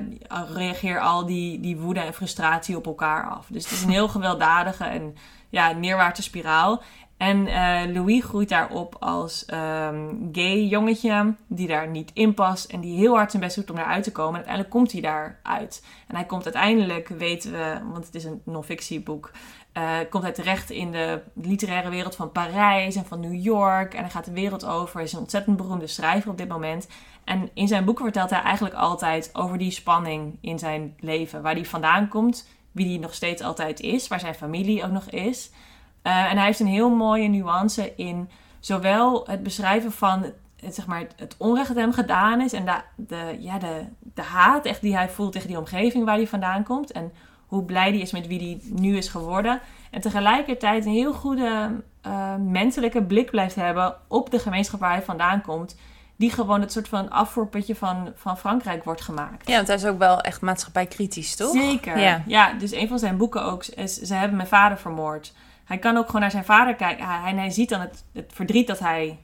reageer 0.54 1.00
al 1.00 1.26
die, 1.26 1.60
die 1.60 1.78
woede 1.78 2.00
en 2.00 2.14
frustratie 2.14 2.78
op 2.78 2.86
elkaar 2.86 3.30
af. 3.30 3.48
Dus 3.50 3.64
het 3.64 3.74
is 3.74 3.84
een 3.84 3.90
heel 3.90 4.08
gewelddadige 4.08 4.84
en 4.84 5.16
ja, 5.50 5.72
neerwaartse 5.72 6.24
spiraal. 6.24 6.82
En 7.18 7.48
eh, 7.48 7.94
Louis 7.94 8.24
groeit 8.24 8.50
daarop 8.50 8.96
als 9.00 9.46
ehm, 9.46 10.14
gay 10.32 10.66
jongetje 10.66 11.36
die 11.48 11.68
daar 11.68 11.88
niet 11.88 12.12
in 12.14 12.34
past 12.34 12.72
en 12.72 12.82
die 12.82 12.98
heel 12.98 13.16
hard 13.16 13.32
zijn 13.32 13.44
best 13.44 13.56
doet 13.56 13.72
om 13.72 13.78
eruit 13.78 14.04
te 14.04 14.12
komen. 14.12 14.32
En 14.32 14.36
uiteindelijk 14.36 14.74
komt 14.74 14.92
hij 14.92 15.02
daaruit. 15.02 15.86
En 16.08 16.16
hij 16.16 16.26
komt 16.26 16.44
uiteindelijk, 16.44 17.08
weten 17.08 17.52
we, 17.52 17.80
want 17.92 18.06
het 18.06 18.16
is 18.16 18.24
een 18.24 18.42
non-fictieboek, 18.44 19.32
uh, 19.78 19.98
komt 20.10 20.24
hij 20.24 20.32
terecht 20.32 20.70
in 20.70 20.92
de 20.92 21.22
literaire 21.34 21.90
wereld 21.90 22.16
van 22.16 22.32
Parijs 22.32 22.96
en 22.96 23.06
van 23.06 23.20
New 23.20 23.44
York. 23.44 23.94
En 23.94 24.02
hij 24.02 24.10
gaat 24.10 24.26
de 24.26 24.32
wereld 24.32 24.66
over. 24.66 24.96
Hij 24.96 25.04
is 25.04 25.14
een 25.14 25.20
ontzettend 25.20 25.58
beroemde 25.58 25.88
schrijver 25.88 26.32
op 26.32 26.38
dit 26.38 26.48
moment. 26.48 26.88
En 27.26 27.50
in 27.54 27.68
zijn 27.68 27.86
boeken 27.86 28.04
vertelt 28.04 28.30
hij 28.30 28.42
eigenlijk 28.42 28.76
altijd 28.76 29.30
over 29.34 29.58
die 29.58 29.72
spanning 29.72 30.38
in 30.42 30.60
zijn 30.60 30.96
leven. 31.00 31.42
Waar 31.42 31.54
hij 31.54 31.66
vandaan 31.66 32.08
komt, 32.08 32.48
wie 32.72 32.88
hij 32.88 32.98
nog 32.98 33.14
steeds 33.14 33.42
altijd 33.42 33.80
is, 33.80 34.08
waar 34.08 34.20
zijn 34.20 34.36
familie 34.36 34.84
ook 34.84 34.92
nog 34.92 35.10
is. 35.10 35.52
Uh, 36.04 36.32
en 36.32 36.38
hij 36.38 36.46
heeft 36.46 36.60
een 36.60 36.68
heel 36.68 36.90
mooie 36.90 37.28
nuance 37.28 37.96
in 37.96 38.30
zowel 38.60 39.28
het 39.28 39.44
beschrijven 39.44 39.92
van 39.92 40.26
het, 40.56 40.76
zeg 40.76 40.86
maar, 40.88 41.08
het 41.16 41.36
onrecht 41.38 41.68
dat 41.68 41.78
hem 41.78 41.94
gedaan 41.94 42.42
is 42.42 42.54
en 42.54 42.66
de, 42.66 42.82
de, 42.96 43.38
ja, 43.40 43.60
de, 43.60 43.86
de 44.14 44.22
haat 44.22 44.66
echt 44.66 44.82
die 44.82 44.96
hij 44.96 45.10
voelt 45.10 45.32
tegen 45.32 45.48
die 45.48 45.58
omgeving 45.58 46.06
waar 46.06 46.16
hij 46.16 46.28
vandaan 46.28 46.64
komt. 46.64 46.92
En 46.92 47.12
hoe 47.46 47.64
blij 47.64 47.90
hij 47.90 48.00
is 48.00 48.12
met 48.12 48.28
wie 48.28 48.40
hij 48.40 48.60
nu 48.72 48.98
is 48.98 49.08
geworden. 49.08 49.62
En 49.92 50.02
tegelijkertijd 50.02 50.86
een 50.86 50.92
heel 50.92 51.14
goede 51.14 51.72
uh, 52.08 52.36
menselijke 52.36 53.04
blik 53.04 53.32
blijft 53.32 53.56
hebben 53.56 53.96
op 54.08 54.32
de 54.32 54.40
gemeenschap 54.40 54.80
waar 54.80 54.92
hij 54.92 55.02
vandaan 55.02 55.42
komt. 55.42 55.78
Die 56.18 56.32
gewoon 56.32 56.62
het 56.62 56.72
soort 56.72 56.88
van 56.88 57.10
afvoerputje 57.10 57.76
van, 57.76 58.12
van 58.16 58.38
Frankrijk 58.38 58.84
wordt 58.84 59.02
gemaakt. 59.02 59.48
Ja, 59.48 59.56
want 59.56 59.68
hij 59.68 59.76
is 59.76 59.86
ook 59.86 59.98
wel 59.98 60.22
echt 60.22 60.42
maatschappijkritisch, 60.42 61.36
toch? 61.36 61.52
Zeker. 61.52 62.00
Ja. 62.00 62.24
ja, 62.28 62.54
dus 62.54 62.72
een 62.72 62.88
van 62.88 63.00
zijn 63.00 63.18
boeken 63.18 63.44
ook 63.44 63.66
is 63.66 63.96
Ze 63.96 64.14
hebben 64.14 64.38
mijn 64.38 64.48
vader 64.48 64.78
vermoord. 64.78 65.34
Hij 65.66 65.78
kan 65.78 65.98
ook 65.98 66.06
gewoon 66.06 66.22
naar 66.22 66.32
zijn 66.32 66.46
vader 66.46 66.76
kijken. 66.76 67.06
Hij, 67.06 67.34
hij 67.34 67.50
ziet 67.50 67.70
dan 67.70 67.82
het, 67.82 68.04
het 68.14 68.32
verdriet 68.34 68.68
dat 68.68 68.80
hij 68.80 69.20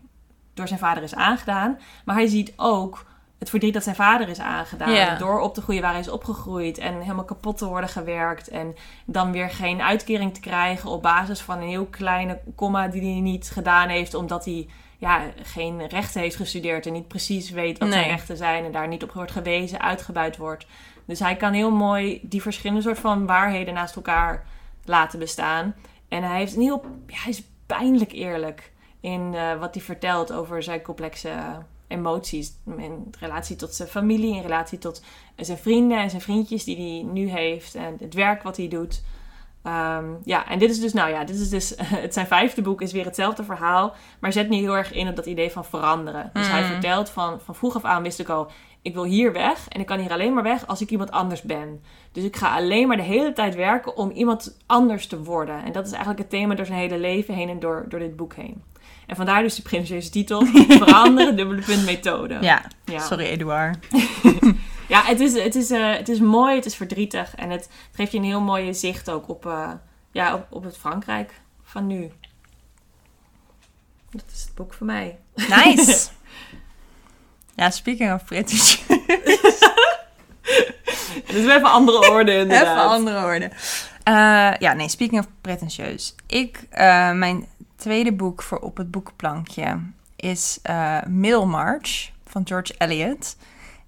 door 0.54 0.68
zijn 0.68 0.80
vader 0.80 1.04
is 1.04 1.16
aangedaan. 1.16 1.80
Maar 2.06 2.16
hij 2.16 2.28
ziet 2.28 2.54
ook 2.56 3.06
het 3.42 3.50
verdriet 3.50 3.74
dat 3.74 3.84
zijn 3.84 3.96
vader 3.96 4.30
is 4.30 4.39
aangedaan. 4.39 4.92
Ja. 4.92 5.16
Door 5.18 5.39
op 5.39 5.54
te 5.54 5.62
groeien 5.62 5.82
waar 5.82 5.92
hij 5.92 6.00
is 6.00 6.10
opgegroeid. 6.10 6.78
En 6.78 7.00
helemaal 7.00 7.26
kapot 7.26 7.58
te 7.58 7.66
worden 7.66 7.89
gewerkt. 7.89 8.48
En 8.48 8.76
dan 9.06 9.32
weer 9.32 9.50
geen 9.50 9.82
uitkering 9.82 10.34
te 10.34 10.39
krijgen 10.39 10.89
op 10.89 11.02
basis 11.02 11.42
van 11.42 11.58
een 11.58 11.68
heel 11.68 11.86
kleine 11.86 12.39
komma 12.56 12.88
die 12.88 13.02
hij 13.02 13.22
niet 13.22 13.50
gedaan 13.50 13.89
heeft. 13.89 14.14
Omdat 14.14 14.46
hij 14.46 14.68
ja, 15.02 15.32
geen 15.43 15.88
rechten 15.88 16.22
heeft 16.22 16.36
gestudeerd 16.36 16.86
en 16.86 16.93
niet 16.93 17.08
precies 17.08 17.49
weet 17.49 17.78
wat 17.80 17.91
zijn 17.91 18.08
rechten 18.08 18.38
zijn. 18.38 18.66
En 18.66 18.72
daar 18.72 18.88
niet 18.88 19.04
op 19.04 19.12
wordt 19.12 19.32
gewezen, 19.32 19.82
uitgebuit 19.82 20.38
wordt. 20.38 20.66
Dus 21.06 21.20
hij 21.20 21.36
kan 21.36 21.54
heel 21.54 21.72
mooi 21.72 22.20
die 22.24 22.41
verschillende 22.41 22.82
soort 22.82 22.99
van 22.99 23.26
waarheden 23.26 23.74
naast 23.74 23.95
elkaar 23.95 24.45
laten 24.86 25.20
bestaan. 25.20 25.76
En 26.08 26.24
hij 26.24 26.38
heeft 26.38 26.56
een 26.56 26.62
heel, 26.62 26.86
ja, 27.08 27.18
hij 27.18 27.30
is 27.30 27.43
pijnlijk 27.66 28.12
eerlijk 28.12 28.72
in 28.99 29.34
eh, 29.34 29.60
wat 29.60 29.74
hij 29.74 29.84
vertelt 29.84 30.34
over 30.34 30.64
zijn 30.64 30.82
complexe 30.82 31.32
emoties. 31.88 32.52
In 32.78 33.14
relatie 33.20 33.56
tot 33.56 33.74
zijn 33.74 33.89
familie, 33.89 34.36
in 34.36 34.41
relatie 34.41 34.78
tot 34.78 35.02
zijn 35.36 35.58
vrienden 35.58 35.99
en 35.99 36.10
zijn 36.10 36.22
vriendjes 36.22 36.64
die 36.64 36.76
hij 36.76 37.12
nu 37.14 37.30
heeft. 37.30 37.76
En 37.76 37.97
het 37.99 38.14
werk 38.14 38.43
wat 38.43 38.58
hij 38.58 38.68
doet. 38.68 39.02
Ehm, 39.64 40.05
ja, 40.24 40.47
en 40.49 40.59
dit 40.59 40.70
is 40.70 40.80
dus, 40.80 40.93
nou 40.93 41.09
ja, 41.09 41.24
dit 41.24 41.39
is 41.39 41.49
dus, 41.49 41.74
het 42.05 42.14
zijn 42.14 42.28
vijfde 42.28 42.62
boek 42.62 42.82
is 42.82 42.91
weer 42.91 43.05
hetzelfde 43.05 43.43
verhaal. 43.43 43.93
Maar 44.20 44.34
zet 44.34 44.49
nu 44.49 44.57
heel 44.57 44.78
erg 44.78 44.91
in 44.93 45.07
op 45.07 45.16
dat 45.16 45.26
idee 45.26 45.51
van 45.51 45.66
veranderen. 45.66 46.30
Dus 46.34 46.49
hij 46.49 46.62
Mm. 46.62 46.68
vertelt 46.68 47.09
van, 47.09 47.39
van 47.45 47.55
vroeg 47.55 47.76
af 47.76 47.84
aan 47.86 48.03
wist 48.03 48.20
ik 48.20 48.30
al, 48.30 48.51
ik 48.82 48.93
wil 48.93 49.03
hier 49.03 49.34
weg. 49.34 49.68
En 49.68 49.80
ik 49.80 49.86
kan 49.86 49.99
hier 49.99 50.12
alleen 50.12 50.34
maar 50.34 50.43
weg 50.43 50.68
als 50.68 50.82
ik 50.82 50.89
iemand 50.89 51.12
anders 51.12 51.41
ben. 51.41 51.82
Dus 52.12 52.24
ik 52.24 52.36
ga 52.36 52.55
alleen 52.55 52.88
maar 52.88 52.97
de 52.97 53.03
hele 53.03 53.34
tijd 53.34 53.55
werken 53.55 53.97
om 53.97 54.12
iemand 54.12 54.57
anders 54.66 55.07
te 55.07 55.24
worden. 55.24 55.64
En 55.64 55.72
dat 55.72 55.86
is 55.86 55.91
eigenlijk 55.91 56.20
het 56.22 56.30
thema 56.30 56.55
door 56.55 56.66
zijn 56.66 56.80
hele 56.80 56.97
leven 56.99 57.34
heen 57.34 57.49
en 57.49 57.59
door, 57.59 57.86
door 57.89 57.99
dit 57.99 58.16
boek 58.16 58.36
heen. 58.36 58.64
En 59.07 59.16
vandaar 59.16 59.41
dus 59.41 59.55
de 59.55 59.62
pretentieuze 59.62 60.09
titel, 60.09 60.45
veranderen, 60.84 61.36
dubbele 61.36 61.62
punt 61.62 61.86
methode. 61.86 62.38
Ja, 62.41 62.62
Ja. 62.86 62.99
sorry 62.99 63.26
Eduard. 63.26 63.78
Ja, 64.92 65.04
het 65.04 65.20
is, 65.20 65.34
het, 65.34 65.56
is, 65.56 65.70
eh, 65.70 65.94
het 65.96 66.10
is 66.10 66.20
mooi, 66.20 66.56
het 66.56 66.66
is 66.66 66.76
verdrietig. 66.76 67.36
En 67.36 67.50
het, 67.50 67.62
het 67.62 67.96
geeft 67.96 68.12
je 68.12 68.18
een 68.18 68.24
heel 68.24 68.42
mooie 68.42 68.74
zicht 68.74 69.10
ook 69.10 69.30
op, 69.30 69.46
eh, 69.46 69.72
ja, 70.12 70.34
op, 70.34 70.48
op 70.50 70.64
het 70.64 70.78
Frankrijk 70.78 71.34
van 71.64 71.88
nu. 71.88 72.12
Dat 74.10 74.24
is 74.34 74.42
het 74.44 74.56
boek 74.56 74.74
voor 74.74 74.86
mij. 74.86 75.20
Nice. 75.36 76.10
ja, 77.56 77.70
speaking 77.70 78.14
of 78.14 78.24
pretentious. 78.26 78.84
Het 81.26 81.36
is 81.36 81.46
wel 81.46 81.56
even 81.56 81.72
andere 81.72 82.12
orde 82.12 82.34
inderdaad. 82.34 82.78
Even 82.78 82.89
andere 82.89 83.22
woorden. 83.22 83.52
Eh, 84.04 84.54
ja, 84.60 84.74
nee, 84.74 84.89
speaking 84.89 85.20
of 85.20 85.28
pretentieus. 85.42 86.16
Ik, 86.28 86.68
mijn 87.14 87.48
tweede 87.76 88.14
boek 88.14 88.42
voor 88.42 88.60
op 88.60 88.78
het 88.78 88.92
boekenplankje 88.92 89.80
is 90.16 90.60
eh 90.62 91.04
Middlemarch 91.08 92.12
van 92.26 92.42
George 92.48 92.76
Eliot. 92.78 93.36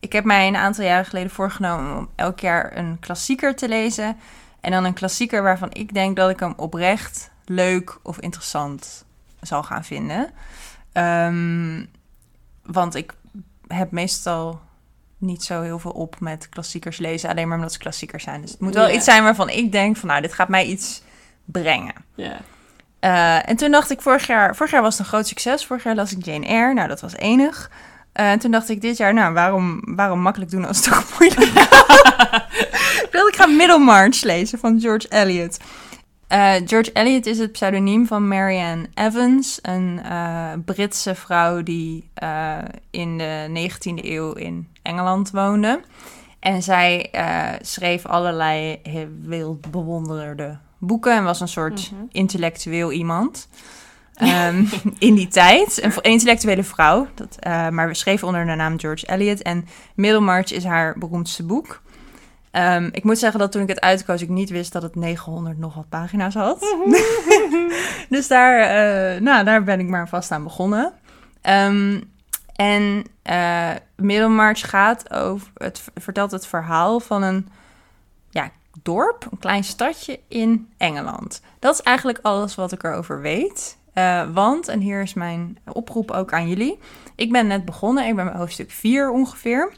Ik 0.03 0.11
heb 0.11 0.23
mij 0.23 0.47
een 0.47 0.55
aantal 0.55 0.83
jaren 0.83 1.05
geleden 1.05 1.31
voorgenomen 1.31 1.97
om 1.97 2.09
elk 2.15 2.39
jaar 2.39 2.77
een 2.77 2.97
klassieker 2.99 3.55
te 3.55 3.67
lezen. 3.67 4.17
En 4.61 4.71
dan 4.71 4.83
een 4.83 4.93
klassieker 4.93 5.43
waarvan 5.43 5.69
ik 5.71 5.93
denk 5.93 6.15
dat 6.15 6.29
ik 6.29 6.39
hem 6.39 6.53
oprecht 6.55 7.31
leuk 7.45 7.99
of 8.01 8.19
interessant 8.19 9.05
zal 9.41 9.63
gaan 9.63 9.83
vinden. 9.83 10.31
Ehm, 10.91 11.85
want 12.63 12.95
ik 12.95 13.13
heb 13.67 13.91
meestal 13.91 14.61
niet 15.17 15.43
zo 15.43 15.61
heel 15.61 15.79
veel 15.79 15.91
op 15.91 16.19
met 16.19 16.49
klassiekers 16.49 16.97
lezen. 16.97 17.29
Alleen 17.29 17.47
maar 17.47 17.57
omdat 17.57 17.73
ze 17.73 17.79
klassiekers 17.79 18.23
zijn. 18.23 18.41
Dus 18.41 18.51
het 18.51 18.59
moet 18.59 18.73
wel 18.73 18.89
iets 18.89 19.05
zijn 19.05 19.23
waarvan 19.23 19.49
ik 19.49 19.71
denk 19.71 19.97
van... 19.97 20.09
nou, 20.09 20.21
dit 20.21 20.33
gaat 20.33 20.49
mij 20.49 20.65
iets 20.65 21.01
brengen. 21.45 21.95
Ja. 22.15 22.39
Eh, 22.99 23.49
en 23.49 23.55
toen 23.55 23.71
dacht 23.71 23.91
ik 23.91 24.01
vorig 24.01 24.27
jaar... 24.27 24.55
Vorig 24.55 24.71
jaar 24.71 24.81
was 24.81 24.97
het 24.97 25.01
een 25.01 25.11
groot 25.11 25.27
succes. 25.27 25.65
Vorig 25.65 25.83
jaar 25.83 25.95
las 25.95 26.11
ik 26.11 26.25
Jane 26.25 26.45
Eyre. 26.45 26.73
Nou, 26.73 26.87
dat 26.87 27.01
was 27.01 27.15
enig. 27.15 27.69
Eh, 28.13 28.31
en 28.31 28.39
toen 28.39 28.51
dacht 28.51 28.69
ik 28.69 28.81
dit 28.81 28.97
jaar... 28.97 29.13
nou, 29.13 29.33
waarom, 29.33 29.81
waarom 29.85 30.19
makkelijk 30.19 30.51
doen 30.51 30.65
als 30.65 30.77
het 30.77 30.85
toch 30.85 31.05
moeilijk 31.19 31.47
Ik 33.03 33.07
wilde 33.11 33.29
ik 33.29 33.35
ga 33.35 33.45
Middlemarch 33.45 34.21
lezen 34.23 34.59
van 34.59 34.79
George 34.81 35.07
Eliot. 35.09 35.57
Eh, 36.27 36.53
George 36.65 36.91
Eliot 36.93 37.25
is 37.25 37.37
het 37.39 37.51
pseudoniem 37.51 38.07
van 38.07 38.27
Marianne 38.27 38.87
Evans, 38.93 39.59
een 39.61 39.99
eh, 40.03 40.51
Britse 40.65 41.15
vrouw 41.15 41.63
die 41.63 42.09
in 42.91 43.17
de 43.17 43.47
19e 43.69 44.05
eeuw 44.05 44.31
in 44.33 44.67
Engeland 44.81 45.31
woonde. 45.31 45.81
En 46.39 46.63
zij 46.63 47.11
schreef 47.61 48.05
allerlei 48.05 48.79
heel 48.83 49.07
wild 49.21 49.71
bewonderde 49.71 50.57
boeken 50.77 51.15
en 51.15 51.23
was 51.23 51.39
een 51.39 51.47
soort 51.47 51.91
Mhm. 51.91 52.01
intellectueel 52.11 52.91
iemand. 52.91 53.47
Ehm, 54.23 54.65
in 55.07 55.15
die 55.15 55.27
tijd. 55.27 55.83
Een 55.83 55.93
intellectuele 56.01 56.63
vrouw. 56.63 57.07
Dat, 57.13 57.37
eh, 57.39 57.69
maar 57.69 57.87
we 57.87 57.93
schreven 57.93 58.27
onder 58.27 58.45
de 58.45 58.55
naam 58.55 58.79
George 58.79 59.07
Eliot. 59.07 59.41
En 59.41 59.67
Middlemarch 59.95 60.51
is 60.51 60.63
haar 60.63 60.97
beroemdste 60.97 61.43
boek. 61.43 61.81
Ehm, 62.51 62.89
ik 62.91 63.03
moet 63.03 63.17
zeggen 63.17 63.39
dat 63.39 63.51
toen 63.51 63.61
ik 63.61 63.67
het 63.67 63.81
uitkoos, 63.81 64.21
ik 64.21 64.29
niet 64.29 64.49
wist 64.49 64.73
dat 64.73 64.81
het 64.81 64.95
900 64.95 65.57
nog 65.57 65.73
wat 65.73 65.89
pagina's 65.89 66.33
had. 66.33 66.59
dus 68.09 68.27
daar, 68.27 68.59
eh, 68.59 69.21
nou, 69.21 69.43
daar 69.43 69.63
ben 69.63 69.79
ik 69.79 69.87
maar 69.87 70.09
vast 70.09 70.31
aan 70.31 70.43
begonnen. 70.43 70.93
Ehm, 71.41 72.01
en 72.55 73.03
eh 73.21 73.69
Middlemarch 73.95 74.69
gaat 74.69 75.13
over, 75.13 75.47
het 75.57 75.83
vertelt 75.95 76.31
het 76.31 76.47
verhaal 76.47 76.99
van 76.99 77.23
een 77.23 77.47
ja, 78.29 78.51
dorp, 78.81 79.27
een 79.31 79.39
klein 79.39 79.63
stadje 79.63 80.19
in 80.27 80.69
Engeland. 80.77 81.41
Dat 81.59 81.73
is 81.73 81.81
eigenlijk 81.81 82.19
alles 82.21 82.55
wat 82.55 82.71
ik 82.71 82.83
erover 82.83 83.21
weet. 83.21 83.77
Eh, 83.93 84.23
want, 84.33 84.67
en 84.67 84.79
hier 84.79 85.01
is 85.01 85.13
mijn 85.13 85.57
oproep 85.73 86.11
ook 86.11 86.33
aan 86.33 86.47
jullie. 86.49 86.79
Ik 87.15 87.31
ben 87.31 87.47
net 87.47 87.65
begonnen, 87.65 88.07
ik 88.07 88.15
ben 88.15 88.25
bij 88.25 88.35
hoofdstuk 88.35 88.71
4 88.71 89.11
ongeveer. 89.11 89.71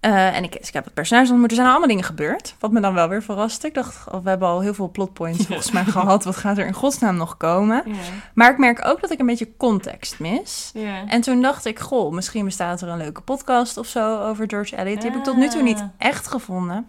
Eh, 0.00 0.36
en 0.36 0.44
ik, 0.44 0.58
dus 0.58 0.68
ik 0.68 0.74
heb 0.74 0.84
het 0.84 0.94
personage 0.94 1.30
ontmoet. 1.32 1.50
Er 1.50 1.56
zijn 1.56 1.68
allemaal 1.68 1.88
dingen 1.88 2.04
gebeurd. 2.04 2.54
Wat 2.58 2.72
me 2.72 2.80
dan 2.80 2.94
wel 2.94 3.08
weer 3.08 3.22
verraste. 3.22 3.66
Ik 3.66 3.74
dacht, 3.74 4.12
oh, 4.12 4.22
we 4.22 4.28
hebben 4.28 4.48
al 4.48 4.60
heel 4.60 4.74
veel 4.74 4.90
plotpoints 4.90 5.44
volgens 5.46 5.70
mij 5.70 5.84
gehad. 5.84 6.24
Wat 6.24 6.36
gaat 6.36 6.58
er 6.58 6.66
in 6.66 6.72
godsnaam 6.72 7.16
nog 7.16 7.36
komen? 7.36 7.82
Ja. 7.86 7.92
Maar 8.34 8.50
ik 8.50 8.58
merk 8.58 8.86
ook 8.86 9.00
dat 9.00 9.10
ik 9.10 9.18
een 9.18 9.26
beetje 9.26 9.56
context 9.56 10.18
mis. 10.18 10.70
Ja. 10.74 11.06
En 11.06 11.20
toen 11.20 11.42
dacht 11.42 11.64
ik, 11.64 11.78
goh, 11.78 12.12
misschien 12.12 12.44
bestaat 12.44 12.80
er 12.80 12.88
een 12.88 12.96
leuke 12.98 13.20
podcast 13.20 13.76
of 13.76 13.86
zo 13.86 14.18
over 14.20 14.44
George 14.48 14.76
Eliot. 14.76 15.00
Die 15.00 15.10
heb 15.10 15.18
ik 15.18 15.24
tot 15.24 15.36
nu 15.36 15.48
toe 15.48 15.62
niet 15.62 15.78
Ah. 15.80 15.88
echt 15.98 16.26
gevonden. 16.28 16.86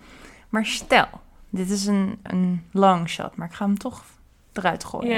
Maar 0.50 0.66
stel, 0.66 1.08
dit 1.50 1.70
is 1.70 1.86
een, 1.86 2.20
een 2.24 2.64
long 2.72 3.10
shot, 3.10 3.36
maar 3.36 3.48
ik 3.48 3.54
ga 3.54 3.66
hem 3.66 3.78
toch 3.78 4.04
eruit 4.58 4.84
gooien. 4.84 5.16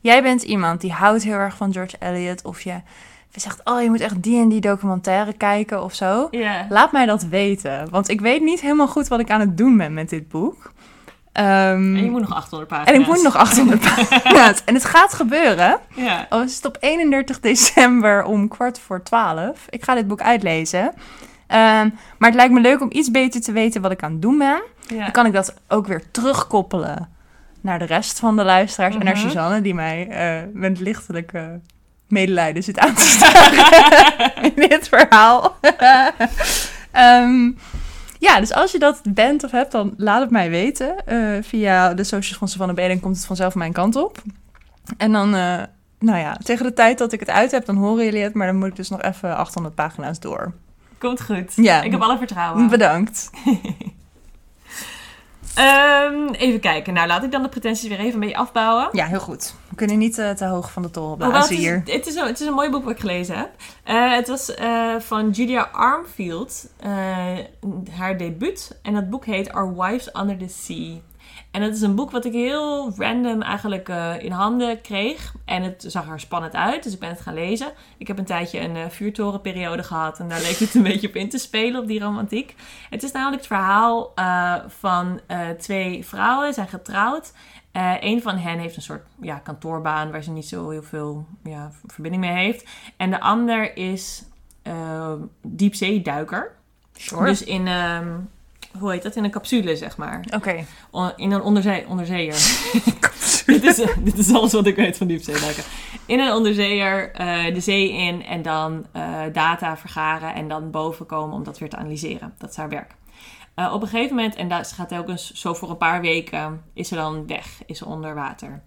Jij 0.00 0.22
bent 0.22 0.42
iemand 0.42 0.80
die 0.80 0.92
houdt 0.92 1.22
heel 1.22 1.34
erg 1.38 1.56
van 1.56 1.72
George 1.72 1.96
Eliot 2.00 2.44
of 2.44 2.60
je 2.60 2.74
zegt, 3.34 3.60
oh, 3.64 3.82
je 3.82 3.88
moet 3.90 4.00
echt 4.00 4.22
die 4.22 4.40
en 4.40 4.48
die 4.48 4.60
documentaire 4.60 5.32
kijken 5.32 5.82
of 5.82 5.94
zo. 5.94 6.28
Laat 6.68 6.92
mij 6.92 7.06
dat 7.06 7.22
weten. 7.22 7.90
Want 7.90 8.08
ik 8.08 8.20
weet 8.20 8.42
niet 8.42 8.60
helemaal 8.60 8.88
goed 8.88 9.08
wat 9.08 9.20
ik 9.20 9.30
aan 9.30 9.40
het 9.40 9.56
doen 9.56 9.76
ben 9.76 9.94
met 9.94 10.08
dit 10.08 10.28
boek. 10.28 10.72
Ehm, 11.32 11.96
En 11.96 12.04
je 12.04 12.10
moet 12.10 12.20
nog 12.20 12.34
800 12.34 12.68
pagina's. 12.70 12.94
en 12.94 13.00
ik 13.00 13.06
moet 13.06 13.22
nog 13.22 13.36
800 13.36 13.80
pagina's. 13.94 14.62
En 14.64 14.74
het 14.74 14.84
gaat 14.84 15.12
gebeuren. 15.12 15.78
Ja. 15.94 16.26
Oh, 16.30 16.42
is 16.44 16.56
het 16.56 16.64
op 16.64 16.76
31 16.80 17.40
december 17.40 18.24
om 18.24 18.48
kwart 18.48 18.78
voor 18.78 19.02
12. 19.02 19.66
Ik 19.68 19.84
ga 19.84 19.94
dit 19.94 20.08
boek 20.08 20.20
uitlezen. 20.22 20.92
Ehm, 21.46 21.88
maar 22.18 22.28
het 22.30 22.34
lijkt 22.34 22.52
me 22.52 22.60
leuk 22.60 22.80
om 22.80 22.88
iets 22.92 23.10
beter 23.10 23.40
te 23.40 23.52
weten 23.52 23.82
wat 23.82 23.90
ik 23.92 24.02
aan 24.02 24.12
het 24.12 24.22
doen 24.22 24.38
ben. 24.38 24.62
ja. 24.88 25.02
Dan 25.02 25.10
kan 25.12 25.26
ik 25.26 25.32
dat 25.32 25.54
ook 25.68 25.86
weer 25.86 26.02
terugkoppelen 26.10 27.08
naar 27.66 27.78
de 27.78 27.84
rest 27.84 28.18
van 28.18 28.36
de 28.36 28.44
luisteraars. 28.44 28.94
En 28.96 29.04
naar 29.04 29.14
Mhm. 29.16 29.22
Suzanne, 29.26 29.60
die 29.60 29.74
mij 29.74 30.08
eh, 30.08 30.42
met 30.52 30.80
lichtelijke 30.80 31.60
medelijden 32.08 32.62
zit 32.62 32.78
aan 32.78 32.94
te 32.94 33.00
staren 33.16 34.34
in 34.42 34.68
dit 34.68 34.88
verhaal. 34.88 35.56
Ehm, 36.90 37.50
ja, 38.18 38.40
dus 38.40 38.52
als 38.52 38.72
je 38.72 38.78
dat 38.78 39.00
bent 39.08 39.44
of 39.44 39.50
hebt, 39.50 39.72
dan 39.72 39.94
laat 39.96 40.20
het 40.20 40.30
mij 40.30 40.50
weten. 40.50 41.06
Eh, 41.06 41.18
via 41.42 41.94
de 41.94 42.04
socials 42.04 42.38
van 42.38 42.48
Savannah 42.48 42.76
Beden 42.76 43.00
komt 43.00 43.16
het 43.16 43.26
vanzelf 43.26 43.54
mijn 43.54 43.72
kant 43.72 43.96
op. 43.96 44.22
En 44.96 45.12
dan, 45.12 45.34
eh, 45.34 45.62
nou 45.98 46.18
ja, 46.18 46.36
tegen 46.44 46.66
de 46.66 46.72
tijd 46.72 46.98
dat 46.98 47.12
ik 47.12 47.20
het 47.20 47.30
uit 47.30 47.50
heb, 47.50 47.66
dan 47.66 47.76
horen 47.76 48.04
jullie 48.04 48.22
het. 48.22 48.34
Maar 48.34 48.46
dan 48.46 48.56
moet 48.56 48.68
ik 48.68 48.76
dus 48.76 48.88
nog 48.88 49.02
even 49.02 49.36
800 49.36 49.74
pagina's 49.74 50.20
door. 50.20 50.52
Komt 50.98 51.22
goed. 51.22 51.52
Ja. 51.56 51.82
Ik 51.82 51.90
heb 51.90 52.00
alle 52.00 52.18
vertrouwen. 52.18 52.68
Bedankt. 52.68 53.30
Ehm, 55.56 56.28
even 56.32 56.60
kijken. 56.60 56.94
Nou, 56.94 57.06
laat 57.06 57.22
ik 57.22 57.30
dan 57.30 57.42
de 57.42 57.48
pretenties 57.48 57.88
weer 57.88 57.98
even 57.98 58.14
een 58.14 58.20
beetje 58.20 58.36
afbouwen. 58.36 58.88
Ja, 58.92 59.06
heel 59.06 59.20
goed. 59.20 59.54
We 59.68 59.76
kunnen 59.76 59.98
niet 59.98 60.18
eh, 60.18 60.30
te 60.30 60.44
hoog 60.44 60.72
van 60.72 60.82
de 60.82 60.88
Hoewel, 61.00 61.16
blazen 61.16 61.40
het, 61.40 61.50
is, 61.50 61.58
hier. 61.58 61.82
het, 61.84 62.06
is 62.06 62.14
een, 62.14 62.26
het 62.26 62.40
is 62.40 62.46
een 62.46 62.52
mooi 62.52 62.70
boek 62.70 62.84
wat 62.84 62.92
ik 62.92 63.00
gelezen 63.00 63.36
heb. 63.38 63.50
Eh, 63.84 64.12
het 64.12 64.28
was 64.28 64.54
eh, 64.54 64.94
van 64.98 65.30
Julia 65.30 65.68
Armfield, 65.72 66.68
haar 67.90 68.16
debuut. 68.16 68.78
En 68.82 68.94
dat 68.94 69.10
boek 69.10 69.24
heet 69.24 69.52
Our 69.52 69.74
Wives 69.76 70.10
Under 70.14 70.38
the 70.38 70.48
Sea. 70.48 71.00
En 71.56 71.62
het 71.62 71.74
is 71.74 71.80
een 71.80 71.94
boek 71.94 72.10
wat 72.10 72.24
ik 72.24 72.32
heel 72.32 72.92
random 72.96 73.42
eigenlijk 73.42 73.88
eh, 73.88 74.22
in 74.22 74.30
handen 74.30 74.80
kreeg. 74.80 75.34
En 75.44 75.62
het 75.62 75.84
zag 75.86 76.08
er 76.08 76.20
spannend 76.20 76.54
uit, 76.54 76.82
dus 76.82 76.92
ik 76.92 76.98
ben 76.98 77.08
het 77.08 77.20
gaan 77.20 77.34
lezen. 77.34 77.72
Ik 77.96 78.06
heb 78.06 78.18
een 78.18 78.24
tijdje 78.24 78.60
een 78.60 78.76
eh, 78.76 78.88
vuurtorenperiode 78.88 79.82
gehad 79.82 80.18
en 80.18 80.28
daar 80.28 80.40
leek 80.40 80.58
het 80.58 80.74
een 80.74 80.82
beetje 80.92 81.08
op 81.08 81.14
in 81.14 81.28
te 81.28 81.38
spelen, 81.38 81.80
op 81.80 81.86
die 81.86 82.00
romantiek. 82.00 82.54
Het 82.90 83.02
is 83.02 83.12
namelijk 83.12 83.36
het 83.36 83.46
verhaal 83.46 84.12
eh, 84.14 84.54
van 84.66 85.20
twee 85.58 86.04
vrouwen, 86.04 86.54
zijn 86.54 86.68
getrouwd. 86.68 87.32
Een 88.00 88.22
van 88.22 88.36
hen 88.36 88.58
heeft 88.58 88.76
een 88.76 88.82
soort 88.82 89.06
ja, 89.20 89.38
kantoorbaan 89.38 90.10
waar 90.10 90.22
ze 90.22 90.30
niet 90.30 90.48
zo 90.48 90.70
heel 90.70 90.82
veel 90.82 91.26
ja, 91.42 91.70
verbinding 91.86 92.24
mee 92.24 92.44
heeft. 92.44 92.68
En 92.96 93.10
de 93.10 93.20
ander 93.20 93.76
is 93.76 94.24
diepzeeduiker. 95.42 96.54
Sure. 96.92 97.24
Dus 97.24 97.44
in, 97.44 97.66
ehm, 97.66 98.14
hoe 98.78 98.90
heet 98.90 99.02
dat? 99.02 99.16
In 99.16 99.24
een 99.24 99.30
capsule, 99.30 99.76
zeg 99.76 99.96
maar. 99.96 100.24
Oké. 100.34 100.64
In 101.16 101.32
een 101.32 101.42
onderzee 101.42 101.88
onderzeeër. 101.88 102.34
dit, 103.46 103.64
is, 103.64 103.76
dit 104.04 104.18
is 104.18 104.32
alles 104.32 104.52
wat 104.52 104.66
ik 104.66 104.76
weet 104.76 104.96
van 104.96 105.06
diepzeeduiken. 105.06 105.62
In 106.06 106.20
een 106.20 106.32
onderzeeër 106.32 107.12
eh, 107.12 107.54
de 107.54 107.60
zee 107.60 107.92
in 107.92 108.24
en 108.24 108.42
dan 108.42 108.86
eh, 108.92 109.20
data 109.32 109.76
vergaren 109.76 110.34
en 110.34 110.48
dan 110.48 110.70
boven 110.70 111.06
komen 111.06 111.36
om 111.36 111.44
dat 111.44 111.58
weer 111.58 111.68
te 111.68 111.76
analyseren. 111.76 112.34
Dat 112.38 112.50
is 112.50 112.56
haar 112.56 112.68
werk. 112.68 112.94
Eh, 113.54 113.72
op 113.72 113.82
een 113.82 113.88
gegeven 113.88 114.16
moment, 114.16 114.34
en 114.34 114.48
dat, 114.48 114.68
ze 114.68 114.74
gaat 114.74 114.88
telkens 114.88 115.32
zo 115.32 115.54
voor 115.54 115.70
een 115.70 115.76
paar 115.76 116.00
weken, 116.00 116.62
is 116.74 116.88
ze 116.88 116.94
dan 116.94 117.26
weg, 117.26 117.62
is 117.66 117.78
ze 117.78 117.86
onder 117.86 118.14
water. 118.14 118.62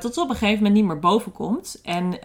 Tot 0.00 0.14
ze 0.14 0.20
op 0.20 0.28
een 0.28 0.36
gegeven 0.36 0.56
moment 0.56 0.74
niet 0.74 0.84
meer 0.84 0.98
boven 0.98 1.32
komt 1.32 1.80
en 1.82 2.18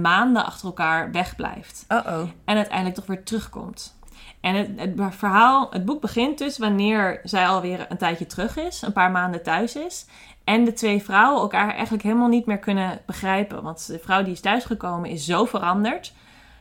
maanden 0.00 0.44
achter 0.44 0.66
elkaar 0.66 1.10
wegblijft. 1.10 1.84
Uh-oh. 1.88 2.28
En 2.44 2.56
uiteindelijk 2.56 2.94
toch 2.94 3.06
weer 3.06 3.24
terugkomt. 3.24 3.96
En 4.42 4.54
het, 4.54 4.68
het 4.76 5.14
verhaal, 5.14 5.66
het 5.70 5.84
boek 5.84 6.00
begint 6.00 6.38
dus 6.38 6.58
wanneer 6.58 7.20
zij 7.24 7.46
alweer 7.46 7.86
een 7.88 7.96
tijdje 7.96 8.26
terug 8.26 8.56
is, 8.56 8.82
een 8.82 8.92
paar 8.92 9.10
maanden 9.10 9.42
thuis 9.42 9.76
is. 9.76 10.06
En 10.44 10.64
de 10.64 10.72
twee 10.72 11.02
vrouwen 11.02 11.40
elkaar 11.40 11.70
eigenlijk 11.70 12.02
helemaal 12.02 12.28
niet 12.28 12.46
meer 12.46 12.58
kunnen 12.58 13.00
begrijpen. 13.06 13.62
Want 13.62 13.86
de 13.86 13.98
vrouw 13.98 14.22
die 14.22 14.32
is 14.32 14.40
thuisgekomen 14.40 15.10
is 15.10 15.24
zo 15.24 15.44
veranderd 15.44 16.12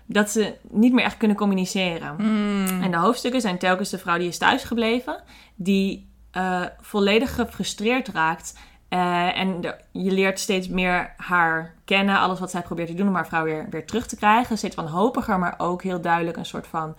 dat 0.06 0.30
ze 0.30 0.54
niet 0.70 0.94
meer 0.94 1.04
echt 1.04 1.18
kunnen 1.18 1.38
communiceren. 1.38 2.16
Hmm. 2.18 2.82
En 2.82 2.92
de 2.92 2.98
hoofdstukken 2.98 3.42
zijn 3.42 3.58
telkens 3.58 3.90
de 3.90 3.98
vrouw 3.98 4.18
die 4.18 4.28
is 4.28 4.38
thuisgebleven, 4.38 5.24
die 5.56 6.10
eh, 6.32 6.62
volledig 6.82 7.36
gefrustreerd 7.36 8.08
raakt. 8.08 8.60
Eh, 8.90 9.38
en 9.38 9.62
de- 9.62 9.76
je 9.92 10.12
leert 10.12 10.40
steeds 10.40 10.68
meer 10.68 11.14
haar 11.18 11.74
kennen, 11.86 12.20
alles 12.20 12.40
wat 12.40 12.52
zij 12.52 12.62
probeert 12.62 12.88
te 12.88 12.94
doen 12.94 13.08
om 13.08 13.16
haar 13.16 13.28
vrouw 13.28 13.44
weer, 13.44 13.68
weer 13.70 13.86
terug 13.86 14.08
te 14.08 14.16
krijgen. 14.16 14.58
Steeds 14.58 14.76
wanhopiger, 14.76 15.40
maar 15.40 15.54
ook 15.58 15.84
heel 15.84 16.02
duidelijk 16.02 16.38
een 16.38 16.46
soort 16.46 16.68
van 16.68 16.96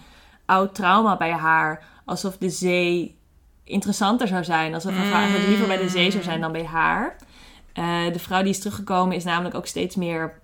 oud 0.46 0.74
trauma 0.74 1.16
bij 1.16 1.30
haar. 1.32 1.84
Alsof 2.04 2.36
de 2.38 2.50
zee 2.50 3.16
interessanter 3.64 4.28
zou 4.28 4.44
zijn. 4.44 4.74
Alsof 4.74 4.92
haar 4.96 5.28
vrouw 5.28 5.48
liever 5.48 5.66
bij 5.66 5.76
de 5.76 5.88
zee 5.88 6.10
zou 6.10 6.22
zijn 6.22 6.40
dan 6.40 6.52
bij 6.52 6.64
haar. 6.64 7.16
Eh, 7.72 8.12
de 8.12 8.18
vrouw 8.18 8.40
die 8.42 8.50
is 8.50 8.58
teruggekomen 8.58 9.16
is 9.16 9.24
namelijk 9.24 9.54
ook 9.54 9.66
steeds 9.66 9.96
meer... 9.96 10.40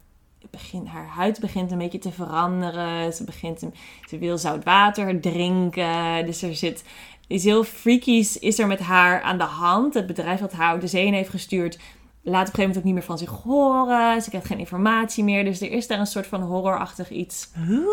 Begint, 0.51 0.88
haar 0.88 1.07
huid 1.07 1.40
begint 1.40 1.70
een 1.72 1.78
beetje 1.78 1.99
te 1.99 2.12
veranderen. 2.12 3.12
Ze, 3.12 3.24
begint, 3.24 3.62
een- 3.62 3.74
ze 4.09 4.18
wil 4.18 4.38
zout 4.38 4.64
water 4.64 5.20
drinken. 5.20 6.26
Dus 6.26 6.42
er 6.42 6.55
zit 6.55 6.84
iets 7.26 7.44
heel 7.44 7.64
freakies 7.64 8.38
is 8.38 8.59
er 8.59 8.66
met 8.66 8.80
haar 8.80 9.22
aan 9.22 9.38
de 9.38 9.44
hand. 9.44 9.94
Het 9.94 10.07
bedrijf 10.07 10.40
dat 10.40 10.53
haar 10.53 10.80
de 10.80 10.86
zee 10.86 11.12
heeft 11.14 11.30
gestuurd... 11.30 11.78
laat 12.31 12.49
op 12.49 12.55
een 12.55 12.55
gegeven 12.55 12.61
moment 12.61 12.79
ook 12.79 12.85
niet 12.85 12.95
meer 12.95 13.03
van 13.03 13.18
zich 13.18 13.31
horen. 13.43 14.22
Ze 14.22 14.29
krijgt 14.29 14.47
geen 14.47 14.59
informatie 14.59 15.24
meer. 15.24 15.45
Dus 15.45 15.61
er 15.61 15.70
is 15.70 15.87
daar 15.87 15.99
een 15.99 16.07
soort 16.07 16.26
van 16.26 16.43
horrorachtig 16.43 17.11
iets 17.11 17.51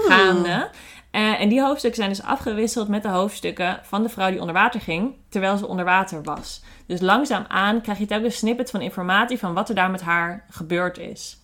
gaande. 0.08 0.70
Eh, 1.12 1.42
en 1.42 1.50
die 1.50 1.62
hoofdstukken 1.62 2.04
zijn 2.04 2.14
dus 2.14 2.24
afgewisseld 2.24 2.88
met 2.88 3.04
de 3.04 3.10
hoofdstukken 3.10 3.80
van 3.84 4.04
de 4.04 4.10
vrouw 4.10 4.30
die 4.30 4.40
onder 4.40 4.56
water 4.56 4.82
ging, 4.82 5.14
terwijl 5.30 5.58
ze 5.58 5.68
onder 5.68 5.86
water 5.86 6.24
was. 6.24 6.64
Dus 6.88 7.02
langzaamaan 7.02 7.82
krijg 7.82 7.98
je 7.98 8.06
telkens 8.06 8.38
snippets 8.38 8.72
van 8.72 8.82
informatie 8.82 9.40
van 9.40 9.54
wat 9.54 9.70
er 9.70 9.76
daar 9.76 9.92
met 9.92 10.02
haar 10.02 10.46
gebeurd 10.50 10.98
is. 10.98 11.40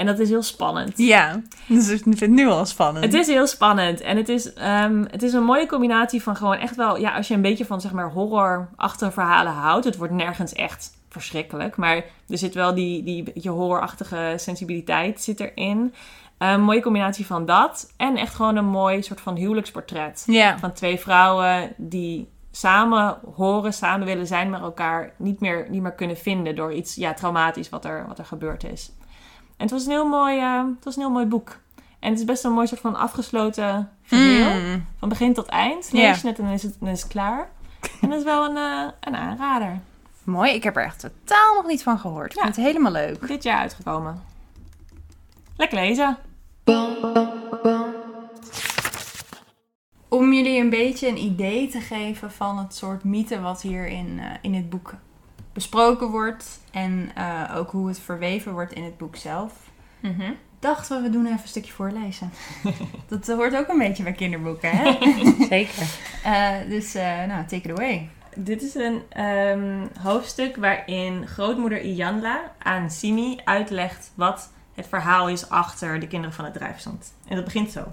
En 0.00 0.06
dat 0.06 0.18
is 0.18 0.28
heel 0.28 0.42
spannend. 0.42 0.98
Ja, 0.98 1.40
dus 1.66 1.88
ik 1.88 2.02
vind 2.02 2.20
het 2.20 2.30
nu 2.30 2.46
al 2.46 2.66
spannend. 2.66 3.04
Het 3.04 3.14
is 3.14 3.26
heel 3.26 3.46
spannend. 3.46 4.00
En 4.00 4.16
het 4.16 4.28
is, 4.28 4.52
ehm, 4.52 5.04
het 5.10 5.22
is 5.22 5.32
een 5.32 5.44
mooie 5.44 5.66
combinatie 5.66 6.22
van 6.22 6.36
gewoon 6.36 6.56
echt 6.56 6.76
wel... 6.76 6.96
Ja, 6.98 7.16
als 7.16 7.28
je 7.28 7.34
een 7.34 7.42
beetje 7.42 7.64
van 7.64 7.80
zeg 7.80 7.92
maar 7.92 8.10
horrorachtige 8.10 9.10
verhalen 9.10 9.52
houdt... 9.52 9.84
Het 9.84 9.96
wordt 9.96 10.12
nergens 10.12 10.52
echt 10.52 10.90
verschrikkelijk. 11.10 11.76
Maar 11.76 11.96
er 12.28 12.38
zit 12.38 12.54
wel 12.54 12.74
die, 12.74 13.02
die 13.02 13.22
beetje 13.22 13.50
horrorachtige 13.50 14.34
sensibiliteit 14.36 15.20
zit 15.20 15.40
erin. 15.40 15.94
Een 16.38 16.62
mooie 16.62 16.82
combinatie 16.82 17.26
van 17.26 17.46
dat. 17.46 17.92
En 17.96 18.16
echt 18.16 18.34
gewoon 18.34 18.56
een 18.56 18.68
mooi 18.68 19.02
soort 19.02 19.20
van 19.20 19.36
huwelijksportret. 19.36 20.22
Ja. 20.26 20.58
Van 20.58 20.72
twee 20.72 20.98
vrouwen 20.98 21.72
die 21.76 22.28
samen 22.50 23.18
horen, 23.34 23.72
samen 23.72 24.06
willen 24.06 24.26
zijn... 24.26 24.50
maar 24.50 24.62
elkaar 24.62 25.14
niet 25.16 25.40
meer, 25.40 25.66
niet 25.70 25.82
meer 25.82 25.92
kunnen 25.92 26.16
vinden... 26.16 26.56
door 26.56 26.72
iets 26.72 26.94
ja, 26.94 27.14
traumatisch 27.14 27.68
wat 27.68 27.84
er, 27.84 28.04
wat 28.08 28.18
er 28.18 28.24
gebeurd 28.24 28.64
is. 28.64 28.92
En 29.56 29.66
het 29.66 29.70
was 29.70 29.84
een 29.84 29.90
heel 29.90 30.08
mooi, 30.08 30.38
eh, 30.38 30.64
het 30.74 30.84
was 30.84 30.96
een 30.96 31.02
heel 31.02 31.10
mooi 31.10 31.26
boek. 31.26 31.58
En 31.98 32.10
het 32.10 32.18
is 32.18 32.24
best 32.24 32.44
een 32.44 32.52
mooi 32.52 32.66
soort 32.66 32.80
van 32.80 32.96
afgesloten 32.96 33.90
geheel. 34.02 34.60
Mm. 34.60 34.86
Van 34.98 35.08
begin 35.08 35.34
tot 35.34 35.46
eind. 35.46 35.92
Lees 35.92 36.20
je 36.20 36.28
het 36.28 36.38
en 36.38 36.44
dan 36.44 36.54
is 36.54 36.62
het, 36.62 36.76
dan 36.80 36.88
is 36.88 37.02
het 37.02 37.10
klaar. 37.10 37.50
En 38.00 38.08
dat 38.08 38.18
is 38.18 38.24
wel 38.24 38.44
een, 38.44 38.56
eh, 38.56 38.88
een 39.00 39.16
aanrader. 39.16 39.80
Mooi, 40.30 40.52
ik 40.54 40.62
heb 40.62 40.76
er 40.76 40.84
echt 40.84 41.00
totaal 41.00 41.54
nog 41.54 41.66
niet 41.66 41.82
van 41.82 41.98
gehoord. 41.98 42.30
Ik 42.30 42.36
Ja. 42.36 42.42
vind 42.42 42.56
het 42.56 42.64
helemaal 42.64 42.92
leuk. 42.92 43.26
Dit 43.26 43.42
jaar 43.42 43.58
uitgekomen. 43.60 44.22
Lekker 45.56 45.78
lezen. 45.78 46.16
Om 50.08 50.32
jullie 50.32 50.60
een 50.60 50.70
beetje 50.70 51.08
een 51.08 51.18
idee 51.22 51.68
te 51.68 51.80
geven 51.80 52.30
van 52.32 52.58
het 52.58 52.74
soort 52.74 53.04
mythe 53.04 53.40
wat 53.40 53.62
hier 53.62 53.86
in, 53.86 54.18
eh, 54.20 54.26
in 54.40 54.54
het 54.54 54.70
boek 54.70 54.94
besproken 55.52 56.08
wordt. 56.10 56.60
En 56.70 57.10
eh, 57.14 57.52
ook 57.56 57.70
hoe 57.70 57.88
het 57.88 58.00
verweven 58.00 58.52
wordt 58.52 58.72
in 58.72 58.84
het 58.84 58.98
boek 58.98 59.16
zelf. 59.16 59.52
Dachten 60.58 60.96
we, 60.96 61.02
we 61.02 61.10
doen 61.10 61.26
even 61.26 61.38
een 61.42 61.48
stukje 61.48 61.72
voorlezen. 61.72 62.30
Dat 63.08 63.26
hoort 63.26 63.56
ook 63.56 63.68
een 63.68 63.78
beetje 63.78 64.02
bij 64.02 64.12
kinderboeken, 64.12 64.70
hè? 64.70 64.92
Zeker. 65.48 65.82
Eh, 66.24 66.50
dus, 66.68 66.94
eh, 66.94 67.24
nou, 67.24 67.46
take 67.46 67.68
it 67.68 67.70
away. 67.70 68.08
Dit 68.36 68.62
is 68.62 68.74
een 68.74 69.02
ehm, 69.08 69.86
hoofdstuk 70.02 70.56
waarin 70.56 71.26
grootmoeder 71.26 71.80
Iyanla 71.80 72.52
aan 72.58 72.90
Simi 72.90 73.40
uitlegt 73.44 74.12
wat 74.14 74.52
het 74.74 74.86
verhaal 74.86 75.28
is 75.28 75.48
achter 75.48 76.00
de 76.00 76.06
kinderen 76.06 76.34
van 76.34 76.44
het 76.44 76.54
drijfzand. 76.54 77.14
En 77.28 77.36
dat 77.36 77.44
begint 77.44 77.70
zo. 77.70 77.86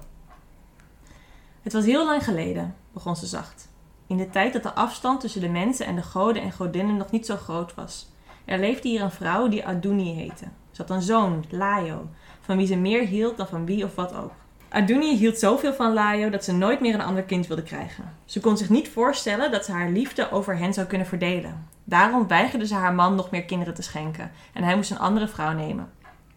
Het 1.61 1.73
was 1.73 1.85
heel 1.85 2.05
lang 2.05 2.23
geleden, 2.23 2.75
begon 2.93 3.15
ze 3.15 3.25
zacht. 3.25 3.69
In 4.07 4.17
de 4.17 4.29
tijd 4.29 4.53
dat 4.53 4.63
de 4.63 4.73
afstand 4.73 5.19
tussen 5.19 5.41
de 5.41 5.49
mensen 5.49 5.85
en 5.85 5.95
de 5.95 6.01
goden 6.01 6.41
en 6.41 6.51
godinnen 6.51 6.97
nog 6.97 7.11
niet 7.11 7.25
zo 7.25 7.35
groot 7.35 7.75
was. 7.75 8.11
Er 8.45 8.59
leefde 8.59 8.88
hier 8.88 9.01
een 9.01 9.11
vrouw 9.11 9.47
die 9.47 9.65
Aduni 9.65 10.13
heette. 10.13 10.45
Ze 10.71 10.81
had 10.81 10.89
een 10.89 11.01
zoon, 11.01 11.45
Laio, 11.49 12.09
van 12.41 12.57
wie 12.57 12.67
ze 12.67 12.75
meer 12.75 13.05
hield 13.05 13.38
dan 13.38 13.47
van 13.47 13.65
wie 13.65 13.83
of 13.83 13.95
wat 13.95 14.13
ook. 14.13 14.33
Aduni 14.78 15.15
hield 15.15 15.38
zoveel 15.38 15.73
van 15.73 15.93
Laio 15.93 16.30
dat 16.30 16.43
ze 16.43 16.53
nooit 16.53 16.80
meer 16.80 16.93
een 16.93 17.01
ander 17.01 17.23
kind 17.23 17.47
wilde 17.47 17.63
krijgen. 17.63 18.13
Ze 18.25 18.39
kon 18.39 18.57
zich 18.57 18.69
niet 18.69 18.89
voorstellen 18.89 19.51
dat 19.51 19.65
ze 19.65 19.71
haar 19.71 19.89
liefde 19.89 20.32
over 20.32 20.57
hen 20.57 20.73
zou 20.73 20.88
kunnen 20.88 21.07
verdelen. 21.07 21.67
Daarom 21.84 22.28
weigerde 22.28 22.67
ze 22.67 22.73
haar 22.73 22.93
man 22.93 23.15
nog 23.15 23.32
meer 23.32 23.45
kinderen 23.45 23.73
te 23.73 23.82
schenken 23.82 24.32
en 24.53 24.63
hij 24.63 24.75
moest 24.75 24.91
een 24.91 24.99
andere 24.99 25.28
vrouw 25.28 25.53
nemen. 25.53 25.89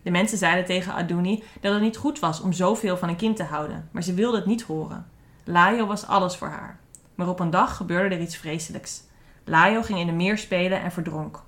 De 0.03 0.11
mensen 0.11 0.39
zeiden 0.39 0.65
tegen 0.65 0.93
Aduni 0.93 1.43
dat 1.61 1.73
het 1.73 1.83
niet 1.83 1.97
goed 1.97 2.19
was 2.19 2.41
om 2.41 2.53
zoveel 2.53 2.97
van 2.97 3.09
een 3.09 3.17
kind 3.17 3.37
te 3.37 3.45
houden, 3.45 3.89
maar 3.91 4.03
ze 4.03 4.15
wilde 4.15 4.37
het 4.37 4.47
niet 4.47 4.63
horen. 4.63 5.07
Laio 5.45 5.87
was 5.87 6.07
alles 6.07 6.37
voor 6.37 6.49
haar. 6.49 6.79
Maar 7.15 7.29
op 7.29 7.41
een 7.41 7.51
dag 7.51 7.77
gebeurde 7.77 8.15
er 8.15 8.21
iets 8.21 8.37
vreselijks. 8.37 9.03
Laio 9.45 9.83
ging 9.83 9.99
in 9.99 10.07
de 10.07 10.13
meer 10.13 10.39
spelen 10.39 10.83
en 10.83 10.93
verdronk. 10.93 11.43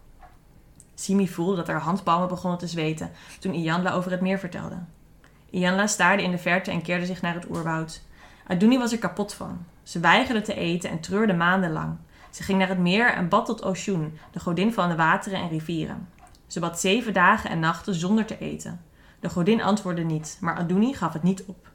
Simi 0.94 1.28
voelde 1.28 1.56
dat 1.56 1.66
haar 1.66 1.80
handpalmen 1.80 2.28
begonnen 2.28 2.58
te 2.58 2.66
zweten 2.66 3.10
toen 3.40 3.54
Ianla 3.54 3.92
over 3.92 4.10
het 4.10 4.20
meer 4.20 4.38
vertelde. 4.38 4.76
Ianla 5.52 5.86
staarde 5.86 6.22
in 6.22 6.30
de 6.30 6.38
verte 6.38 6.70
en 6.70 6.82
keerde 6.82 7.06
zich 7.06 7.22
naar 7.22 7.34
het 7.34 7.50
oerwoud. 7.50 8.02
Aduni 8.46 8.78
was 8.78 8.92
er 8.92 8.98
kapot 8.98 9.34
van. 9.34 9.66
Ze 9.82 10.00
weigerde 10.00 10.42
te 10.42 10.54
eten 10.54 10.90
en 10.90 11.00
treurde 11.00 11.32
maandenlang. 11.32 11.96
Ze 12.30 12.42
ging 12.42 12.58
naar 12.58 12.68
het 12.68 12.78
meer 12.78 13.12
en 13.12 13.28
bad 13.28 13.46
tot 13.46 13.62
Oshun, 13.62 14.18
de 14.30 14.40
godin 14.40 14.72
van 14.72 14.88
de 14.88 14.94
wateren 14.94 15.38
en 15.38 15.48
rivieren. 15.48 16.08
Ze 16.46 16.60
bad 16.60 16.80
zeven 16.80 17.12
dagen 17.12 17.50
en 17.50 17.58
nachten 17.58 17.94
zonder 17.94 18.24
te 18.24 18.38
eten. 18.38 18.80
De 19.20 19.28
godin 19.28 19.62
antwoordde 19.62 20.02
niet, 20.02 20.38
maar 20.40 20.56
Aduni 20.56 20.94
gaf 20.94 21.12
het 21.12 21.22
niet 21.22 21.44
op. 21.44 21.70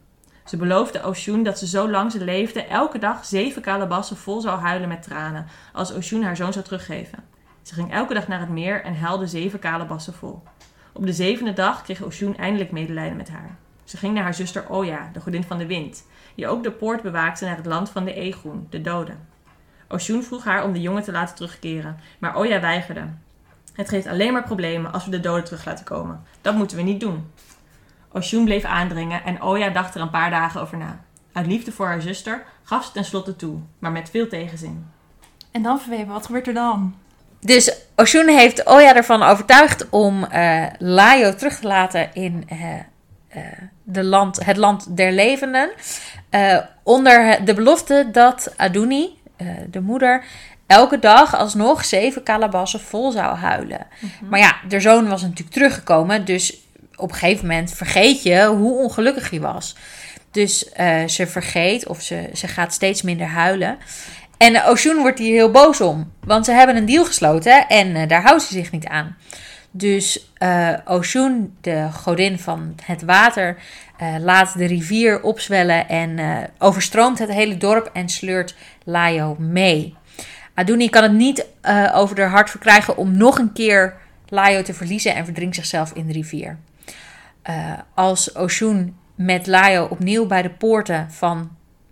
Ze 0.46 0.58
beloofde 0.58 1.08
Oshun 1.08 1.44
dat 1.44 1.60
ze 1.60 1.66
zolang 1.66 2.12
ze 2.12 2.24
leefde 2.24 2.64
elke 2.64 3.00
dag 3.00 3.26
zeven 3.26 3.62
kalebassen 3.62 4.18
vol 4.18 4.42
zou 4.42 4.60
huilen 4.60 4.88
met 4.88 5.04
tranen, 5.04 5.46
als 5.74 5.94
Oshun 5.94 6.24
haar 6.24 6.36
zoon 6.36 6.54
zou 6.54 6.66
teruggeven. 6.66 7.24
Ze 7.62 7.74
ging 7.74 7.94
elke 7.94 8.14
dag 8.14 8.28
naar 8.28 8.40
het 8.40 8.50
meer 8.50 8.84
en 8.84 8.98
huilde 8.98 9.28
zeven 9.28 9.60
kalebassen 9.60 10.14
vol. 10.14 10.44
Op 10.94 11.06
de 11.06 11.14
zevende 11.14 11.54
dag 11.54 11.84
kreeg 11.84 12.02
Oshun 12.02 12.38
eindelijk 12.38 12.72
medelijden 12.72 13.18
met 13.18 13.30
haar. 13.30 13.58
Ze 13.88 13.98
ging 13.98 14.14
naar 14.14 14.24
haar 14.24 14.34
zuster 14.34 14.70
Oya, 14.70 15.10
de 15.14 15.20
godin 15.20 15.44
van 15.44 15.58
de 15.58 15.66
wind, 15.66 16.04
die 16.36 16.48
ook 16.48 16.64
de 16.64 16.72
poort 16.72 17.02
bewaakte 17.02 17.46
naar 17.46 17.56
het 17.56 17.66
land 17.66 17.90
van 17.90 18.06
de 18.06 18.14
Egoen, 18.14 18.68
de 18.70 18.82
doden. 18.82 19.28
Oshun 19.90 20.24
vroeg 20.24 20.44
haar 20.44 20.64
om 20.64 20.74
de 20.74 20.82
jongen 20.82 21.04
te 21.04 21.12
laten 21.12 21.36
terugkeren, 21.36 22.00
maar 22.20 22.38
Oya 22.38 22.60
weigerde. 22.60 23.08
Het 23.74 23.90
geeft 23.90 24.08
alleen 24.08 24.34
maar 24.34 24.44
problemen 24.44 24.94
als 24.94 25.06
we 25.06 25.12
de 25.12 25.20
doden 25.20 25.44
terug 25.44 25.66
laten 25.66 25.86
komen. 25.86 26.24
Dat 26.42 26.56
moeten 26.56 26.78
we 26.78 26.84
niet 26.84 27.00
doen. 27.00 27.32
Oshun 28.12 28.46
bleef 28.46 28.64
aandringen 28.64 29.24
en 29.24 29.44
Oya 29.44 29.70
dacht 29.70 29.96
er 29.96 30.02
een 30.02 30.10
paar 30.10 30.30
dagen 30.30 30.62
over 30.62 30.78
na. 30.78 31.00
Uit 31.32 31.46
liefde 31.46 31.72
voor 31.72 31.86
haar 31.86 32.02
zuster 32.02 32.44
gaf 32.64 32.86
ze 32.86 32.92
tenslotte 32.92 33.36
toe, 33.36 33.60
maar 33.80 33.92
met 33.92 34.10
veel 34.10 34.28
tegenzin. 34.28 34.88
En 35.52 35.62
dan 35.62 35.80
verweven, 35.80 36.08
wat 36.08 36.26
gebeurt 36.26 36.48
er 36.48 36.54
dan? 36.54 36.96
Dus 37.40 37.76
Oshun 37.96 38.28
heeft 38.28 38.68
Oya 38.68 38.96
ervan 38.96 39.24
overtuigd 39.24 39.90
om 39.90 40.24
eh 40.24 40.66
Laio 40.78 41.36
terug 41.36 41.60
te 41.60 41.68
laten 41.68 42.14
in 42.14 42.44
eh, 42.48 42.58
eh, 43.28 43.42
de 43.84 44.04
land, 44.04 44.46
het 44.46 44.58
land 44.58 44.98
der 44.98 45.12
levenden. 45.12 45.70
eh, 46.30 46.58
onder 46.84 47.46
de 47.46 47.54
belofte 47.54 48.10
dat 48.12 48.54
Aduni, 48.56 49.20
eh, 49.36 49.48
de 49.70 49.82
moeder, 49.82 50.24
elke 50.68 51.00
dag 51.00 51.36
alsnog 51.36 51.86
zeven 51.86 52.24
kalabassen 52.24 52.80
vol 52.80 53.12
zou 53.12 53.36
huilen. 53.36 53.88
Maar 54.30 54.40
ja, 54.40 54.56
de 54.68 54.80
zoon 54.80 55.08
was 55.08 55.22
natuurlijk 55.22 55.52
teruggekomen. 55.52 56.26
Dus 56.26 56.58
op 56.96 57.10
een 57.10 57.16
gegeven 57.16 57.48
moment 57.48 57.72
vergeet 57.74 58.24
je 58.24 58.46
hoe 58.46 58.78
ongelukkig 58.78 59.30
hij 59.30 59.40
was. 59.40 59.76
Dus 60.32 60.60
ze 61.08 61.28
vergeet 61.28 61.88
of 61.88 62.02
ze, 62.02 62.30
ze 62.34 62.48
gaat 62.48 62.74
steeds 62.74 63.02
minder 63.02 63.28
huilen. 63.28 63.78
En 64.38 64.66
Oshun 64.66 64.98
wordt 64.98 65.20
hier 65.20 65.34
heel 65.34 65.52
boos 65.52 65.82
om. 65.82 66.12
Want 66.24 66.46
ze 66.46 66.52
hebben 66.52 66.76
een 66.76 66.86
deal 66.86 67.06
gesloten 67.06 67.68
en 67.68 68.08
daar 68.08 68.22
houdt 68.22 68.44
ze 68.44 68.54
zich 68.54 68.72
niet 68.72 68.86
aan. 68.86 69.18
Dus 69.72 70.32
eh 70.38 70.74
Oshun, 70.86 71.56
de 71.62 71.90
godin 71.94 72.40
van 72.40 72.76
het 72.84 73.02
water, 73.02 73.58
eh, 73.98 74.16
laat 74.20 74.58
de 74.58 74.66
rivier 74.66 75.22
opzwellen 75.22 75.90
en 75.90 76.20
eh, 76.20 76.38
overstroomt 76.58 77.20
het 77.20 77.30
hele 77.30 77.58
dorp 77.58 77.90
en 77.94 78.10
sleurt 78.10 78.56
Laio 78.84 79.36
mee. 79.40 79.96
Aduni 80.54 80.90
kan 80.90 81.04
het 81.04 81.12
niet 81.12 81.46
over 81.94 82.20
haar 82.20 82.30
hart 82.30 82.50
verkrijgen 82.50 82.98
om 82.98 83.18
nog 83.18 83.38
een 83.38 83.54
keer 83.54 83.94
Laio 84.28 84.62
te 84.62 84.74
verliezen 84.74 85.16
en 85.16 85.26
verdrinkt 85.26 85.56
zichzelf 85.56 85.92
in 85.92 86.08
de 86.08 86.14
rivier. 86.14 86.58
Als 87.94 88.32
Oshun 88.32 88.96
met 89.16 89.48
Laio 89.48 89.86
opnieuw 89.86 90.26
bij 90.26 90.42
de 90.42 90.50
poorten 90.50 91.12
van 91.12 91.52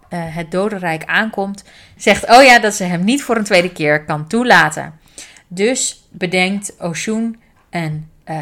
het 0.09 0.51
dodenrijk 0.51 1.05
aankomt, 1.05 1.63
zegt 1.97 2.29
Oya 2.29 2.59
dat 2.59 2.73
ze 2.73 2.83
hem 2.83 3.03
niet 3.03 3.23
voor 3.23 3.35
een 3.35 3.43
tweede 3.43 3.71
keer 3.71 4.05
kan 4.05 4.27
toelaten. 4.27 4.93
Dus 5.47 6.07
bedenkt 6.11 6.75
Oshun 6.79 7.39
een, 7.75 8.09
eh, 8.23 8.37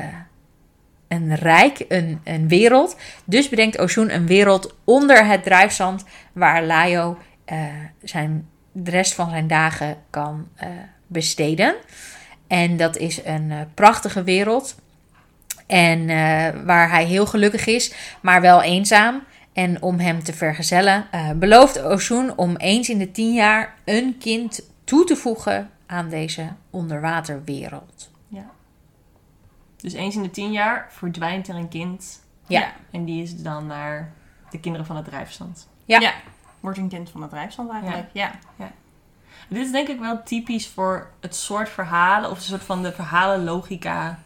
een 1.08 1.36
rijk, 1.36 1.86
een, 1.88 2.20
een 2.24 2.48
wereld. 2.48 2.96
Dus 3.26 3.50
bedenkt 3.50 3.80
Oshun 3.80 4.14
een 4.14 4.28
wereld 4.28 4.76
onder 4.84 5.26
het 5.26 5.44
drijfzand 5.44 6.06
waar 6.34 6.64
Laio 6.64 7.18
eh, 7.46 7.58
zijn, 8.04 8.48
de 8.72 8.92
rest 8.92 9.14
van 9.14 9.30
zijn 9.30 9.48
dagen 9.48 9.98
kan 10.10 10.48
eh, 10.56 10.68
besteden. 11.08 11.76
En 12.48 12.78
dat 12.78 12.98
is 12.98 13.26
een 13.26 13.54
prachtige 13.74 14.24
wereld. 14.24 14.76
En 15.68 16.06
waar 16.66 16.90
hij 16.90 17.06
heel 17.06 17.26
gelukkig 17.26 17.66
is, 17.66 17.94
maar 18.22 18.42
wel 18.42 18.62
eenzaam. 18.62 19.24
En 19.54 19.82
om 19.82 20.00
hem 20.00 20.24
te 20.24 20.34
vergezellen, 20.34 21.06
belooft 21.36 21.84
Oshun 21.84 22.38
om 22.38 22.56
eens 22.56 22.90
in 22.90 22.98
de 22.98 23.12
tien 23.12 23.34
jaar 23.34 23.74
een 23.86 24.16
kind 24.20 24.62
toe 24.84 25.06
te 25.06 25.16
voegen 25.16 25.70
aan 25.86 26.10
deze 26.10 26.48
onderwaterwereld. 26.70 28.13
Dus 29.84 29.94
eens 29.94 30.16
in 30.16 30.22
de 30.22 30.30
tien 30.32 30.52
jaar 30.52 30.88
verdwijnt 30.90 31.48
er 31.48 31.56
een 31.56 31.70
kind. 31.70 32.22
Ja. 32.48 32.72
En 32.92 33.06
die 33.06 33.24
is 33.24 33.36
dan 33.42 33.68
naar 33.68 34.14
de 34.50 34.60
kinderen 34.60 34.86
van 34.88 34.96
het 34.96 35.06
drijfstand. 35.06 35.68
Ja. 35.86 36.14
Wordt 36.60 36.78
een 36.78 36.90
kind 36.90 37.10
van 37.10 37.22
het 37.22 37.30
drijfstand 37.30 37.72
eigenlijk. 37.72 38.08
Ja. 38.14 38.32
Dit 39.48 39.66
is 39.66 39.72
denk 39.72 39.88
ik 39.88 40.00
wel 40.00 40.24
typisch 40.24 40.68
voor 40.68 41.10
het 41.22 41.36
soort 41.36 41.70
verhalen, 41.70 42.30
of 42.30 42.38
een 42.38 42.44
soort 42.44 42.64
van 42.64 42.84
de 42.84 42.92
verhalenlogica 42.92 44.20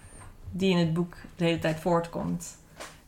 die 0.51 0.69
in 0.71 0.77
het 0.77 0.93
boek 0.93 1.15
de 1.35 1.43
hele 1.45 1.59
tijd 1.59 1.79
voortkomt. 1.79 2.57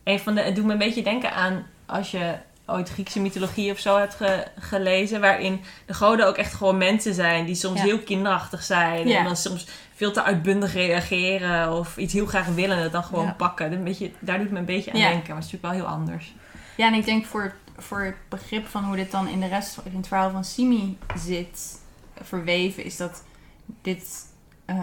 Een 0.03 0.19
van 0.19 0.35
de, 0.35 0.41
het 0.41 0.55
doet 0.55 0.65
me 0.65 0.71
een 0.71 0.77
beetje 0.77 1.03
denken 1.03 1.33
aan 1.33 1.65
als 1.85 2.11
je 2.11 2.35
ooit 2.65 2.89
Griekse 2.89 3.19
mythologie 3.19 3.71
of 3.71 3.79
zo 3.79 3.97
hebt 3.97 4.15
ge- 4.15 4.47
gelezen, 4.59 5.21
waarin 5.21 5.61
de 5.85 5.93
goden 5.93 6.27
ook 6.27 6.35
echt 6.37 6.53
gewoon 6.53 6.77
mensen 6.77 7.13
zijn 7.13 7.45
die 7.45 7.55
soms 7.55 7.77
Ja. 7.79 7.85
heel 7.85 7.99
kinderachtig 7.99 8.63
zijn 8.63 9.07
Ja. 9.07 9.17
en 9.17 9.23
dan 9.23 9.35
soms 9.35 9.67
veel 9.99 10.11
te 10.11 10.23
uitbundig 10.23 10.73
reageren 10.73 11.73
of 11.73 11.97
iets 11.97 12.13
heel 12.13 12.25
graag 12.25 12.47
willen 12.47 12.77
en 12.77 12.83
het 12.83 12.91
dan 12.91 13.03
gewoon 13.03 13.25
Ja. 13.25 13.31
pakken. 13.37 13.71
Een 13.71 13.83
beetje, 13.83 14.11
daar 14.19 14.39
doet 14.39 14.51
me 14.51 14.59
een 14.59 14.65
beetje 14.65 14.91
aan 14.91 14.99
Ja. 14.99 15.09
denken, 15.09 15.27
maar 15.27 15.35
het 15.37 15.45
is 15.45 15.51
natuurlijk 15.51 15.81
wel 15.81 15.87
heel 15.91 15.97
anders. 15.99 16.35
Ja, 16.77 16.87
en 16.87 16.93
ik 16.93 17.05
denk 17.05 17.25
voor, 17.25 17.53
voor 17.77 17.99
het 18.01 18.15
begrip 18.29 18.67
van 18.67 18.83
hoe 18.83 18.95
dit 18.95 19.11
dan 19.11 19.27
in 19.27 19.39
de 19.39 19.47
rest 19.47 19.77
in 19.83 19.95
het 19.97 20.07
verhaal 20.07 20.31
van 20.31 20.43
Simi 20.43 20.97
zit 21.15 21.79
verweven, 22.21 22.83
is 22.83 22.97
dat 22.97 23.23
dit, 23.81 24.25
eh, 24.65 24.77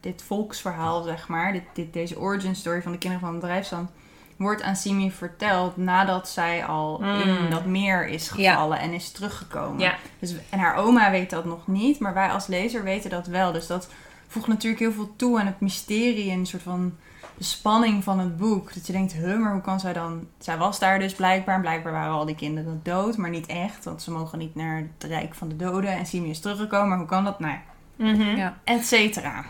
dit 0.00 0.22
volksverhaal, 0.22 1.02
zeg 1.02 1.28
maar, 1.28 1.52
dit, 1.52 1.62
dit, 1.74 1.92
deze 1.92 2.18
origin 2.18 2.54
story 2.56 2.82
van 2.82 2.92
de 2.92 2.98
kinderen 2.98 3.26
van 3.26 3.34
het 3.34 3.42
drijfstand, 3.44 3.90
wordt 4.36 4.62
aan 4.62 4.76
Simi 4.76 5.10
verteld 5.10 5.76
nadat 5.76 6.28
zij 6.28 6.64
al 6.64 6.98
Mm. 7.02 7.20
in 7.20 7.50
dat 7.50 7.64
meer 7.64 8.06
is 8.08 8.30
Ja. 8.36 8.50
gevallen 8.52 8.78
en 8.78 8.92
is 8.92 9.10
teruggekomen. 9.12 9.78
Ja. 9.80 9.94
Dus, 10.18 10.34
en 10.50 10.58
haar 10.58 10.76
oma 10.76 11.10
weet 11.10 11.30
dat 11.30 11.44
nog 11.44 11.66
niet, 11.66 11.98
maar 11.98 12.14
wij 12.14 12.28
als 12.28 12.46
lezer 12.46 12.82
weten 12.82 13.10
dat 13.10 13.26
wel. 13.26 13.52
Dus 13.52 13.66
dat 13.66 13.88
voegt 14.34 14.48
natuurlijk 14.48 14.82
heel 14.82 14.92
veel 14.92 15.12
toe 15.16 15.40
aan 15.40 15.46
het 15.46 15.60
mysterie 15.60 16.30
en 16.30 16.38
een 16.38 16.46
soort 16.46 16.62
van 16.62 16.94
de 17.38 17.44
spanning 17.44 18.04
van 18.04 18.18
het 18.18 18.36
boek. 18.36 18.74
Dat 18.74 18.86
je 18.86 18.92
denkt, 18.92 19.12
huh, 19.12 19.38
maar 19.38 19.52
hoe 19.52 19.60
kan 19.60 19.80
zij 19.80 19.92
dan... 19.92 20.26
Zij 20.38 20.56
was 20.56 20.78
daar 20.78 20.98
dus 20.98 21.12
blijkbaar. 21.14 21.54
En 21.54 21.60
blijkbaar 21.60 21.92
waren 21.92 22.12
al 22.12 22.24
die 22.24 22.34
kinderen 22.34 22.80
dood, 22.82 23.16
maar 23.16 23.30
niet 23.30 23.46
echt. 23.46 23.84
Want 23.84 24.02
ze 24.02 24.10
mogen 24.10 24.38
niet 24.38 24.54
naar 24.54 24.76
het 24.98 25.10
rijk 25.10 25.34
van 25.34 25.48
de 25.48 25.56
doden. 25.56 25.90
En 25.90 26.06
Simi 26.06 26.30
is 26.30 26.40
teruggekomen, 26.40 26.88
maar 26.88 26.98
hoe 26.98 27.06
kan 27.06 27.24
dat? 27.24 27.40
Nou 27.40 27.54
ja, 27.96 28.14
Ja. 28.36 28.58
et 28.64 28.86
cetera. 28.86 29.44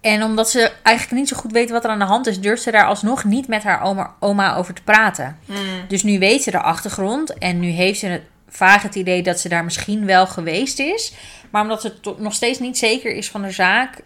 En 0.00 0.22
omdat 0.22 0.50
ze 0.50 0.72
eigenlijk 0.82 1.20
niet 1.20 1.28
zo 1.28 1.36
goed 1.36 1.52
weet 1.52 1.70
wat 1.70 1.84
er 1.84 1.90
aan 1.90 1.98
de 1.98 2.04
hand 2.04 2.26
is, 2.26 2.40
durft 2.40 2.62
ze 2.62 2.70
daar 2.70 2.86
alsnog 2.86 3.24
niet 3.24 3.48
met 3.48 3.62
haar 3.62 3.82
oma, 3.82 4.14
oma 4.20 4.54
over 4.56 4.74
te 4.74 4.82
praten. 4.82 5.38
Mm. 5.44 5.56
Dus 5.88 6.02
nu 6.02 6.18
weet 6.18 6.42
ze 6.42 6.50
de 6.50 6.60
achtergrond 6.60 7.38
en 7.38 7.60
nu 7.60 7.68
heeft 7.68 7.98
ze 7.98 8.06
het 8.06 8.22
vaag 8.48 8.82
het 8.82 8.94
idee 8.94 9.22
dat 9.22 9.40
ze 9.40 9.48
daar 9.48 9.64
misschien 9.64 10.06
wel 10.06 10.26
geweest 10.26 10.78
is. 10.78 11.14
Maar 11.50 11.62
omdat 11.62 11.80
ze 11.80 12.00
to- 12.00 12.16
nog 12.18 12.32
steeds 12.34 12.58
niet 12.58 12.78
zeker 12.78 13.14
is 13.14 13.30
van 13.30 13.42
de 13.42 13.50
zaak, 13.50 14.00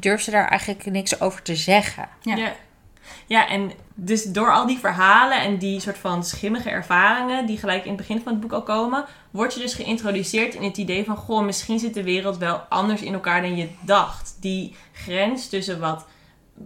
durft 0.00 0.24
ze 0.24 0.30
daar 0.30 0.48
eigenlijk 0.48 0.86
niks 0.86 1.20
over 1.20 1.42
te 1.42 1.56
zeggen. 1.56 2.08
Ja. 2.20 2.36
Ja. 2.36 2.52
ja. 3.26 3.48
en 3.48 3.72
dus 3.94 4.24
door 4.24 4.52
al 4.52 4.66
die 4.66 4.78
verhalen 4.78 5.40
en 5.40 5.58
die 5.58 5.80
soort 5.80 5.98
van 5.98 6.24
schimmige 6.24 6.70
ervaringen, 6.70 7.46
die 7.46 7.58
gelijk 7.58 7.82
in 7.82 7.88
het 7.88 7.96
begin 7.96 8.20
van 8.22 8.32
het 8.32 8.40
boek 8.40 8.52
al 8.52 8.62
komen, 8.62 9.04
word 9.30 9.54
je 9.54 9.60
dus 9.60 9.74
geïntroduceerd 9.74 10.54
in 10.54 10.62
het 10.62 10.76
idee 10.76 11.04
van: 11.04 11.16
goh, 11.16 11.44
misschien 11.44 11.78
zit 11.78 11.94
de 11.94 12.02
wereld 12.02 12.36
wel 12.36 12.56
anders 12.68 13.02
in 13.02 13.14
elkaar 13.14 13.40
dan 13.40 13.56
je 13.56 13.68
dacht. 13.80 14.36
Die 14.40 14.76
grens 14.92 15.48
tussen 15.48 15.80
wat 15.80 16.06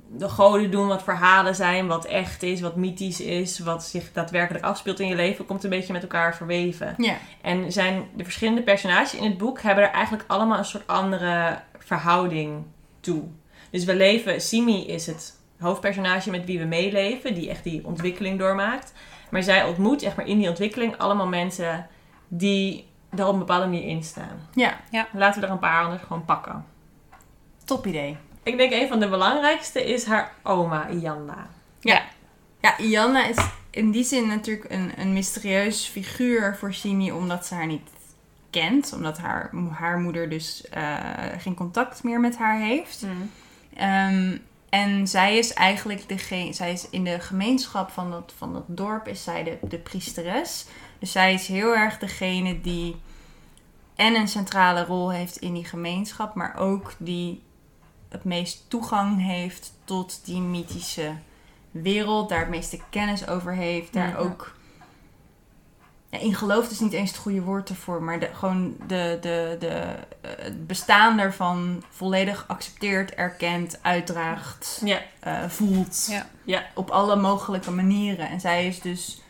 de 0.09 0.28
goden 0.28 0.70
doen, 0.70 0.87
wat 0.87 1.03
verhalen 1.03 1.55
zijn, 1.55 1.87
wat 1.87 2.05
echt 2.05 2.43
is, 2.43 2.61
wat 2.61 2.76
mythisch 2.76 3.20
is, 3.20 3.59
wat 3.59 3.85
zich 3.85 4.12
daadwerkelijk 4.12 4.64
afspeelt 4.64 5.01
in 5.01 5.09
je 5.09 5.14
leven, 5.14 5.47
komt 5.47 5.64
een 5.64 5.70
beetje 5.70 5.93
met 5.93 6.03
elkaar 6.03 6.37
verweven. 6.37 6.95
Ja, 6.97 7.16
En 7.41 7.72
zijn 7.72 8.09
de 8.16 8.24
verschillende 8.24 8.62
personages 8.62 9.14
in 9.14 9.24
het 9.24 9.39
boek 9.39 9.61
hebben 9.61 9.85
er 9.85 9.91
eigenlijk 9.91 10.24
allemaal 10.26 10.59
een 10.59 10.64
soort 10.64 10.87
andere 10.87 11.62
verhouding 11.78 12.64
toe. 13.01 13.22
Dus 13.70 13.84
we 13.84 13.94
leven, 13.96 14.40
Simi 14.40 14.86
is 14.86 15.07
het 15.07 15.38
hoofdpersonage 15.59 16.30
met 16.30 16.44
wie 16.44 16.59
we 16.59 16.64
meeleven, 16.64 17.34
die 17.34 17.51
echt 17.51 17.64
die 17.64 17.86
ontwikkeling 17.86 18.38
doormaakt. 18.38 18.92
Maar 19.30 19.42
zij 19.42 19.64
ontmoet 19.64 20.03
echt 20.03 20.16
maar 20.16 20.26
in 20.26 20.38
die 20.38 20.48
ontwikkeling 20.48 20.96
allemaal 20.96 21.26
mensen 21.26 21.86
die 22.28 22.86
er 23.16 23.26
op 23.26 23.32
een 23.32 23.38
bepaalde 23.38 23.66
manier 23.66 23.88
in 23.88 24.03
staan. 24.03 24.48
ja. 24.90 25.09
Laten 25.12 25.40
we 25.40 25.46
er 25.46 25.53
een 25.53 25.59
paar 25.59 25.84
anders 25.84 26.03
gewoon 26.03 26.24
pakken. 26.24 26.64
top 27.64 27.86
idee. 27.86 28.16
Ik 28.42 28.57
denk 28.57 28.72
een 28.72 28.88
van 28.88 29.01
de 29.01 29.09
belangrijkste 29.09 29.84
is 29.84 30.05
haar 30.05 30.32
oma, 30.42 30.88
Ianda. 30.88 31.46
Ja. 31.80 32.03
Ja, 32.61 32.74
Janna 32.78 33.26
is 33.26 33.36
in 33.70 33.90
die 33.90 34.05
zin 34.05 34.26
natuurlijk 34.28 34.70
een, 34.70 34.92
een 34.96 35.12
mysterieus 35.12 35.86
figuur 35.86 36.57
voor 36.57 36.74
Simi, 36.74 37.12
omdat 37.12 37.46
ze 37.46 37.55
haar 37.55 37.66
niet 37.66 37.90
kent. 38.51 38.92
Omdat 38.92 39.18
haar, 39.18 39.51
haar 39.70 39.98
moeder 39.98 40.28
dus 40.28 40.68
eh, 40.68 40.94
geen 41.38 41.55
contact 41.55 42.03
meer 42.03 42.20
met 42.20 42.36
haar 42.36 42.59
heeft. 42.59 43.03
Mm. 43.03 43.30
Ehm, 43.76 44.36
en 44.68 45.09
zij 45.09 45.38
is 45.38 45.53
eigenlijk 45.53 46.09
degene, 46.09 46.53
zij 46.53 46.72
is 46.72 46.90
in 46.90 47.05
de 47.05 47.20
gemeenschap 47.20 47.90
van 47.90 48.11
dat, 48.11 48.32
van 48.36 48.53
dat 48.53 48.64
dorp, 48.66 49.09
is 49.09 49.22
zij 49.24 49.44
de, 49.44 49.59
de 49.68 49.78
priesteres. 49.78 50.66
Dus 50.98 51.12
zij 51.12 51.34
is 51.34 51.46
heel 51.46 51.76
erg 51.76 51.98
degene 51.98 52.61
die 52.61 52.96
en 53.94 54.14
een 54.14 54.28
centrale 54.28 54.84
rol 54.84 55.11
heeft 55.11 55.36
in 55.36 55.55
die 55.55 55.64
gemeenschap, 55.64 56.34
maar 56.34 56.57
ook 56.57 56.94
die 56.98 57.42
het 58.09 58.24
meest 58.24 58.64
toegang 58.68 59.26
heeft 59.26 59.72
tot 59.84 60.20
die 60.24 60.40
mythische 60.40 61.12
wereld, 61.70 62.28
daar 62.28 62.40
het 62.40 62.48
meeste 62.48 62.78
kennis 62.90 63.26
over 63.26 63.55
heeft, 63.55 63.92
daar 63.92 64.16
ook 64.16 64.55
in 66.11 66.35
gelooft 66.35 66.71
is 66.71 66.81
niet 66.81 66.93
eens 66.93 67.11
het 67.11 67.19
goede 67.19 67.43
woord 67.43 67.69
ervoor, 67.69 68.03
maar 68.03 68.21
de, 68.21 68.29
gewoon 68.33 68.77
de, 68.87 69.19
de, 69.21 69.57
de, 69.59 69.69
eh, 70.21 70.31
het 70.45 70.67
bestaan 70.67 71.17
daarvan 71.17 71.83
volledig 71.91 72.45
accepteert, 72.49 73.15
erkent, 73.15 73.79
uitdraagt, 73.83 74.81
Ja. 74.85 74.99
eh, 75.21 75.49
voelt. 75.49 76.07
Ja. 76.11 76.27
Ja. 76.45 76.67
Op 76.75 76.91
alle 76.91 77.17
mogelijke 77.17 77.71
manieren. 77.71 78.29
En 78.29 78.41
zij 78.41 78.67
is 78.67 78.81
dus 78.81 79.23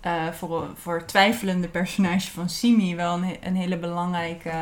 eh, 0.00 0.28
voor, 0.28 0.66
voor 0.74 0.96
het 0.96 1.08
twijfelende 1.08 1.68
personage 1.68 2.30
van 2.30 2.48
Simi 2.48 2.96
wel 2.96 3.14
een, 3.14 3.36
een 3.42 3.56
hele 3.56 3.78
belangrijke, 3.78 4.52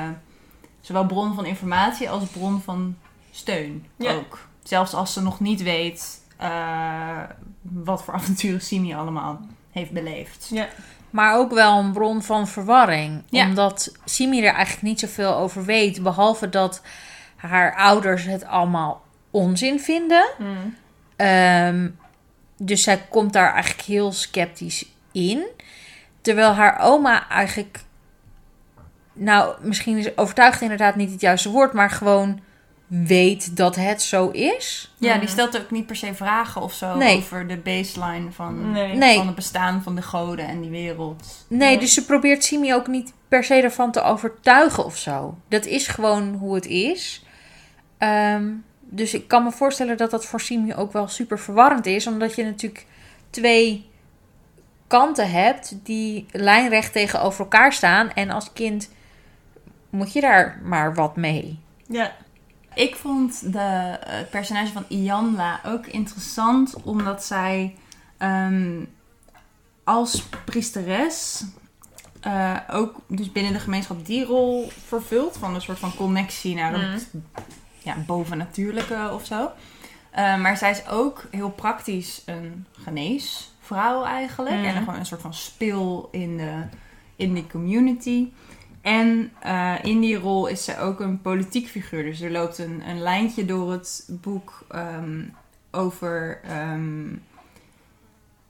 zowel 0.80 1.06
bron 1.06 1.34
van 1.34 1.44
informatie 1.44 2.10
als 2.10 2.24
bron 2.28 2.60
van 2.62 2.96
steun 3.30 3.86
Ja. 3.96 4.12
ook. 4.12 4.38
Zelfs 4.62 4.94
als 4.94 5.12
ze 5.12 5.22
nog 5.22 5.40
niet 5.40 5.62
weet 5.62 6.20
eh, 6.36 7.18
wat 7.62 8.04
voor 8.04 8.14
avonturen 8.14 8.60
Simi 8.60 8.94
allemaal 8.94 9.40
heeft 9.70 9.90
beleefd. 9.90 10.48
Ja. 10.52 10.68
Maar 11.10 11.36
ook 11.36 11.52
wel 11.52 11.78
een 11.78 11.92
bron 11.92 12.22
van 12.22 12.48
verwarring. 12.48 13.22
Ja. 13.28 13.46
Omdat 13.46 13.92
Simi 14.04 14.44
er 14.44 14.54
eigenlijk 14.54 14.82
niet 14.82 15.00
zoveel 15.00 15.34
over 15.34 15.64
weet. 15.64 16.02
Behalve 16.02 16.48
dat 16.48 16.82
haar 17.36 17.76
ouders 17.76 18.24
het 18.24 18.44
allemaal 18.44 19.02
onzin 19.30 19.80
vinden. 19.80 20.28
Mm. 20.38 20.76
Ehm, 21.16 21.88
dus 22.56 22.82
zij 22.82 23.02
komt 23.08 23.32
daar 23.32 23.52
eigenlijk 23.52 23.82
heel 23.82 24.12
sceptisch 24.12 24.86
in. 25.12 25.46
Terwijl 26.20 26.52
haar 26.52 26.78
oma 26.80 27.28
eigenlijk... 27.28 27.80
Nou, 29.12 29.54
misschien 29.60 29.98
is 29.98 30.16
overtuigd 30.16 30.60
inderdaad 30.60 30.96
niet 30.96 31.10
het 31.10 31.20
juiste 31.20 31.50
woord. 31.50 31.72
Maar 31.72 31.90
gewoon 31.90 32.40
weet 32.90 33.56
dat 33.56 33.76
het 33.76 34.02
zo 34.02 34.28
is. 34.28 34.94
Ja, 34.98 35.10
Mhm. 35.10 35.20
die 35.20 35.28
stelt 35.28 35.58
ook 35.60 35.70
niet 35.70 35.86
per 35.86 35.96
se 35.96 36.14
vragen 36.14 36.62
of 36.62 36.72
zo 36.72 36.94
Nee. 36.96 37.16
over 37.16 37.46
de 37.48 37.56
baseline 37.56 38.32
van, 38.32 38.70
Nee. 38.72 39.16
Van 39.16 39.26
het 39.26 39.34
bestaan 39.34 39.82
van 39.82 39.94
de 39.94 40.02
goden 40.02 40.46
en 40.48 40.60
die 40.60 40.70
wereld. 40.70 41.44
Nee, 41.48 41.78
dus 41.78 41.94
ze 41.94 42.04
probeert 42.04 42.44
Simi 42.44 42.74
ook 42.74 42.86
niet 42.86 43.12
per 43.28 43.44
se 43.44 43.54
ervan 43.54 43.92
te 43.92 44.02
overtuigen 44.02 44.84
of 44.84 44.96
zo. 44.96 45.38
Dat 45.48 45.66
is 45.66 45.86
gewoon 45.86 46.34
hoe 46.34 46.54
het 46.54 46.66
is. 46.66 47.24
Ehm, 47.98 48.48
dus 48.80 49.14
ik 49.14 49.28
kan 49.28 49.44
me 49.44 49.50
voorstellen 49.52 49.96
dat 49.96 50.10
dat 50.10 50.24
voor 50.26 50.40
Simi 50.40 50.74
ook 50.74 50.92
wel 50.92 51.08
super 51.08 51.38
verwarrend 51.38 51.86
is. 51.86 52.06
Omdat 52.06 52.34
je 52.34 52.44
natuurlijk 52.44 52.86
twee 53.30 53.88
kanten 54.86 55.30
hebt 55.30 55.76
die 55.82 56.26
lijnrecht 56.30 56.92
tegenover 56.92 57.40
elkaar 57.40 57.72
staan. 57.72 58.10
En 58.12 58.30
als 58.30 58.52
kind 58.52 58.90
moet 59.90 60.12
je 60.12 60.20
daar 60.20 60.60
maar 60.64 60.94
wat 60.94 61.16
mee. 61.16 61.58
Ja. 61.88 62.12
Ik 62.74 62.96
vond 62.96 63.52
de 63.52 63.58
eh, 63.58 64.28
personage 64.30 64.72
van 64.72 64.84
Ianla 64.88 65.60
ook 65.66 65.86
interessant, 65.86 66.74
omdat 66.82 67.24
zij 67.24 67.76
ehm, 68.18 68.84
als 69.84 70.22
priesteres 70.44 71.44
eh, 72.20 72.56
ook 72.70 73.00
dus 73.06 73.32
binnen 73.32 73.52
de 73.52 73.58
gemeenschap 73.58 74.06
die 74.06 74.24
rol 74.24 74.70
vervult. 74.86 75.36
Van 75.36 75.54
een 75.54 75.62
soort 75.62 75.78
van 75.78 75.94
connectie 75.94 76.54
naar 76.54 76.92
het 76.92 77.10
ja, 77.78 77.96
bovennatuurlijke 78.06 79.10
of 79.12 79.26
zo. 79.26 79.50
Eh, 80.10 80.40
maar 80.40 80.56
zij 80.56 80.70
is 80.70 80.88
ook 80.88 81.26
heel 81.30 81.50
praktisch 81.50 82.22
een 82.26 82.66
geneesvrouw 82.72 84.04
eigenlijk. 84.04 84.56
Mhm. 84.56 84.64
En 84.64 84.76
gewoon 84.76 84.98
een 84.98 85.06
soort 85.06 85.20
van 85.20 85.34
spil 85.34 86.08
in 86.12 86.36
de, 86.36 86.62
in 87.16 87.34
die 87.34 87.46
community. 87.46 88.28
En 88.80 89.32
eh, 89.38 89.74
in 89.82 90.00
die 90.00 90.16
rol 90.16 90.46
is 90.46 90.64
ze 90.64 90.78
ook 90.78 91.00
een 91.00 91.20
politiek 91.20 91.68
figuur. 91.68 92.02
Dus 92.02 92.20
er 92.20 92.30
loopt 92.30 92.58
een, 92.58 92.82
een 92.88 93.00
lijntje 93.00 93.44
door 93.44 93.72
het 93.72 94.08
boek 94.22 94.64
ehm, 94.68 95.22
over 95.70 96.40
ehm, 96.44 97.08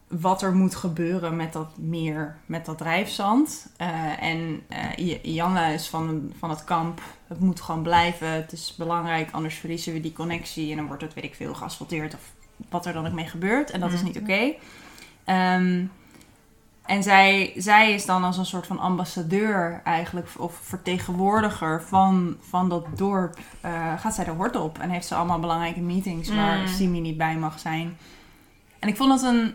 wat 0.08 0.42
er 0.42 0.52
moet 0.54 0.74
gebeuren 0.74 1.36
met 1.36 1.52
dat 1.52 1.78
meer, 1.78 2.36
met 2.46 2.64
dat 2.66 2.78
drijfzand. 2.78 3.72
Eh, 3.76 4.22
en 4.22 4.62
eh 4.68 4.98
I- 5.06 5.20
Ianna 5.22 5.66
is 5.66 5.88
van, 5.88 6.32
van 6.38 6.50
het 6.50 6.64
kamp. 6.64 7.00
Het 7.26 7.40
moet 7.40 7.60
gewoon 7.60 7.82
blijven. 7.82 8.28
Het 8.28 8.52
is 8.52 8.74
belangrijk, 8.78 9.30
anders 9.30 9.54
verliezen 9.54 9.92
we 9.92 10.00
die 10.00 10.12
connectie. 10.12 10.70
En 10.70 10.76
dan 10.76 10.86
wordt 10.86 11.02
het, 11.02 11.14
weet 11.14 11.24
ik 11.24 11.34
veel, 11.34 11.54
geasfalteerd 11.54 12.14
of 12.14 12.32
wat 12.70 12.86
er 12.86 12.92
dan 12.92 13.06
ook 13.06 13.12
mee 13.12 13.26
gebeurt. 13.28 13.70
En 13.70 13.80
dat 13.80 13.92
is 13.92 13.96
Mhm. 14.02 14.06
niet 14.06 14.18
oké. 14.20 14.52
Ehm, 15.24 15.84
en 16.86 17.02
zij, 17.02 17.52
zij 17.56 17.92
is 17.92 18.06
dan 18.06 18.24
als 18.24 18.36
een 18.36 18.46
soort 18.46 18.66
van 18.66 18.78
ambassadeur 18.78 19.80
eigenlijk, 19.84 20.28
of 20.38 20.54
vertegenwoordiger 20.54 21.82
van, 21.82 22.36
van 22.40 22.68
dat 22.68 22.86
dorp. 22.96 23.38
eh, 23.60 24.00
gaat 24.00 24.14
zij 24.14 24.24
de 24.24 24.30
hort 24.30 24.56
op 24.56 24.78
en 24.78 24.90
heeft 24.90 25.06
ze 25.06 25.14
allemaal 25.14 25.40
belangrijke 25.40 25.80
meetings 25.80 26.28
waar 26.34 26.58
Mm. 26.58 26.66
Simi 26.66 27.00
niet 27.00 27.16
bij 27.16 27.36
mag 27.36 27.58
zijn. 27.58 27.96
En 28.78 28.88
ik 28.88 28.96
vond 28.96 29.10
dat 29.10 29.22
een. 29.22 29.54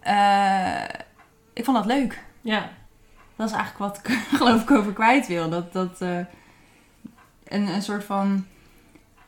eh, 0.00 0.82
ik 1.52 1.64
vond 1.64 1.76
dat 1.76 1.86
leuk. 1.86 2.24
Ja. 2.40 2.70
Dat 3.36 3.48
is 3.48 3.54
eigenlijk 3.56 3.94
wat 3.94 4.06
ik 4.06 4.18
geloof 4.38 4.62
ik 4.62 4.70
over 4.70 4.92
kwijt 4.92 5.26
wil. 5.26 5.48
Dat, 5.50 5.72
dat 5.72 6.00
eh, 6.00 6.16
een, 7.44 7.66
een 7.66 7.82
soort 7.82 8.04
van 8.04 8.46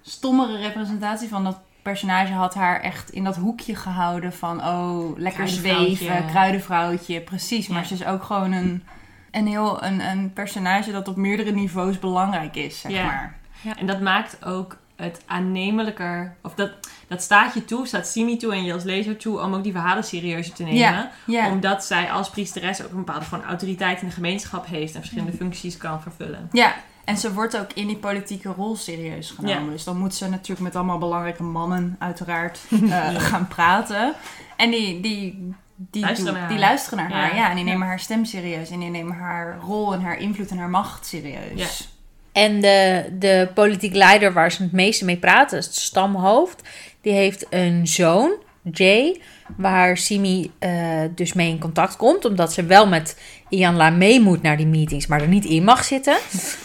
stommere 0.03 0.57
representatie 0.57 1.28
van 1.28 1.45
dat 1.45 1.59
personage 1.85 2.32
had 2.32 2.55
haar 2.55 2.80
echt 2.80 3.11
in 3.11 3.24
dat 3.24 3.37
hoekje 3.37 3.74
gehouden 3.76 4.32
van 4.32 4.64
oh, 4.64 5.18
lekker 5.18 5.49
zweven, 5.49 6.26
kruidenvrouwtje, 6.26 7.20
precies. 7.20 7.68
Maar 7.68 7.80
Ja. 7.80 7.87
ze 7.87 7.95
is 7.95 8.05
ook 8.05 8.22
gewoon 8.22 8.53
een, 8.53 8.85
een 9.30 9.47
heel 9.47 9.85
een, 9.85 10.01
een 10.01 10.32
personage 10.32 10.93
dat 10.93 11.09
op 11.09 11.16
meerdere 11.16 11.51
niveaus 11.51 11.99
belangrijk 11.99 12.57
is, 12.57 12.80
zeg 12.80 12.93
Ja. 12.93 13.05
maar. 13.05 13.35
En 13.78 13.87
dat 13.87 14.01
maakt 14.01 14.45
ook 14.45 14.76
het 14.97 15.22
aannemelijker, 15.26 16.37
of 16.43 16.55
dat, 16.55 16.70
dat 17.09 17.22
staat 17.22 17.55
je 17.55 17.64
toe, 17.64 17.87
staat 17.87 18.07
Simi 18.07 18.37
toe 18.37 18.53
en 18.53 18.64
je 18.64 18.72
als 18.72 18.82
lezer 18.85 19.16
toe 19.16 19.41
om 19.41 19.55
ook 19.55 19.62
die 19.62 19.72
verhalen 19.72 20.05
serieuzer 20.05 20.55
te 20.55 20.62
nemen. 20.62 20.78
Ja, 20.78 21.11
ja. 21.26 21.51
Omdat 21.51 21.85
zij 21.85 22.11
als 22.12 22.30
priesteres 22.30 22.82
ook 22.82 22.91
een 22.91 22.97
bepaalde 22.97 23.24
gewoon 23.24 23.45
autoriteit 23.45 24.01
in 24.01 24.07
de 24.09 24.14
gemeenschap 24.14 24.66
heeft 24.66 24.95
en 24.95 25.01
verschillende 25.01 25.37
functies 25.37 25.76
kan 25.76 26.03
vervullen. 26.03 26.49
Ja, 26.53 26.74
en 27.05 27.16
ze 27.16 27.32
wordt 27.32 27.59
ook 27.59 27.72
in 27.74 27.86
die 27.86 27.96
politieke 27.96 28.48
rol 28.48 28.76
serieus 28.76 29.30
genomen. 29.30 29.64
Ja. 29.64 29.70
Dus 29.70 29.84
dan 29.84 29.96
moet 29.98 30.14
ze 30.14 30.28
natuurlijk 30.28 30.61
met 30.61 30.76
allemaal 30.76 30.98
belangrijke 30.98 31.42
mannen 31.42 31.96
uiteraard 31.98 32.61
eh, 32.90 33.14
gaan 33.14 33.48
praten. 33.48 34.12
En 34.57 34.70
die, 34.70 35.00
die, 35.00 35.55
die, 35.76 36.02
Luisteren 36.02 36.32
naar 36.34 36.48
die 36.48 36.59
haar. 36.59 36.66
luisteren 36.68 36.98
naar 36.98 37.11
Ja. 37.11 37.16
haar. 37.16 37.36
Ja, 37.36 37.48
en 37.50 37.57
die 37.57 37.64
Ja. 37.64 37.70
nemen 37.70 37.86
haar 37.86 38.00
stem 38.00 38.24
serieus. 38.24 38.70
En 38.70 38.80
die 38.80 38.90
nemen 38.90 39.16
haar 39.16 39.59
rol 39.61 39.92
en 39.94 40.00
haar 40.00 40.18
invloed 40.18 40.50
en 40.50 40.59
haar 40.59 40.70
macht 40.70 41.07
serieus. 41.07 41.88
En 42.32 42.61
de, 42.61 43.07
de 43.18 43.48
politiek 43.55 43.94
leider 43.94 44.32
waar 44.32 44.52
ze 44.52 44.62
het 44.62 44.72
meeste 44.72 45.05
mee 45.05 45.16
praten, 45.16 45.59
is 45.59 45.66
het 45.66 45.74
stamhoofd. 45.74 46.62
Die 47.00 47.12
heeft 47.12 47.46
een 47.50 47.86
zoon, 47.86 48.32
Jay, 48.62 49.20
waar 49.57 49.96
Simi 49.96 50.50
eh, 50.59 51.00
dus 51.14 51.32
mee 51.32 51.48
in 51.48 51.59
contact 51.59 51.96
komt. 51.96 52.24
Omdat 52.24 52.52
ze 52.52 52.64
wel 52.64 52.88
met 52.88 53.20
Ianla 53.48 53.90
mee 53.90 54.20
moet 54.20 54.42
naar 54.42 54.57
die 54.57 54.66
meetings, 54.66 55.07
maar 55.07 55.20
er 55.20 55.28
niet 55.28 55.44
in 55.44 55.64
mag 55.64 55.84
zitten. 55.84 56.16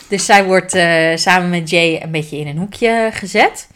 Dus 0.09 0.25
zij 0.25 0.45
wordt 0.45 0.73
eh, 0.73 1.15
samen 1.15 1.49
met 1.49 1.69
Jay 1.69 2.01
een 2.01 2.11
beetje 2.11 2.37
in 2.37 2.47
een 2.47 2.57
hoekje 2.57 3.09
gezet. 3.13 3.69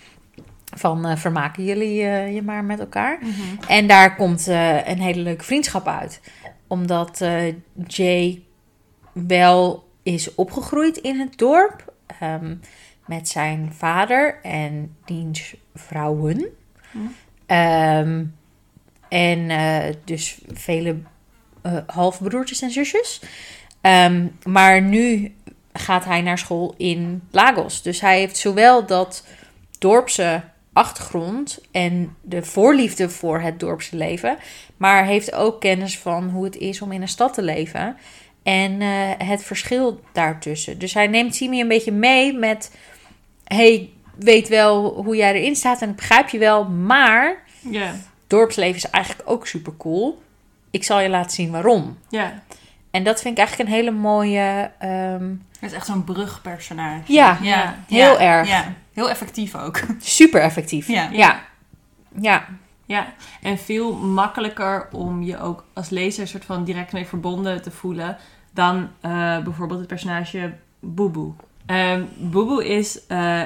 Van 0.75 1.05
eh, 1.05 1.15
vermaken 1.15 1.63
jullie 1.63 1.95
je 2.33 2.41
maar 2.45 2.63
met 2.63 2.79
elkaar. 2.79 3.19
En 3.67 3.87
daar 3.87 4.15
komt 4.15 4.47
een 4.85 4.99
hele 4.99 5.21
leuke 5.21 5.43
vriendschap 5.43 5.87
uit. 5.87 6.21
Omdat 6.67 7.25
Jay 7.87 8.41
wel 9.11 9.87
is 10.03 10.35
opgegroeid 10.35 10.97
in 10.97 11.19
het 11.19 11.37
dorp. 11.37 11.93
ehm, 12.19 12.55
met 13.05 13.29
zijn 13.29 13.73
vader 13.73 14.39
en 14.41 14.95
diens 15.05 15.55
vrouwen. 15.73 16.45
Hm. 16.91 16.97
Ehm, 17.45 18.23
en 19.13 19.49
eh, 19.49 19.93
dus 20.03 20.37
vele 20.53 20.95
eh, 21.61 21.77
halfbroertjes 21.87 22.61
en 22.61 22.71
zusjes. 22.71 23.21
Ehm, 23.81 24.27
maar 24.43 24.81
nu 24.81 25.33
gaat 25.73 26.05
hij 26.05 26.21
naar 26.21 26.37
school 26.37 26.73
in 26.77 27.23
Lagos. 27.31 27.81
Dus 27.81 28.01
hij 28.01 28.19
heeft 28.19 28.37
zowel 28.37 28.85
dat 28.85 29.25
dorpse 29.79 30.43
achtergrond 30.73 31.59
en 31.71 32.15
de 32.21 32.43
voorliefde 32.43 33.09
voor 33.09 33.39
het 33.39 33.59
dorpse 33.59 33.95
leven, 33.95 34.37
maar 34.77 35.05
heeft 35.05 35.33
ook 35.33 35.59
kennis 35.59 35.99
van 35.99 36.29
hoe 36.29 36.43
het 36.43 36.57
is 36.57 36.81
om 36.81 36.91
in 36.91 37.01
een 37.01 37.07
stad 37.07 37.33
te 37.33 37.41
leven 37.41 37.97
en 38.43 38.81
eh, 38.81 39.27
het 39.27 39.43
verschil 39.43 40.01
daartussen. 40.11 40.79
Dus 40.79 40.93
hij 40.93 41.07
neemt 41.07 41.35
Simi 41.35 41.61
een 41.61 41.67
beetje 41.67 41.91
mee 41.91 42.33
met: 42.33 42.71
hey, 43.43 43.89
weet 44.15 44.47
wel 44.47 45.03
hoe 45.03 45.15
jij 45.15 45.33
erin 45.33 45.55
staat 45.55 45.81
en 45.81 45.95
begrijp 45.95 46.29
je 46.29 46.37
wel, 46.37 46.65
maar. 46.69 47.43
Dorpsleven 48.37 48.75
is 48.75 48.89
eigenlijk 48.89 49.29
ook 49.29 49.47
super 49.47 49.73
cool. 49.77 50.21
Ik 50.71 50.83
zal 50.83 50.99
je 50.99 51.09
laten 51.09 51.31
zien 51.31 51.51
waarom. 51.51 51.97
Ja. 52.09 52.41
En 52.91 53.03
dat 53.03 53.21
vind 53.21 53.37
ik 53.37 53.39
eigenlijk 53.39 53.69
een 53.69 53.75
hele 53.75 53.91
mooie. 53.91 54.71
ehm, 54.79 55.29
Het 55.59 55.71
is 55.71 55.73
echt 55.73 55.85
zo'n 55.85 56.03
brugpersonage. 56.03 57.13
Ja, 57.13 57.37
ja. 57.41 57.75
heel 57.87 58.13
ja, 58.13 58.19
erg. 58.19 58.47
Ja, 58.47 58.73
heel 58.93 59.09
effectief 59.09 59.55
ook. 59.55 59.79
super 59.99 60.41
effectief. 60.41 60.87
Ja. 60.87 61.09
ja. 61.11 61.41
Ja. 62.19 62.45
Ja, 62.85 63.13
en 63.41 63.57
veel 63.57 63.93
makkelijker 63.95 64.87
om 64.91 65.23
je 65.23 65.39
ook 65.39 65.65
als 65.73 65.89
lezer 65.89 66.27
soort 66.27 66.45
van 66.45 66.63
direct 66.63 66.91
mee 66.93 67.05
verbonden 67.05 67.61
te 67.61 67.71
voelen 67.71 68.17
dan 68.51 68.89
eh, 69.01 69.39
bijvoorbeeld 69.43 69.79
het 69.79 69.87
personage 69.87 70.53
Boeboe. 70.79 71.33
Ehm 71.65 72.03
Boeboe 72.17 72.67
is 72.67 73.07
eh, 73.07 73.41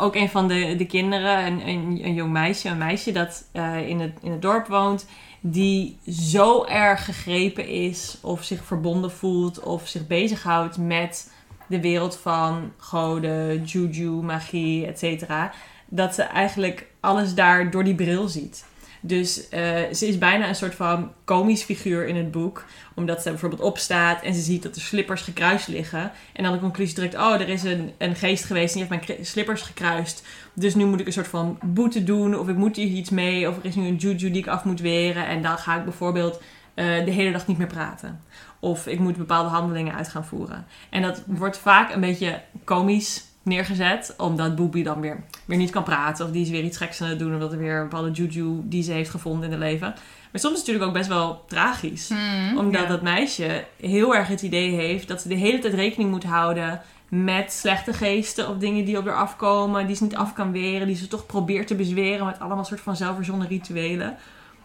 ook 0.00 0.14
een 0.14 0.28
van 0.28 0.48
de, 0.48 0.76
de 0.76 0.86
kinderen, 0.86 1.46
een, 1.46 1.68
een, 1.68 2.00
een 2.02 2.14
jong 2.14 2.32
meisje, 2.32 2.68
een 2.68 2.78
meisje 2.78 3.12
dat 3.12 3.44
eh, 3.52 3.88
in, 3.88 4.00
het, 4.00 4.12
in 4.22 4.30
het 4.30 4.42
dorp 4.42 4.66
woont, 4.66 5.06
die 5.40 5.98
zo 6.08 6.64
erg 6.64 7.04
gegrepen 7.04 7.68
is 7.68 8.18
of 8.20 8.44
zich 8.44 8.64
verbonden 8.64 9.10
voelt 9.10 9.60
of 9.60 9.88
zich 9.88 10.06
bezighoudt 10.06 10.78
met 10.78 11.32
de 11.66 11.80
wereld 11.80 12.16
van 12.16 12.72
goden, 12.76 13.64
juju, 13.64 14.10
magie, 14.10 14.86
et 14.86 14.98
cetera, 14.98 15.52
dat 15.88 16.14
ze 16.14 16.22
eigenlijk 16.22 16.86
alles 17.00 17.34
daar 17.34 17.70
door 17.70 17.84
die 17.84 17.94
bril 17.94 18.28
ziet. 18.28 18.64
Dus 19.00 19.48
eh, 19.48 19.60
ze 19.92 20.08
is 20.08 20.18
bijna 20.18 20.48
een 20.48 20.54
soort 20.54 20.74
van 20.74 21.12
komisch 21.24 21.62
figuur 21.62 22.06
in 22.06 22.16
het 22.16 22.30
boek. 22.30 22.64
Omdat 22.94 23.22
ze 23.22 23.30
bijvoorbeeld 23.30 23.62
opstaat 23.62 24.22
en 24.22 24.34
ze 24.34 24.40
ziet 24.40 24.62
dat 24.62 24.74
de 24.74 24.80
slippers 24.80 25.22
gekruist 25.22 25.68
liggen. 25.68 26.12
En 26.32 26.42
dan 26.42 26.52
de 26.52 26.58
conclusie 26.58 26.94
trekt, 26.94 27.14
oh, 27.14 27.32
er 27.32 27.48
is 27.48 27.62
een, 27.62 27.92
een 27.98 28.16
geest 28.16 28.44
geweest 28.44 28.74
en 28.74 28.80
die 28.80 28.88
heeft 28.90 29.06
mijn 29.06 29.24
slippers 29.26 29.62
gekruist. 29.62 30.26
Dus 30.54 30.74
nu 30.74 30.84
moet 30.84 31.00
ik 31.00 31.06
een 31.06 31.12
soort 31.12 31.28
van 31.28 31.58
boete 31.62 32.04
doen. 32.04 32.38
Of 32.38 32.48
ik 32.48 32.56
moet 32.56 32.76
hier 32.76 32.86
iets 32.86 33.10
mee. 33.10 33.48
Of 33.48 33.56
er 33.56 33.64
is 33.64 33.74
nu 33.74 33.86
een 33.86 33.96
juju 33.96 34.30
die 34.30 34.42
ik 34.42 34.48
af 34.48 34.64
moet 34.64 34.80
weren. 34.80 35.26
En 35.26 35.42
dan 35.42 35.58
ga 35.58 35.76
ik 35.76 35.84
bijvoorbeeld 35.84 36.40
eh, 36.74 37.04
de 37.04 37.10
hele 37.10 37.32
dag 37.32 37.46
niet 37.46 37.58
meer 37.58 37.66
praten. 37.66 38.20
Of 38.58 38.86
ik 38.86 38.98
moet 38.98 39.16
bepaalde 39.16 39.48
handelingen 39.48 39.94
uit 39.94 40.08
gaan 40.08 40.24
voeren. 40.24 40.66
En 40.90 41.02
dat 41.02 41.22
wordt 41.26 41.58
vaak 41.58 41.94
een 41.94 42.00
beetje 42.00 42.40
komisch 42.64 43.22
neergezet. 43.42 44.14
Omdat 44.16 44.56
Boobie 44.56 44.84
dan 44.84 45.00
weer, 45.00 45.20
weer 45.44 45.58
niet 45.58 45.70
kan 45.70 45.82
praten. 45.82 46.24
Of 46.26 46.30
die 46.32 46.42
is 46.42 46.50
weer 46.50 46.62
iets 46.64 46.76
geks 46.76 47.02
aan 47.02 47.08
het 47.08 47.18
doen. 47.18 47.32
Omdat 47.32 47.52
er 47.52 47.58
weer 47.58 47.76
een 47.76 47.88
bepaalde 47.88 48.10
juju 48.10 48.60
die 48.64 48.82
ze 48.82 48.92
heeft 48.92 49.10
gevonden 49.10 49.44
in 49.44 49.50
het 49.50 49.60
leven. 49.60 49.94
Maar 50.32 50.40
soms 50.40 50.54
is 50.54 50.58
het 50.58 50.66
natuurlijk 50.68 50.86
ook 50.86 50.92
best 50.96 51.08
wel 51.08 51.44
tragisch. 51.48 52.08
Hmm. 52.08 52.58
Omdat 52.58 52.82
Ja. 52.82 52.88
dat 52.88 53.02
meisje 53.02 53.64
heel 53.80 54.14
erg 54.14 54.28
het 54.28 54.42
idee 54.42 54.70
heeft 54.70 55.08
dat 55.08 55.20
ze 55.20 55.28
de 55.28 55.34
hele 55.34 55.58
tijd 55.58 55.74
rekening 55.74 56.10
moet 56.10 56.24
houden 56.24 56.80
met 57.08 57.52
slechte 57.52 57.92
geesten 57.92 58.48
of 58.48 58.56
dingen 58.56 58.84
die 58.84 58.98
op 58.98 59.06
haar 59.06 59.16
afkomen, 59.16 59.86
die 59.86 59.96
ze 59.96 60.02
niet 60.02 60.16
af 60.16 60.32
kan 60.32 60.52
weren, 60.52 60.86
die 60.86 60.96
ze 60.96 61.08
toch 61.08 61.26
probeert 61.26 61.66
te 61.66 61.74
bezweren 61.74 62.26
met 62.26 62.40
allemaal 62.40 62.64
soort 62.64 62.80
van 62.80 62.96
zelfverzonnen 62.96 63.48
rituelen. 63.48 64.16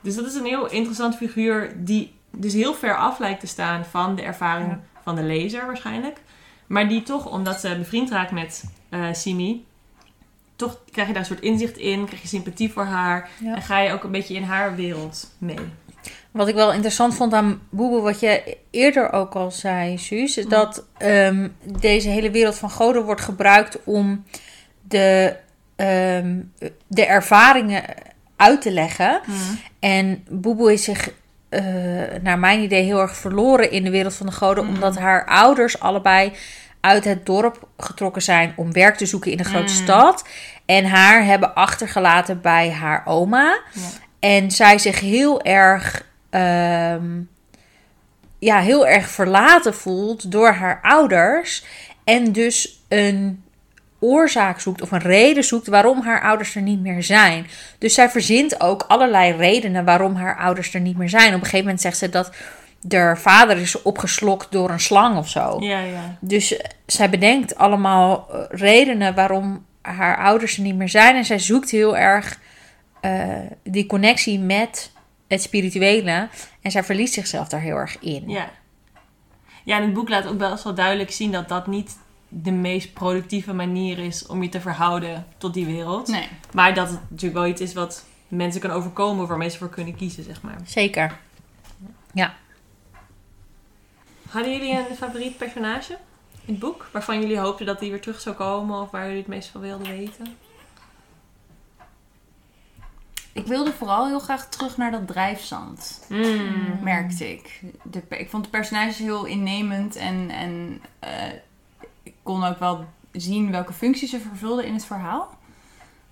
Dus 0.01 0.15
dat 0.15 0.26
is 0.26 0.36
een 0.36 0.45
heel 0.45 0.69
interessant 0.69 1.15
figuur 1.15 1.73
die 1.78 2.13
dus 2.32 2.53
heel 2.53 2.73
ver 2.73 2.97
af 2.97 3.19
lijkt 3.19 3.39
te 3.39 3.47
staan 3.47 3.86
van 3.86 4.15
de 4.15 4.21
ervaring 4.21 4.69
Ja. 4.69 4.80
van 5.03 5.15
de 5.15 5.23
lezer 5.23 5.65
waarschijnlijk. 5.65 6.17
Maar 6.68 6.88
die 6.88 7.03
toch, 7.03 7.32
omdat 7.32 7.59
ze 7.59 7.76
bevriend 7.78 8.09
raakt 8.11 8.32
met 8.32 8.63
eh, 8.89 9.07
Simi, 9.11 9.66
toch 10.55 10.80
krijg 10.91 11.07
je 11.07 11.13
daar 11.13 11.22
een 11.22 11.28
soort 11.30 11.41
inzicht 11.43 11.78
in, 11.78 12.05
krijg 12.05 12.22
je 12.22 12.28
sympathie 12.28 12.72
voor 12.72 12.84
haar 12.84 13.30
Ja. 13.39 13.55
en 13.55 13.61
ga 13.61 13.80
je 13.80 13.91
ook 13.91 14.03
een 14.03 14.11
beetje 14.11 14.36
in 14.36 14.43
haar 14.43 14.76
wereld 14.76 15.32
mee. 15.38 15.59
Wat 16.32 16.47
ik 16.47 16.55
wel 16.55 16.74
interessant 16.74 17.16
vond 17.16 17.34
aan 17.34 17.61
Boeboe, 17.70 18.01
wat 18.01 18.20
je 18.20 18.57
eerder 18.70 19.11
ook 19.11 19.36
al 19.36 19.51
zei, 19.51 19.97
Suus, 19.97 20.38
is 20.38 20.45
dat 20.45 20.86
ehm, 20.97 21.47
deze 21.80 22.09
hele 22.09 22.32
wereld 22.32 22.55
van 22.57 22.70
goden 22.70 23.03
wordt 23.03 23.22
gebruikt 23.22 23.84
om 23.84 24.24
de, 24.82 25.36
ehm, 25.76 26.39
de 26.88 27.05
ervaringen 27.05 27.84
uit 28.36 28.61
te 28.61 28.72
leggen. 28.72 29.22
En 29.80 30.24
Boeboe 30.30 30.74
is 30.74 30.84
zich, 30.84 31.09
eh, 31.55 32.21
naar 32.21 32.39
mijn 32.39 32.61
idee, 32.61 32.83
heel 32.83 32.99
erg 32.99 33.15
verloren 33.15 33.71
in 33.71 33.83
de 33.83 33.89
wereld 33.89 34.13
van 34.15 34.25
de 34.25 34.31
goden, 34.31 34.65
Mhm. 34.65 34.73
omdat 34.73 34.97
haar 34.97 35.25
ouders 35.25 35.79
allebei 35.79 36.33
uit 36.79 37.03
het 37.05 37.25
dorp 37.25 37.67
getrokken 37.77 38.21
zijn 38.21 38.53
om 38.55 38.73
werk 38.73 38.95
te 38.95 39.05
zoeken 39.05 39.31
in 39.31 39.37
de 39.37 39.43
grote 39.43 39.73
Mm. 39.73 39.79
stad. 39.83 40.27
En 40.65 40.85
haar 40.85 41.25
hebben 41.25 41.55
achtergelaten 41.55 42.41
bij 42.41 42.71
haar 42.71 43.01
oma. 43.05 43.59
Ja. 43.73 43.81
En 44.19 44.51
zij 44.51 44.77
zich 44.77 44.99
heel 44.99 45.41
erg, 45.41 46.05
ehm, 46.29 47.05
ja, 48.39 48.59
heel 48.59 48.87
erg 48.87 49.07
verlaten 49.09 49.73
voelt 49.75 50.31
door 50.31 50.51
haar 50.51 50.79
ouders. 50.81 51.65
En 52.03 52.31
dus 52.31 52.83
een 52.87 53.43
oorzaak 53.99 54.59
zoekt 54.59 54.81
of 54.81 54.91
een 54.91 54.99
reden 54.99 55.43
zoekt 55.43 55.67
waarom 55.67 56.01
haar 56.01 56.21
ouders 56.21 56.55
er 56.55 56.61
niet 56.61 56.81
meer 56.81 57.03
zijn. 57.03 57.47
Dus 57.79 57.93
zij 57.93 58.09
verzint 58.09 58.61
ook 58.61 58.85
allerlei 58.87 59.33
redenen 59.33 59.85
waarom 59.85 60.15
haar 60.15 60.37
ouders 60.37 60.73
er 60.73 60.81
niet 60.81 60.97
meer 60.97 61.09
zijn. 61.09 61.27
Op 61.27 61.33
een 61.33 61.39
gegeven 61.39 61.59
moment 61.59 61.81
zegt 61.81 61.97
ze 61.97 62.09
dat 62.09 62.31
haar 62.87 63.19
vader 63.19 63.57
is 63.57 63.81
opgeslokt 63.81 64.51
door 64.51 64.69
een 64.69 64.79
slang 64.79 65.17
of 65.17 65.29
zo. 65.29 65.57
Ja, 65.59 65.79
ja. 65.79 66.17
Dus 66.19 66.57
eh, 66.57 66.69
zij 66.85 67.09
bedenkt 67.09 67.55
allemaal 67.55 68.27
eh, 68.31 68.39
redenen 68.49 69.15
waarom 69.15 69.65
haar 69.81 70.17
ouders 70.17 70.57
er 70.57 70.63
niet 70.63 70.75
meer 70.75 70.89
zijn. 70.89 71.15
En 71.15 71.25
zij 71.25 71.39
zoekt 71.39 71.69
heel 71.69 71.97
erg 71.97 72.39
eh, 73.01 73.39
die 73.63 73.85
connectie 73.85 74.39
met 74.39 74.91
het 75.27 75.41
spirituele. 75.41 76.29
En 76.61 76.71
zij 76.71 76.83
verliest 76.83 77.13
zichzelf 77.13 77.47
daar 77.47 77.61
heel 77.61 77.75
erg 77.75 77.99
in. 77.99 78.23
Ja. 78.27 78.49
Ja, 79.63 79.77
en 79.77 79.83
het 79.83 79.93
boek 79.93 80.09
laat 80.09 80.27
ook 80.27 80.37
best 80.37 80.63
wel 80.63 80.75
duidelijk 80.75 81.11
zien 81.11 81.31
dat 81.31 81.49
dat 81.49 81.67
niet 81.67 81.97
de 82.41 82.51
meest 82.51 82.93
productieve 82.93 83.53
manier 83.53 83.99
is 83.99 84.25
om 84.25 84.43
je 84.43 84.49
te 84.49 84.61
verhouden 84.61 85.25
tot 85.38 85.53
die 85.53 85.65
wereld. 85.65 86.07
Nee. 86.07 86.27
Maar 86.53 86.73
dat 86.73 86.89
het 86.89 86.99
natuurlijk 87.09 87.39
wel 87.39 87.51
iets 87.51 87.61
is 87.61 87.73
wat 87.73 88.05
mensen 88.27 88.61
kan 88.61 88.71
overkomen 88.71 89.27
waar 89.27 89.38
mensen 89.38 89.59
voor 89.59 89.69
kunnen 89.69 89.95
kiezen, 89.95 90.23
zeg 90.23 90.41
maar. 90.41 90.57
Zeker. 90.65 91.17
Hadden 94.36 94.53
jullie 94.53 94.77
een 94.77 94.95
favoriet 94.95 95.38
personage 95.38 95.97
in 96.45 96.53
het 96.53 96.59
boek? 96.59 96.89
Waarvan 96.91 97.21
jullie 97.21 97.39
hoopten 97.39 97.65
dat 97.65 97.79
die 97.79 97.91
weer 97.91 98.01
terug 98.01 98.21
zou 98.21 98.36
komen 98.36 98.81
of 98.81 98.91
waar 98.91 99.03
jullie 99.03 99.17
het 99.17 99.27
meest 99.27 99.49
van 99.49 99.61
wilden 99.61 99.88
weten? 99.88 100.38
Ik 103.33 103.47
wilde 103.47 103.71
vooral 103.71 104.07
heel 104.07 104.19
graag 104.19 104.49
terug 104.49 104.77
naar 104.77 104.91
dat 104.91 105.07
drijfzand. 105.07 106.05
Mm. 106.09 106.79
merkte 106.81 107.31
ik. 107.31 107.61
De, 107.83 108.03
ik 108.09 108.29
vond 108.29 108.43
de 108.43 108.49
personages 108.49 108.97
heel 108.97 109.25
innemend 109.25 109.95
en, 109.95 110.29
en 110.29 110.81
eh, 110.99 111.11
ik 112.05 112.13
kon 112.23 112.43
ook 112.43 112.59
wel 112.59 112.85
zien 113.11 113.51
welke 113.51 113.73
functies 113.73 114.09
ze 114.09 114.19
vervulden 114.19 114.65
in 114.65 114.73
het 114.73 114.85
verhaal. 114.85 115.29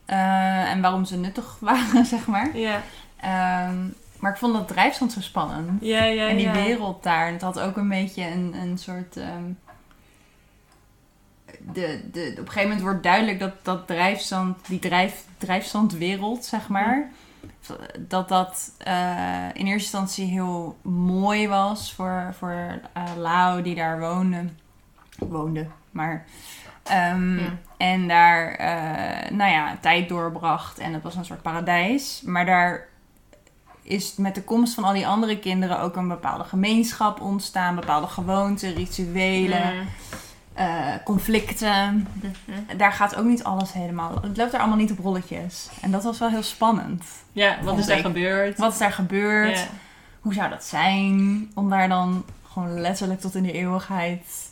Eh, 0.06 0.72
en 0.72 0.82
waarom 0.82 1.06
ze 1.06 1.18
nuttig 1.18 1.58
waren, 1.70 2.06
zeg 2.06 2.28
maar. 2.28 2.58
Ja, 2.58 2.82
Ehm, 3.24 3.86
maar 4.20 4.32
ik 4.32 4.38
vond 4.38 4.54
dat 4.54 4.68
drijfstand 4.68 5.12
zo 5.12 5.22
spannend. 5.22 5.82
ja, 5.82 6.04
ja. 6.04 6.28
en 6.28 6.36
die 6.38 6.46
ja. 6.46 6.54
wereld 6.54 7.04
daar. 7.04 7.32
Het 7.32 7.42
had 7.42 7.60
ook 7.60 7.78
een 7.78 7.90
beetje 7.90 8.24
een, 8.28 8.54
een 8.62 8.78
soort. 8.78 9.18
ehm, 9.18 9.44
de, 11.74 12.02
de, 12.12 12.28
op 12.32 12.38
een 12.38 12.46
gegeven 12.48 12.62
moment 12.62 12.82
wordt 12.82 13.04
duidelijk 13.04 13.40
dat 13.40 13.54
dat 13.62 13.88
drijfzand, 13.88 14.68
die 14.68 14.80
drijf, 14.80 15.26
drijfzandwereld, 15.38 16.46
zeg 16.46 16.68
maar. 16.68 17.12
Dat 17.98 18.30
dat 18.30 18.72
eh, 18.78 19.46
in 19.54 19.66
eerste 19.66 19.98
instantie 19.98 20.26
heel 20.26 20.78
mooi 20.82 21.48
was 21.48 21.94
voor, 21.94 22.34
voor 22.38 22.80
eh, 22.94 23.04
Lau 23.18 23.62
die 23.62 23.76
daar 23.76 24.00
woonde. 24.00 24.46
Woonde, 25.18 25.68
maar. 25.94 26.26
ehm, 26.84 27.38
Ja. 27.40 27.46
En 27.78 28.08
daar, 28.08 28.52
eh, 28.52 29.32
nou 29.32 29.52
ja, 29.52 29.78
tijd 29.82 30.10
doorbracht. 30.10 30.78
En 30.80 30.94
het 30.94 31.04
was 31.04 31.16
een 31.16 31.26
soort 31.26 31.42
paradijs. 31.42 32.22
Maar 32.26 32.46
daar 32.46 32.88
is 33.82 34.16
met 34.16 34.36
de 34.36 34.44
komst 34.44 34.74
van 34.74 34.84
al 34.84 34.94
die 34.94 35.08
andere 35.08 35.40
kinderen 35.40 35.80
ook 35.80 35.96
een 35.96 36.08
bepaalde 36.08 36.44
gemeenschap 36.44 37.22
ontstaan. 37.22 37.76
Bepaalde 37.76 38.08
gewoonten, 38.08 38.74
rituelen, 38.74 39.74
Mm. 39.76 39.88
eh, 40.54 40.94
conflicten. 41.04 42.08
Mhm. 42.46 42.78
Daar 42.78 42.92
gaat 42.94 43.16
ook 43.16 43.26
niet 43.26 43.44
alles 43.44 43.74
helemaal... 43.74 44.14
Het 44.22 44.38
loopt 44.38 44.52
daar 44.52 44.60
allemaal 44.62 44.78
niet 44.78 44.92
op 44.92 45.00
rolletjes. 45.00 45.70
En 45.82 45.92
dat 45.92 46.04
was 46.04 46.20
wel 46.20 46.30
heel 46.30 46.44
spannend. 46.44 47.04
Ja, 47.32 47.58
wat 47.64 47.78
is 47.78 47.86
daar 47.86 47.98
Ik- 47.98 48.06
gebeurd? 48.06 48.58
Wat 48.58 48.72
is 48.72 48.78
daar 48.78 48.92
gebeurd? 48.92 49.68
Hoe 50.22 50.34
zou 50.34 50.50
dat 50.50 50.64
zijn? 50.64 51.52
Om 51.56 51.70
daar 51.70 51.90
dan 51.90 52.26
gewoon 52.54 52.80
letterlijk 52.82 53.20
tot 53.22 53.36
in 53.36 53.44
de 53.44 53.52
eeuwigheid 53.52 54.52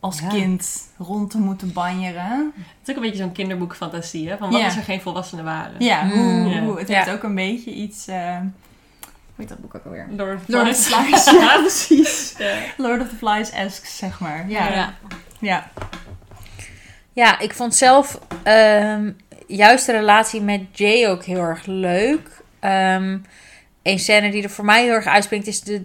als 0.00 0.20
Ja. 0.20 0.28
kind 0.28 0.88
rond 0.98 1.30
te 1.30 1.38
moeten 1.38 1.72
banjeren. 1.72 2.52
Het 2.56 2.64
is 2.88 2.90
ook 2.90 2.96
een 2.96 3.02
beetje 3.10 3.22
zo'n 3.22 3.32
kinderboekfantasie, 3.32 4.28
hè? 4.28 4.36
Van 4.36 4.50
wat 4.50 4.58
Ja. 4.60 4.64
als 4.66 4.76
er 4.76 4.82
geen 4.82 5.00
volwassenen 5.00 5.44
waren? 5.44 5.72
Ja, 5.78 6.02
Mm. 6.04 6.58
hoe, 6.64 6.78
het 6.78 6.88
Ja. 6.88 6.96
heeft 6.96 7.10
ook 7.10 7.22
een 7.22 7.34
beetje 7.34 7.70
iets... 7.72 8.06
eh, 8.08 8.36
hoe 8.36 9.36
heet 9.36 9.48
dat 9.48 9.58
boek 9.60 9.74
ook 9.74 9.84
alweer? 9.84 10.06
Lord 10.10 10.36
of 10.36 10.44
the 10.44 10.52
Lord 10.52 10.68
of 10.68 10.76
the 10.76 10.82
Flies, 10.82 11.24
ja, 11.40 11.56
precies. 11.58 12.34
Ja. 12.38 12.54
Lord 12.76 13.00
of 13.00 13.08
the 13.08 13.16
Flies-esque, 13.16 13.88
zeg 13.88 14.20
maar. 14.20 14.48
Ja, 14.48 14.66
Ja. 14.68 14.74
ja. 14.74 14.94
ja. 15.40 15.70
Ja, 17.12 17.38
ik 17.38 17.52
vond 17.54 17.74
zelf 17.74 18.18
ehm, 18.42 19.12
juist 19.46 19.86
de 19.86 19.92
relatie 19.92 20.40
met 20.40 20.60
Jay 20.72 21.08
ook 21.08 21.24
heel 21.24 21.40
erg 21.40 21.66
leuk. 21.66 22.42
Ehm 22.60 23.18
een 23.82 23.98
scène 23.98 24.30
die 24.30 24.42
er 24.42 24.50
voor 24.50 24.64
mij 24.64 24.82
heel 24.84 24.92
erg 24.92 25.06
uitspringt 25.06 25.46
is 25.46 25.60
de, 25.60 25.84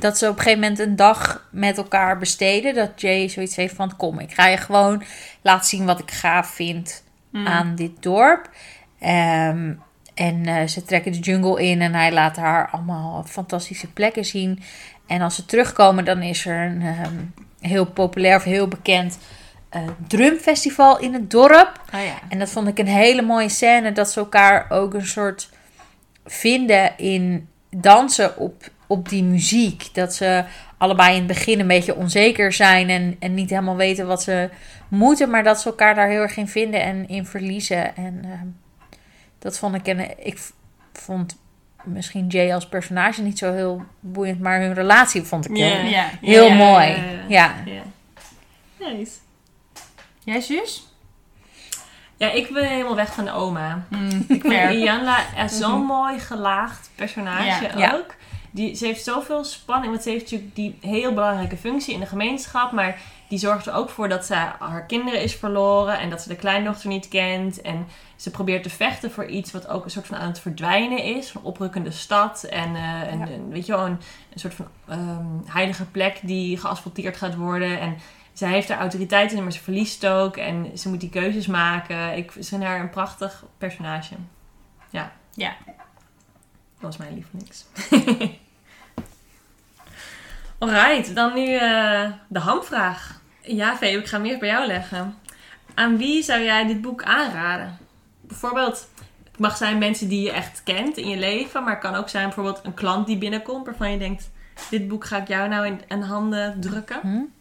dat 0.00 0.18
ze 0.18 0.28
op 0.28 0.36
een 0.36 0.42
gegeven 0.42 0.60
moment 0.60 0.78
een 0.78 0.96
dag 0.96 1.48
met 1.50 1.76
elkaar 1.76 2.18
besteden. 2.18 2.74
Dat 2.74 3.00
Jay 3.00 3.28
zoiets 3.28 3.56
heeft 3.56 3.74
van 3.74 3.96
kom, 3.96 4.18
ik 4.18 4.34
ga 4.34 4.46
je 4.46 4.56
gewoon 4.56 5.02
laten 5.42 5.68
zien 5.68 5.84
wat 5.84 5.98
ik 5.98 6.10
gaaf 6.10 6.46
vind 6.48 7.02
Mm. 7.30 7.46
aan 7.46 7.74
dit 7.74 7.90
dorp. 8.02 8.50
Ehm, 9.00 9.72
En 10.14 10.46
eh, 10.46 10.66
ze 10.66 10.84
trekken 10.84 11.12
de 11.12 11.18
jungle 11.18 11.62
in 11.62 11.80
en 11.82 11.94
hij 11.94 12.12
laat 12.12 12.36
haar 12.36 12.70
allemaal 12.70 13.24
fantastische 13.28 13.92
plekken 13.92 14.24
zien. 14.24 14.62
En 15.06 15.20
als 15.20 15.34
ze 15.34 15.46
terugkomen, 15.46 16.04
dan 16.04 16.22
is 16.22 16.46
er 16.46 16.66
een 16.66 16.82
ehm, 16.82 17.14
heel 17.60 17.84
populair 17.86 18.36
of 18.36 18.42
heel 18.44 18.68
bekend 18.68 19.18
eh, 19.68 19.82
drumfestival 20.06 20.98
in 20.98 21.12
het 21.12 21.30
dorp. 21.30 21.80
Oh 21.94 22.00
ja. 22.04 22.18
En 22.28 22.38
dat 22.38 22.50
vond 22.50 22.68
ik 22.68 22.78
een 22.78 22.86
hele 22.86 23.22
mooie 23.22 23.48
scène. 23.48 23.92
Dat 23.92 24.10
ze 24.10 24.20
elkaar 24.20 24.66
ook 24.68 24.94
een 24.94 25.06
soort 25.06 25.50
vinden 26.26 26.98
in 26.98 27.48
dansen 27.70 28.36
op, 28.36 28.62
op 28.86 29.08
die 29.08 29.22
muziek. 29.22 29.94
Dat 29.94 30.14
ze 30.14 30.44
allebei 30.78 31.10
in 31.10 31.18
het 31.18 31.26
begin 31.26 31.60
een 31.60 31.66
beetje 31.66 31.94
onzeker 31.94 32.52
zijn 32.52 32.90
en, 32.90 33.16
en 33.18 33.34
niet 33.34 33.50
helemaal 33.50 33.76
weten 33.76 34.06
wat 34.06 34.22
ze 34.22 34.50
moeten. 34.88 35.30
Maar 35.30 35.42
dat 35.44 35.60
ze 35.60 35.68
elkaar 35.68 35.94
daar 35.94 36.08
heel 36.08 36.20
erg 36.20 36.36
in 36.36 36.48
vinden 36.48 36.82
en 36.82 37.08
in 37.08 37.26
verliezen. 37.26 37.96
En 37.96 38.20
ehm, 38.24 38.46
dat 39.38 39.58
vond 39.58 39.74
ik. 39.74 39.86
En 39.86 40.26
ik 40.26 40.38
vond 40.92 41.36
misschien 41.84 42.26
Jay 42.26 42.52
als 42.54 42.68
personage 42.68 43.22
niet 43.22 43.38
zo 43.38 43.52
heel 43.52 43.82
boeiend. 44.00 44.40
Maar 44.40 44.60
hun 44.60 44.74
relatie 44.74 45.22
vond 45.22 45.44
ik 45.50 45.56
heel, 46.20 46.50
mooi. 46.50 47.02
ja. 47.28 47.54
Nice. 48.78 49.12
Jij 50.24 50.40
zus? 50.40 50.88
Ja, 52.16 52.30
ik 52.30 52.52
ben 52.52 52.68
helemaal 52.68 52.96
weg 52.96 53.14
van 53.14 53.24
de 53.24 53.32
oma. 53.32 53.84
Mm, 53.88 54.24
Ik 54.28 54.40
vind. 54.46 54.72
Ianla 54.72 55.16
echt 55.36 55.52
zo'n 55.52 55.84
mooi 55.84 56.18
gelaagd 56.18 56.90
personage 56.94 57.44
Ja. 57.44 57.78
Ja. 57.78 57.94
ook. 57.94 58.14
Die, 58.54 58.74
ze 58.74 58.86
heeft 58.86 59.04
zoveel 59.04 59.44
spanning, 59.44 59.90
want 59.92 60.02
ze 60.02 60.10
heeft 60.10 60.22
natuurlijk 60.22 60.54
die 60.54 60.78
heel 60.80 61.14
belangrijke 61.14 61.56
functie 61.56 61.94
in 61.94 62.00
de 62.00 62.06
gemeenschap. 62.06 62.72
Maar 62.72 63.00
die 63.28 63.38
zorgt 63.38 63.66
er 63.66 63.74
ook 63.74 63.90
voor 63.90 64.08
dat 64.08 64.24
ze 64.24 64.34
haar 64.58 64.86
kinderen 64.86 65.22
is 65.22 65.34
verloren 65.34 65.98
en 65.98 66.10
dat 66.10 66.22
ze 66.22 66.28
de 66.28 66.36
kleindochter 66.36 66.88
niet 66.88 67.08
kent. 67.08 67.60
En 67.60 67.86
ze 68.16 68.30
probeert 68.30 68.62
te 68.62 68.70
vechten 68.70 69.10
voor 69.10 69.26
iets 69.26 69.52
wat 69.52 69.68
ook 69.68 69.84
een 69.84 69.90
soort 69.90 70.06
van 70.06 70.16
aan 70.16 70.28
het 70.28 70.38
verdwijnen 70.40 71.02
is. 71.02 71.34
Een 71.34 71.42
oprukkende 71.42 71.90
stad 71.90 72.42
en, 72.44 72.74
eh, 72.74 73.00
en, 73.12 73.18
Ja. 73.18 73.26
en 73.26 73.48
weet 73.48 73.66
je 73.66 73.72
wel, 73.72 73.86
een, 73.86 73.98
een 74.32 74.38
soort 74.40 74.54
van 74.54 74.66
ehm, 74.88 75.26
heilige 75.44 75.84
plek 75.84 76.18
die 76.22 76.56
geasfalteerd 76.58 77.16
gaat 77.16 77.34
worden. 77.36 77.80
En 77.80 77.96
zij 78.32 78.50
heeft 78.50 78.68
haar 78.68 78.78
autoriteit 78.78 79.32
in, 79.32 79.42
maar 79.42 79.52
ze 79.52 79.62
verliest 79.62 80.06
ook. 80.06 80.36
En 80.36 80.78
ze 80.78 80.88
moet 80.88 81.00
die 81.00 81.10
keuzes 81.10 81.46
maken. 81.46 82.16
Ik 82.16 82.32
vind 82.32 82.62
haar 82.62 82.80
een 82.80 82.90
prachtig 82.90 83.44
personage. 83.58 84.14
Ja. 84.90 85.12
Ja. 85.34 85.54
Was 86.84 86.96
mijn 86.96 87.14
lievelings. 87.14 87.64
Alright, 90.58 91.14
dan 91.14 91.34
nu 91.34 91.54
eh, 91.54 92.10
de 92.28 92.38
hamvraag. 92.38 93.20
Ja, 93.40 93.76
Fee, 93.76 93.98
ik 93.98 94.06
ga 94.06 94.16
hem 94.16 94.26
eerst 94.26 94.40
bij 94.40 94.48
jou 94.48 94.66
leggen. 94.66 95.18
Aan 95.74 95.96
wie 95.96 96.22
zou 96.22 96.42
jij 96.42 96.66
dit 96.66 96.80
boek 96.80 97.02
aanraden? 97.02 97.78
Bijvoorbeeld, 98.20 98.88
het 99.24 99.38
mag 99.38 99.56
zijn 99.56 99.78
mensen 99.78 100.08
die 100.08 100.22
je 100.22 100.32
echt 100.32 100.62
kent 100.64 100.96
in 100.96 101.08
je 101.08 101.16
leven, 101.16 101.62
maar 101.62 101.72
het 101.72 101.82
kan 101.82 101.94
ook 101.94 102.08
zijn 102.08 102.24
bijvoorbeeld 102.24 102.60
een 102.62 102.74
klant 102.74 103.06
die 103.06 103.18
binnenkomt 103.18 103.66
waarvan 103.66 103.90
je 103.90 103.98
denkt: 103.98 104.30
dit 104.70 104.88
boek 104.88 105.04
ga 105.04 105.16
ik 105.16 105.28
jou 105.28 105.48
nou 105.48 105.66
in, 105.66 105.80
in 105.88 106.00
handen 106.00 106.60
drukken. 106.60 107.32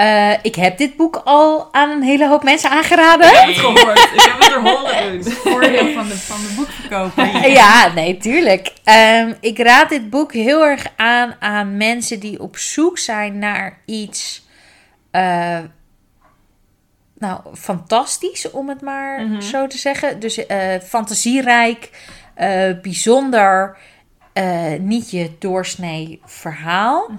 Eh, 0.00 0.32
ik 0.42 0.54
heb 0.54 0.78
dit 0.78 0.96
boek 0.96 1.20
al 1.24 1.68
aan 1.72 1.90
een 1.90 2.02
hele 2.02 2.28
hoop 2.28 2.42
mensen 2.42 2.70
aangeraden. 2.70 3.26
Ik 3.28 3.34
heb 3.36 3.46
het 3.46 3.56
gehoord, 3.58 3.98
ik 4.14 4.20
heb 4.20 4.38
het 4.38 4.48
er 4.52 4.60
horen 4.60 5.22
doen. 5.22 5.32
Voordeel 5.52 5.92
van 5.92 6.08
de, 6.08 6.16
van 6.18 6.36
de 6.40 6.52
boekverkoper. 6.56 7.48
Ja, 7.50 7.92
nee, 7.92 8.16
tuurlijk. 8.16 8.72
Ehm, 8.84 9.32
ik 9.40 9.58
raad 9.58 9.88
dit 9.88 10.10
boek 10.10 10.32
heel 10.32 10.64
erg 10.66 10.86
aan 10.96 11.34
aan 11.38 11.76
mensen 11.76 12.20
die 12.20 12.40
op 12.40 12.56
zoek 12.58 12.98
zijn 12.98 13.38
naar 13.38 13.78
iets. 13.86 14.46
eh, 15.10 15.58
nou, 17.18 17.40
fantastisch, 17.54 18.50
om 18.50 18.68
het 18.68 18.80
maar 18.80 19.20
Mhm. 19.26 19.40
zo 19.40 19.66
te 19.66 19.78
zeggen. 19.78 20.20
Dus 20.20 20.46
eh, 20.46 20.58
fantasierijk, 20.84 21.90
eh, 22.34 22.70
bijzonder, 22.82 23.76
eh, 24.32 24.72
niet 24.78 25.10
je 25.10 25.30
doorsnee 25.38 26.20
verhaal. 26.24 27.10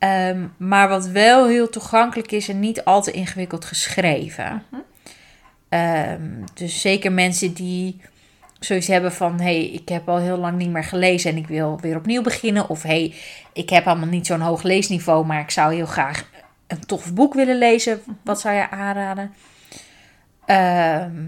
Ehm, 0.00 0.46
maar 0.56 0.88
wat 0.88 1.06
wel 1.06 1.48
heel 1.48 1.68
toegankelijk 1.68 2.32
is 2.32 2.48
en 2.48 2.60
niet 2.60 2.84
al 2.84 3.02
te 3.02 3.10
ingewikkeld 3.10 3.64
geschreven. 3.64 4.62
Ehm, 5.68 6.44
dus 6.54 6.80
zeker 6.80 7.12
mensen 7.12 7.52
die 7.52 8.00
zoiets 8.60 8.86
hebben 8.86 9.12
van... 9.12 9.40
hé, 9.40 9.44
hey, 9.44 9.66
ik 9.66 9.88
heb 9.88 10.08
al 10.08 10.18
heel 10.18 10.36
lang 10.36 10.58
niet 10.58 10.70
meer 10.70 10.84
gelezen 10.84 11.30
en 11.30 11.36
ik 11.36 11.46
wil 11.46 11.78
weer 11.80 11.96
opnieuw 11.96 12.22
beginnen. 12.22 12.68
Of 12.68 12.82
hé, 12.82 12.88
hey, 12.88 13.14
ik 13.52 13.70
heb 13.70 13.86
allemaal 13.86 14.08
niet 14.08 14.26
zo'n 14.26 14.40
hoog 14.40 14.62
leesniveau... 14.62 15.26
maar 15.26 15.40
ik 15.40 15.50
zou 15.50 15.74
heel 15.74 15.86
graag 15.86 16.24
een 16.66 16.86
tof 16.86 17.14
boek 17.14 17.34
willen 17.34 17.58
lezen. 17.58 18.00
Wat 18.24 18.40
zou 18.40 18.54
je 18.54 18.70
aanraden? 18.70 19.34
Ehm, 20.46 21.24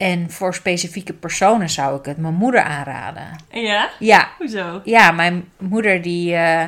en 0.00 0.30
voor 0.30 0.54
specifieke 0.54 1.12
personen 1.12 1.70
zou 1.70 1.98
ik 1.98 2.04
het 2.04 2.16
mijn 2.16 2.34
moeder 2.34 2.62
aanraden. 2.62 3.36
Ja? 3.50 3.90
Ja, 3.98 4.28
Hoezo? 4.38 4.80
ja, 4.84 5.10
mijn 5.10 5.48
moeder 5.58 6.02
die 6.02 6.34
eh, 6.34 6.66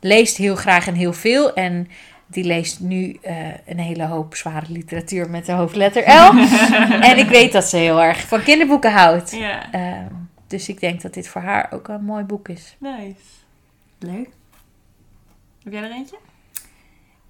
leest 0.00 0.36
heel 0.36 0.56
graag 0.56 0.86
en 0.86 0.94
heel 0.94 1.12
veel. 1.12 1.54
En 1.54 1.88
die 2.26 2.44
leest 2.44 2.80
nu 2.80 3.18
eh, 3.22 3.36
een 3.66 3.78
hele 3.78 4.04
hoop 4.06 4.34
zware 4.34 4.66
literatuur 4.68 5.30
met 5.30 5.46
de 5.46 5.52
hoofdletter 5.52 6.02
L. 6.02 6.36
en 7.10 7.18
ik 7.18 7.28
weet 7.28 7.52
dat 7.52 7.64
ze 7.64 7.76
heel 7.76 8.02
erg 8.02 8.20
van 8.28 8.42
kinderboeken 8.42 8.92
houdt. 8.92 9.30
Ja, 9.30 9.72
Ehm, 9.72 10.12
dus 10.46 10.68
ik 10.68 10.80
denk 10.80 11.00
dat 11.02 11.14
dit 11.14 11.28
voor 11.28 11.40
haar 11.42 11.68
ook 11.72 11.88
een 11.88 12.04
mooi 12.04 12.24
boek 12.24 12.48
is. 12.48 12.76
nice. 12.78 13.14
Leuk. 13.98 14.28
Heb 15.64 15.72
jij 15.72 15.82
er 15.82 15.90
eentje? 15.90 16.16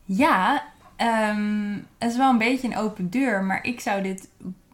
Ja, 0.04 0.62
ehm, 0.96 1.72
het 1.98 2.10
is 2.10 2.16
wel 2.16 2.30
een 2.30 2.38
beetje 2.38 2.68
een 2.68 2.76
open 2.76 3.10
deur, 3.10 3.42
maar 3.42 3.58
ik 3.64 3.80
zou 3.80 4.02
dit. 4.02 4.28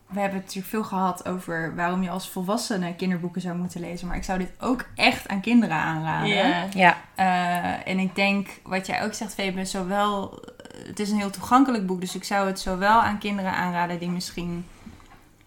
We 0.07 0.21
hebben 0.21 0.37
het 0.39 0.47
natuurlijk 0.47 0.75
veel 0.75 0.85
gehad 0.85 1.29
over 1.29 1.75
waarom 1.75 2.03
je 2.03 2.11
als 2.11 2.29
volwassene 2.31 2.95
kinderboeken 2.95 3.41
zou 3.41 3.57
moeten 3.57 3.81
lezen. 3.81 4.07
Maar 4.09 4.17
ik 4.17 4.25
zou 4.25 4.39
dit 4.39 4.51
ook 4.61 4.85
echt 4.95 5.29
aan 5.29 5.41
kinderen 5.41 5.77
aanraden. 5.77 6.29
Ja. 6.29 6.65
Ja, 6.75 6.97
Eh, 7.15 7.89
en 7.93 7.99
ik 7.99 8.15
denk, 8.15 8.49
wat 8.63 8.87
jij 8.87 9.05
ook 9.05 9.13
zegt, 9.15 9.35
Febe, 9.35 9.65
zowel. 9.65 10.43
Het 10.87 11.01
is 11.01 11.11
een 11.11 11.19
heel 11.19 11.31
toegankelijk 11.31 11.87
boek, 11.87 12.01
dus 12.01 12.15
ik 12.15 12.25
zou 12.25 12.47
het 12.47 12.61
zowel 12.61 13.01
aan 13.03 13.19
kinderen 13.19 13.53
aanraden 13.53 13.99
die 13.99 14.09
misschien. 14.11 14.67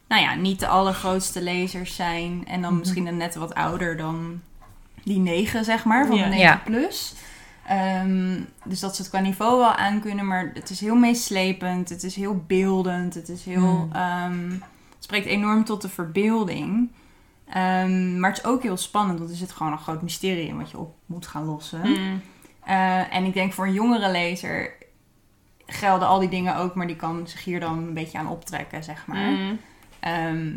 Nou 0.08 0.22
ja, 0.22 0.36
niet 0.36 0.60
de 0.60 0.68
allergrootste 0.68 1.42
lezers 1.42 1.96
zijn. 1.96 2.44
En 2.48 2.62
dan 2.62 2.70
Mhm. 2.72 2.80
misschien 2.80 3.08
een 3.08 3.18
net 3.18 3.36
wat 3.36 3.54
ouder 3.54 3.98
dan 3.98 4.42
die 5.04 5.20
9, 5.20 5.66
zeg 5.66 5.84
maar, 5.86 6.06
van 6.08 6.16
Ja. 6.16 6.24
de 6.24 6.30
9 6.30 6.44
Ja. 6.46 6.62
Ehm, 7.70 8.42
dus 8.64 8.80
dat 8.80 8.96
ze 8.96 9.02
het 9.02 9.12
qua 9.12 9.20
niveau 9.20 9.58
wel 9.58 9.74
aan 9.74 10.00
kunnen, 10.00 10.28
maar 10.28 10.52
het 10.54 10.70
is 10.70 10.80
heel 10.80 10.96
meeslepend, 10.96 11.90
het 11.90 12.04
is 12.04 12.16
heel 12.16 12.44
beeldend, 12.48 13.14
het 13.14 13.30
is 13.30 13.46
heel. 13.46 13.62
Hmm. 13.62 13.92
ehm, 13.92 14.50
het 14.50 15.04
spreekt 15.04 15.26
enorm 15.26 15.64
tot 15.64 15.82
de 15.82 15.90
verbeelding. 15.90 16.90
Ehm, 17.50 18.20
maar 18.20 18.30
het 18.30 18.40
is 18.40 18.46
ook 18.46 18.64
heel 18.64 18.78
spannend, 18.78 19.20
want 19.20 19.32
er 19.32 19.38
zit 19.38 19.52
gewoon 19.52 19.72
een 19.72 19.78
groot 19.78 20.02
mysterie 20.02 20.48
in 20.48 20.58
wat 20.58 20.72
je 20.72 20.78
op 20.78 20.96
moet 21.06 21.28
gaan 21.28 21.46
lossen. 21.46 21.90
Mm. 21.90 22.22
Eh, 22.64 23.16
en 23.16 23.24
ik 23.24 23.34
denk 23.34 23.54
voor 23.54 23.66
een 23.66 23.74
jongere 23.74 24.12
lezer 24.12 24.74
gelden 25.66 26.08
al 26.08 26.20
die 26.20 26.30
dingen 26.30 26.56
ook, 26.56 26.76
maar 26.76 26.88
die 26.88 26.96
kan 26.96 27.28
zich 27.28 27.44
hier 27.44 27.60
dan 27.60 27.78
een 27.78 27.94
beetje 27.94 28.18
aan 28.18 28.30
optrekken, 28.30 28.84
zeg 28.84 29.08
maar. 29.08 29.32
Mm. 29.32 29.60
Ehm, 30.00 30.56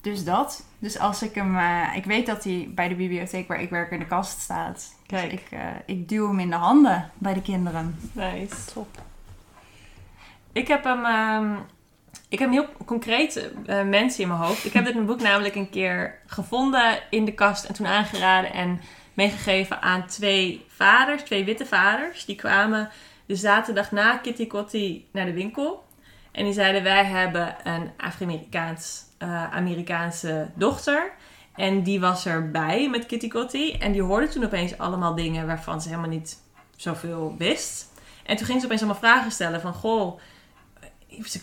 dus 0.00 0.24
dat. 0.24 0.66
Dus 0.78 0.98
als 0.98 1.22
ik 1.22 1.34
hem. 1.34 1.58
eh, 1.58 1.96
ik 1.96 2.04
weet 2.04 2.26
dat 2.26 2.44
hij 2.44 2.70
bij 2.74 2.88
de 2.88 2.94
bibliotheek 2.94 3.48
waar 3.48 3.60
ik 3.60 3.70
werk 3.70 3.90
in 3.90 3.98
de 3.98 4.06
kast 4.06 4.40
staat. 4.40 5.00
Kijk. 5.12 5.30
Dus 5.30 5.40
ik, 5.40 5.50
eh, 5.50 5.66
ik 5.86 6.08
duw 6.08 6.28
hem 6.28 6.38
in 6.38 6.50
de 6.50 6.56
handen 6.56 7.10
bij 7.18 7.34
de 7.34 7.42
kinderen. 7.42 7.96
Nice. 8.12 8.72
top. 8.74 8.88
Ik 10.52 10.68
heb 10.68 10.84
hem, 10.84 11.04
ehm, 11.04 11.54
ik 12.28 12.38
heb 12.38 12.50
heel 12.50 12.66
concrete 12.86 13.52
eh, 13.66 13.82
mensen 13.82 14.22
in 14.22 14.28
mijn 14.28 14.40
hoofd. 14.40 14.64
Ik 14.64 14.72
heb 14.72 14.84
dit 14.84 15.06
boek 15.06 15.20
namelijk 15.20 15.54
een 15.54 15.70
keer 15.70 16.18
gevonden 16.26 16.98
in 17.10 17.24
de 17.24 17.32
kast 17.32 17.64
en 17.64 17.74
toen 17.74 17.86
aangeraden 17.86 18.52
en 18.52 18.80
meegegeven 19.14 19.82
aan 19.82 20.06
twee 20.06 20.64
vaders, 20.68 21.22
twee 21.22 21.44
witte 21.44 21.66
vaders. 21.66 22.24
Die 22.24 22.36
kwamen 22.36 22.90
de 23.26 23.36
zaterdag 23.36 23.90
na 23.90 24.16
Kitty 24.16 24.46
Kotti 24.46 25.08
naar 25.12 25.26
de 25.26 25.32
winkel. 25.32 25.84
En 26.30 26.44
die 26.44 26.52
zeiden, 26.52 26.82
wij 26.82 27.04
hebben 27.04 27.56
een 27.64 27.90
Afro-Amerikaans, 27.96 29.04
eh, 29.18 29.52
Amerikaanse 29.54 30.50
dochter. 30.54 31.12
En 31.54 31.82
die 31.82 32.00
was 32.00 32.26
erbij 32.26 32.88
met 32.90 33.06
Kitty 33.06 33.28
Kotti. 33.28 33.72
En 33.72 33.92
die 33.92 34.02
hoorde 34.02 34.28
toen 34.28 34.44
opeens 34.44 34.78
allemaal 34.78 35.14
dingen 35.14 35.46
waarvan 35.46 35.82
ze 35.82 35.88
helemaal 35.88 36.10
niet 36.10 36.38
zoveel 36.76 37.34
wist. 37.38 37.90
En 38.26 38.36
toen 38.36 38.46
ging 38.46 38.60
ze 38.60 38.66
opeens 38.66 38.82
allemaal 38.82 39.00
vragen 39.00 39.30
stellen 39.30 39.60
van... 39.60 39.74
Goh, 39.74 40.20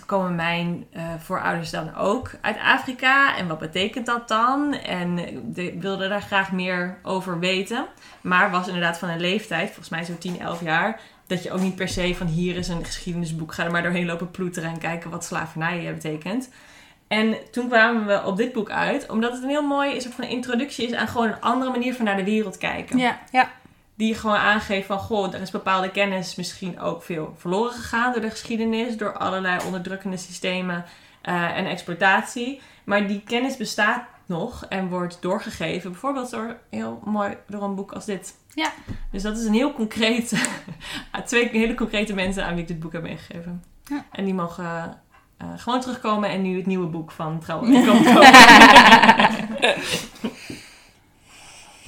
komen 0.05 0.35
mijn 0.35 0.85
eh, 0.91 1.03
voorouders 1.17 1.69
dan 1.69 1.95
ook 1.95 2.31
uit 2.41 2.57
Afrika? 2.57 3.37
En 3.37 3.47
wat 3.47 3.59
betekent 3.59 4.05
dat 4.05 4.27
dan? 4.27 4.73
En 4.73 5.15
de, 5.53 5.77
wilde 5.79 6.07
daar 6.07 6.21
graag 6.21 6.51
meer 6.51 6.99
over 7.03 7.39
weten. 7.39 7.85
Maar 8.21 8.51
was 8.51 8.67
inderdaad 8.67 8.97
van 8.97 9.09
een 9.09 9.19
leeftijd, 9.19 9.65
volgens 9.65 9.89
mij 9.89 10.05
zo'n 10.05 10.17
10, 10.17 10.39
11 10.39 10.61
jaar... 10.61 11.01
dat 11.27 11.43
je 11.43 11.51
ook 11.51 11.59
niet 11.59 11.75
per 11.75 11.89
se 11.89 12.15
van 12.15 12.27
hier 12.27 12.55
is 12.55 12.67
een 12.67 12.85
geschiedenisboek... 12.85 13.53
ga 13.53 13.63
er 13.63 13.71
maar 13.71 13.83
doorheen 13.83 14.05
lopen 14.05 14.31
ploeteren 14.31 14.69
en 14.69 14.79
kijken 14.79 15.09
wat 15.09 15.25
slavernij 15.25 15.93
betekent. 15.93 16.49
En 17.09 17.35
toen 17.51 17.67
kwamen 17.67 18.05
we 18.05 18.23
op 18.25 18.37
dit 18.37 18.53
boek 18.53 18.69
uit... 18.69 19.09
omdat 19.09 19.31
het 19.31 19.43
een 19.43 19.49
heel 19.49 19.67
mooi 19.67 20.01
soort 20.01 20.13
van 20.13 20.23
introductie 20.23 20.87
is... 20.87 20.93
aan 20.93 21.07
gewoon 21.07 21.27
een 21.27 21.41
andere 21.41 21.71
manier 21.71 21.95
van 21.95 22.05
naar 22.05 22.17
de 22.17 22.23
wereld 22.23 22.57
kijken 22.57 22.97
Ja. 23.31 23.51
die 23.95 24.15
gewoon 24.15 24.35
aangeeft 24.37 24.87
van, 24.87 24.99
goh, 24.99 25.33
er 25.33 25.41
is 25.41 25.51
bepaalde 25.51 25.91
kennis 25.91 26.35
misschien 26.35 26.79
ook 26.79 27.03
veel 27.03 27.33
verloren 27.37 27.71
gegaan 27.73 28.11
door 28.11 28.21
de 28.21 28.29
geschiedenis, 28.29 28.97
door 28.97 29.17
allerlei 29.17 29.59
onderdrukkende 29.65 30.17
systemen. 30.17 30.85
eh, 31.21 31.57
en 31.57 31.65
exploitatie. 31.65 32.61
Maar 32.83 33.07
die 33.07 33.21
kennis 33.25 33.57
bestaat 33.57 34.03
nog 34.25 34.65
en 34.65 34.87
wordt 34.89 35.21
doorgegeven. 35.21 35.91
Bijvoorbeeld 35.91 36.29
door, 36.29 36.57
heel 36.69 37.01
mooi, 37.05 37.37
door 37.47 37.63
een 37.63 37.75
boek 37.75 37.91
als 37.91 38.05
dit. 38.05 38.33
Ja. 38.53 38.71
Dus 39.11 39.21
dat 39.21 39.37
is 39.37 39.45
een 39.45 39.53
heel 39.53 39.73
concreet, 39.73 40.33
twee 41.25 41.49
hele 41.49 41.75
concrete 41.75 42.13
mensen 42.13 42.45
aan 42.45 42.51
wie 42.53 42.61
ik 42.61 42.67
dit 42.67 42.79
boek 42.79 42.93
heb 42.93 43.01
meegegeven. 43.01 43.63
Ja. 43.83 44.05
En 44.11 44.25
die 44.25 44.33
mogen 44.33 45.01
eh, 45.39 45.47
gewoon 45.55 45.81
terugkomen 45.81 46.29
en 46.29 46.41
nu 46.41 46.57
het 46.57 46.65
nieuwe 46.65 46.87
boek 46.87 47.11
van 47.11 47.39
Trouwen 47.39 47.71
komt 47.71 47.85
komen. 47.85 48.31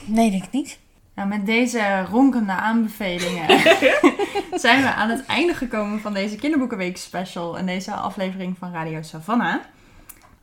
Nee, 0.06 0.32
denk 0.32 0.44
ik 0.44 0.52
niet. 0.52 0.80
Nou, 1.16 1.28
met 1.28 1.46
deze 1.46 2.06
ronkende 2.10 2.52
aanbevelingen 2.52 3.60
zijn 4.66 4.82
we 4.82 4.94
aan 4.94 5.10
het 5.10 5.26
einde 5.26 5.54
gekomen 5.54 6.00
van 6.00 6.14
deze 6.14 6.36
Kinderboekenweek 6.36 6.98
special 6.98 7.58
en 7.58 7.66
deze 7.66 7.92
aflevering 7.94 8.58
van 8.58 8.72
Radio 8.72 9.02
Savannah. 9.02 9.56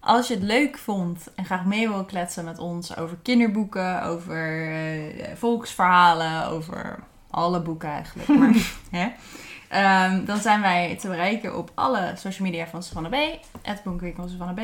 Als 0.01 0.29
je 0.29 0.35
het 0.35 0.43
leuk 0.43 0.79
vond 0.79 1.27
en 1.35 1.45
graag 1.45 1.65
mee 1.65 1.89
wil 1.89 2.05
kletsen 2.05 2.45
met 2.45 2.59
ons 2.59 2.97
over 2.97 3.17
kinderboeken, 3.23 4.03
over 4.03 4.73
eh, 4.73 5.37
volksverhalen, 5.37 6.47
over 6.47 6.99
alle 7.31 7.61
boeken 7.61 7.89
eigenlijk, 7.89 8.29
maar, 8.29 8.55
hè? 9.01 9.09
Ehm, 9.69 10.25
dan 10.25 10.39
zijn 10.39 10.61
wij 10.61 10.97
te 11.01 11.09
bereiken 11.09 11.57
op 11.57 11.71
alle 11.75 12.13
social 12.17 12.49
media 12.49 12.67
van 12.67 12.83
Savannah 12.83 13.13
B, 13.13 13.39
het 13.63 13.83
Savannah 14.17 14.55
B. 14.55 14.61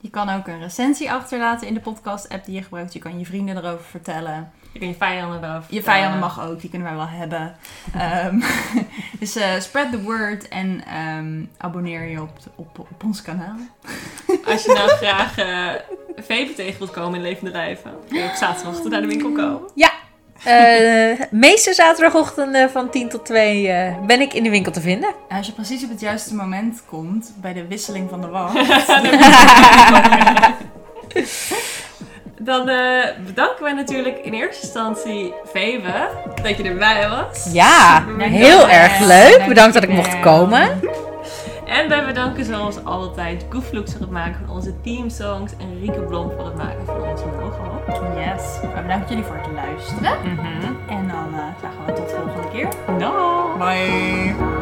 Je 0.00 0.10
kan 0.10 0.28
ook 0.28 0.46
een 0.46 0.60
recensie 0.60 1.12
achterlaten 1.12 1.66
in 1.66 1.74
de 1.74 1.80
podcast-app 1.80 2.44
die 2.44 2.54
je 2.54 2.62
gebruikt. 2.62 2.92
Je 2.92 2.98
kan 2.98 3.18
je 3.18 3.24
vrienden 3.24 3.56
erover 3.56 3.84
vertellen. 3.84 4.52
Je 4.72 4.78
kan 4.78 4.88
je 4.88 4.94
vijanden 4.94 5.44
eraf. 5.44 5.66
Je 5.70 5.82
vijanden 5.82 6.20
mag 6.20 6.42
ook, 6.42 6.60
die 6.60 6.70
kunnen 6.70 6.88
wij 6.88 6.96
wel 6.96 7.08
hebben. 7.08 7.56
Ehm, 7.94 8.40
dus 9.20 9.36
eh, 9.36 9.60
spread 9.60 9.90
the 9.90 10.02
word 10.02 10.48
en 10.48 10.84
ehm, 10.86 11.44
abonneer 11.58 12.02
je 12.02 12.20
op, 12.20 12.38
op, 12.54 12.78
op 12.78 13.04
ons 13.04 13.22
kanaal. 13.22 13.56
Als 14.52 14.64
je 14.64 14.72
nou 14.72 14.88
graag 14.88 15.38
eh 15.38 15.68
Febe 16.24 16.52
tegen 16.52 16.78
wilt 16.78 16.90
komen 16.90 17.14
in 17.14 17.22
levende 17.22 17.50
lijven, 17.50 17.92
kun 18.08 18.18
je 18.18 18.24
op 18.24 18.34
zaterdag 18.34 18.82
naar 18.82 19.00
de 19.00 19.06
winkel 19.06 19.32
komen. 19.32 19.60
Eh 20.44 21.20
meeste 21.30 21.74
zaterdagochtenden 21.74 22.70
van 22.70 22.90
10 22.90 23.08
tot 23.08 23.24
2 23.24 23.68
eh, 23.68 23.96
ben 24.06 24.20
ik 24.20 24.34
in 24.34 24.42
de 24.42 24.50
winkel 24.50 24.72
te 24.72 24.80
vinden. 24.80 25.08
En 25.28 25.36
als 25.36 25.46
je 25.46 25.52
precies 25.52 25.84
op 25.84 25.90
het 25.90 26.00
juiste 26.00 26.34
moment 26.34 26.82
komt, 26.86 27.32
bij 27.40 27.52
de 27.52 27.66
wisseling 27.66 28.10
van 28.10 28.20
de 28.20 28.26
wacht, 28.36 28.54
Dan 32.38 32.68
eh, 32.68 33.08
bedanken 33.26 33.62
wij 33.62 33.72
natuurlijk 33.72 34.18
in 34.18 34.32
eerste 34.32 34.62
instantie 34.62 35.32
Febe 35.52 36.08
dat 36.42 36.56
je 36.56 36.62
erbij 36.62 37.08
was. 37.08 37.52
Ja, 37.52 38.04
heel 38.18 38.68
erg 38.68 39.00
leuk. 39.00 39.44
Bedankt 39.48 39.74
dat 39.74 39.82
ik 39.82 39.88
mocht 39.88 40.20
komen. 40.20 40.80
En 41.72 41.88
wij 41.88 42.06
bedanken 42.06 42.44
zoals 42.44 42.84
altijd 42.84 43.46
Gooflux 43.48 43.92
voor 43.92 44.00
het 44.00 44.10
maken 44.10 44.40
van 44.46 44.54
onze 44.56 44.80
themesongs 44.80 45.52
en 45.56 45.78
Rieke 45.80 46.00
Blom 46.00 46.30
voor 46.30 46.44
het 46.44 46.56
maken 46.56 46.86
van 46.86 47.02
onze 47.02 47.24
logo. 47.40 48.20
yes. 48.20 48.60
We 48.60 48.80
bedanken 48.82 49.08
jullie 49.08 49.24
voor 49.24 49.36
het 49.36 49.52
luisteren. 49.52 50.12
En 50.88 51.08
dan 51.08 51.34
eh, 51.34 51.60
zeggen 51.60 51.84
we 51.86 51.92
tot 51.92 52.08
de 52.08 52.16
volgende 52.16 52.48
keer. 52.48 52.98
Dag! 52.98 53.56
Bye. 53.58 54.61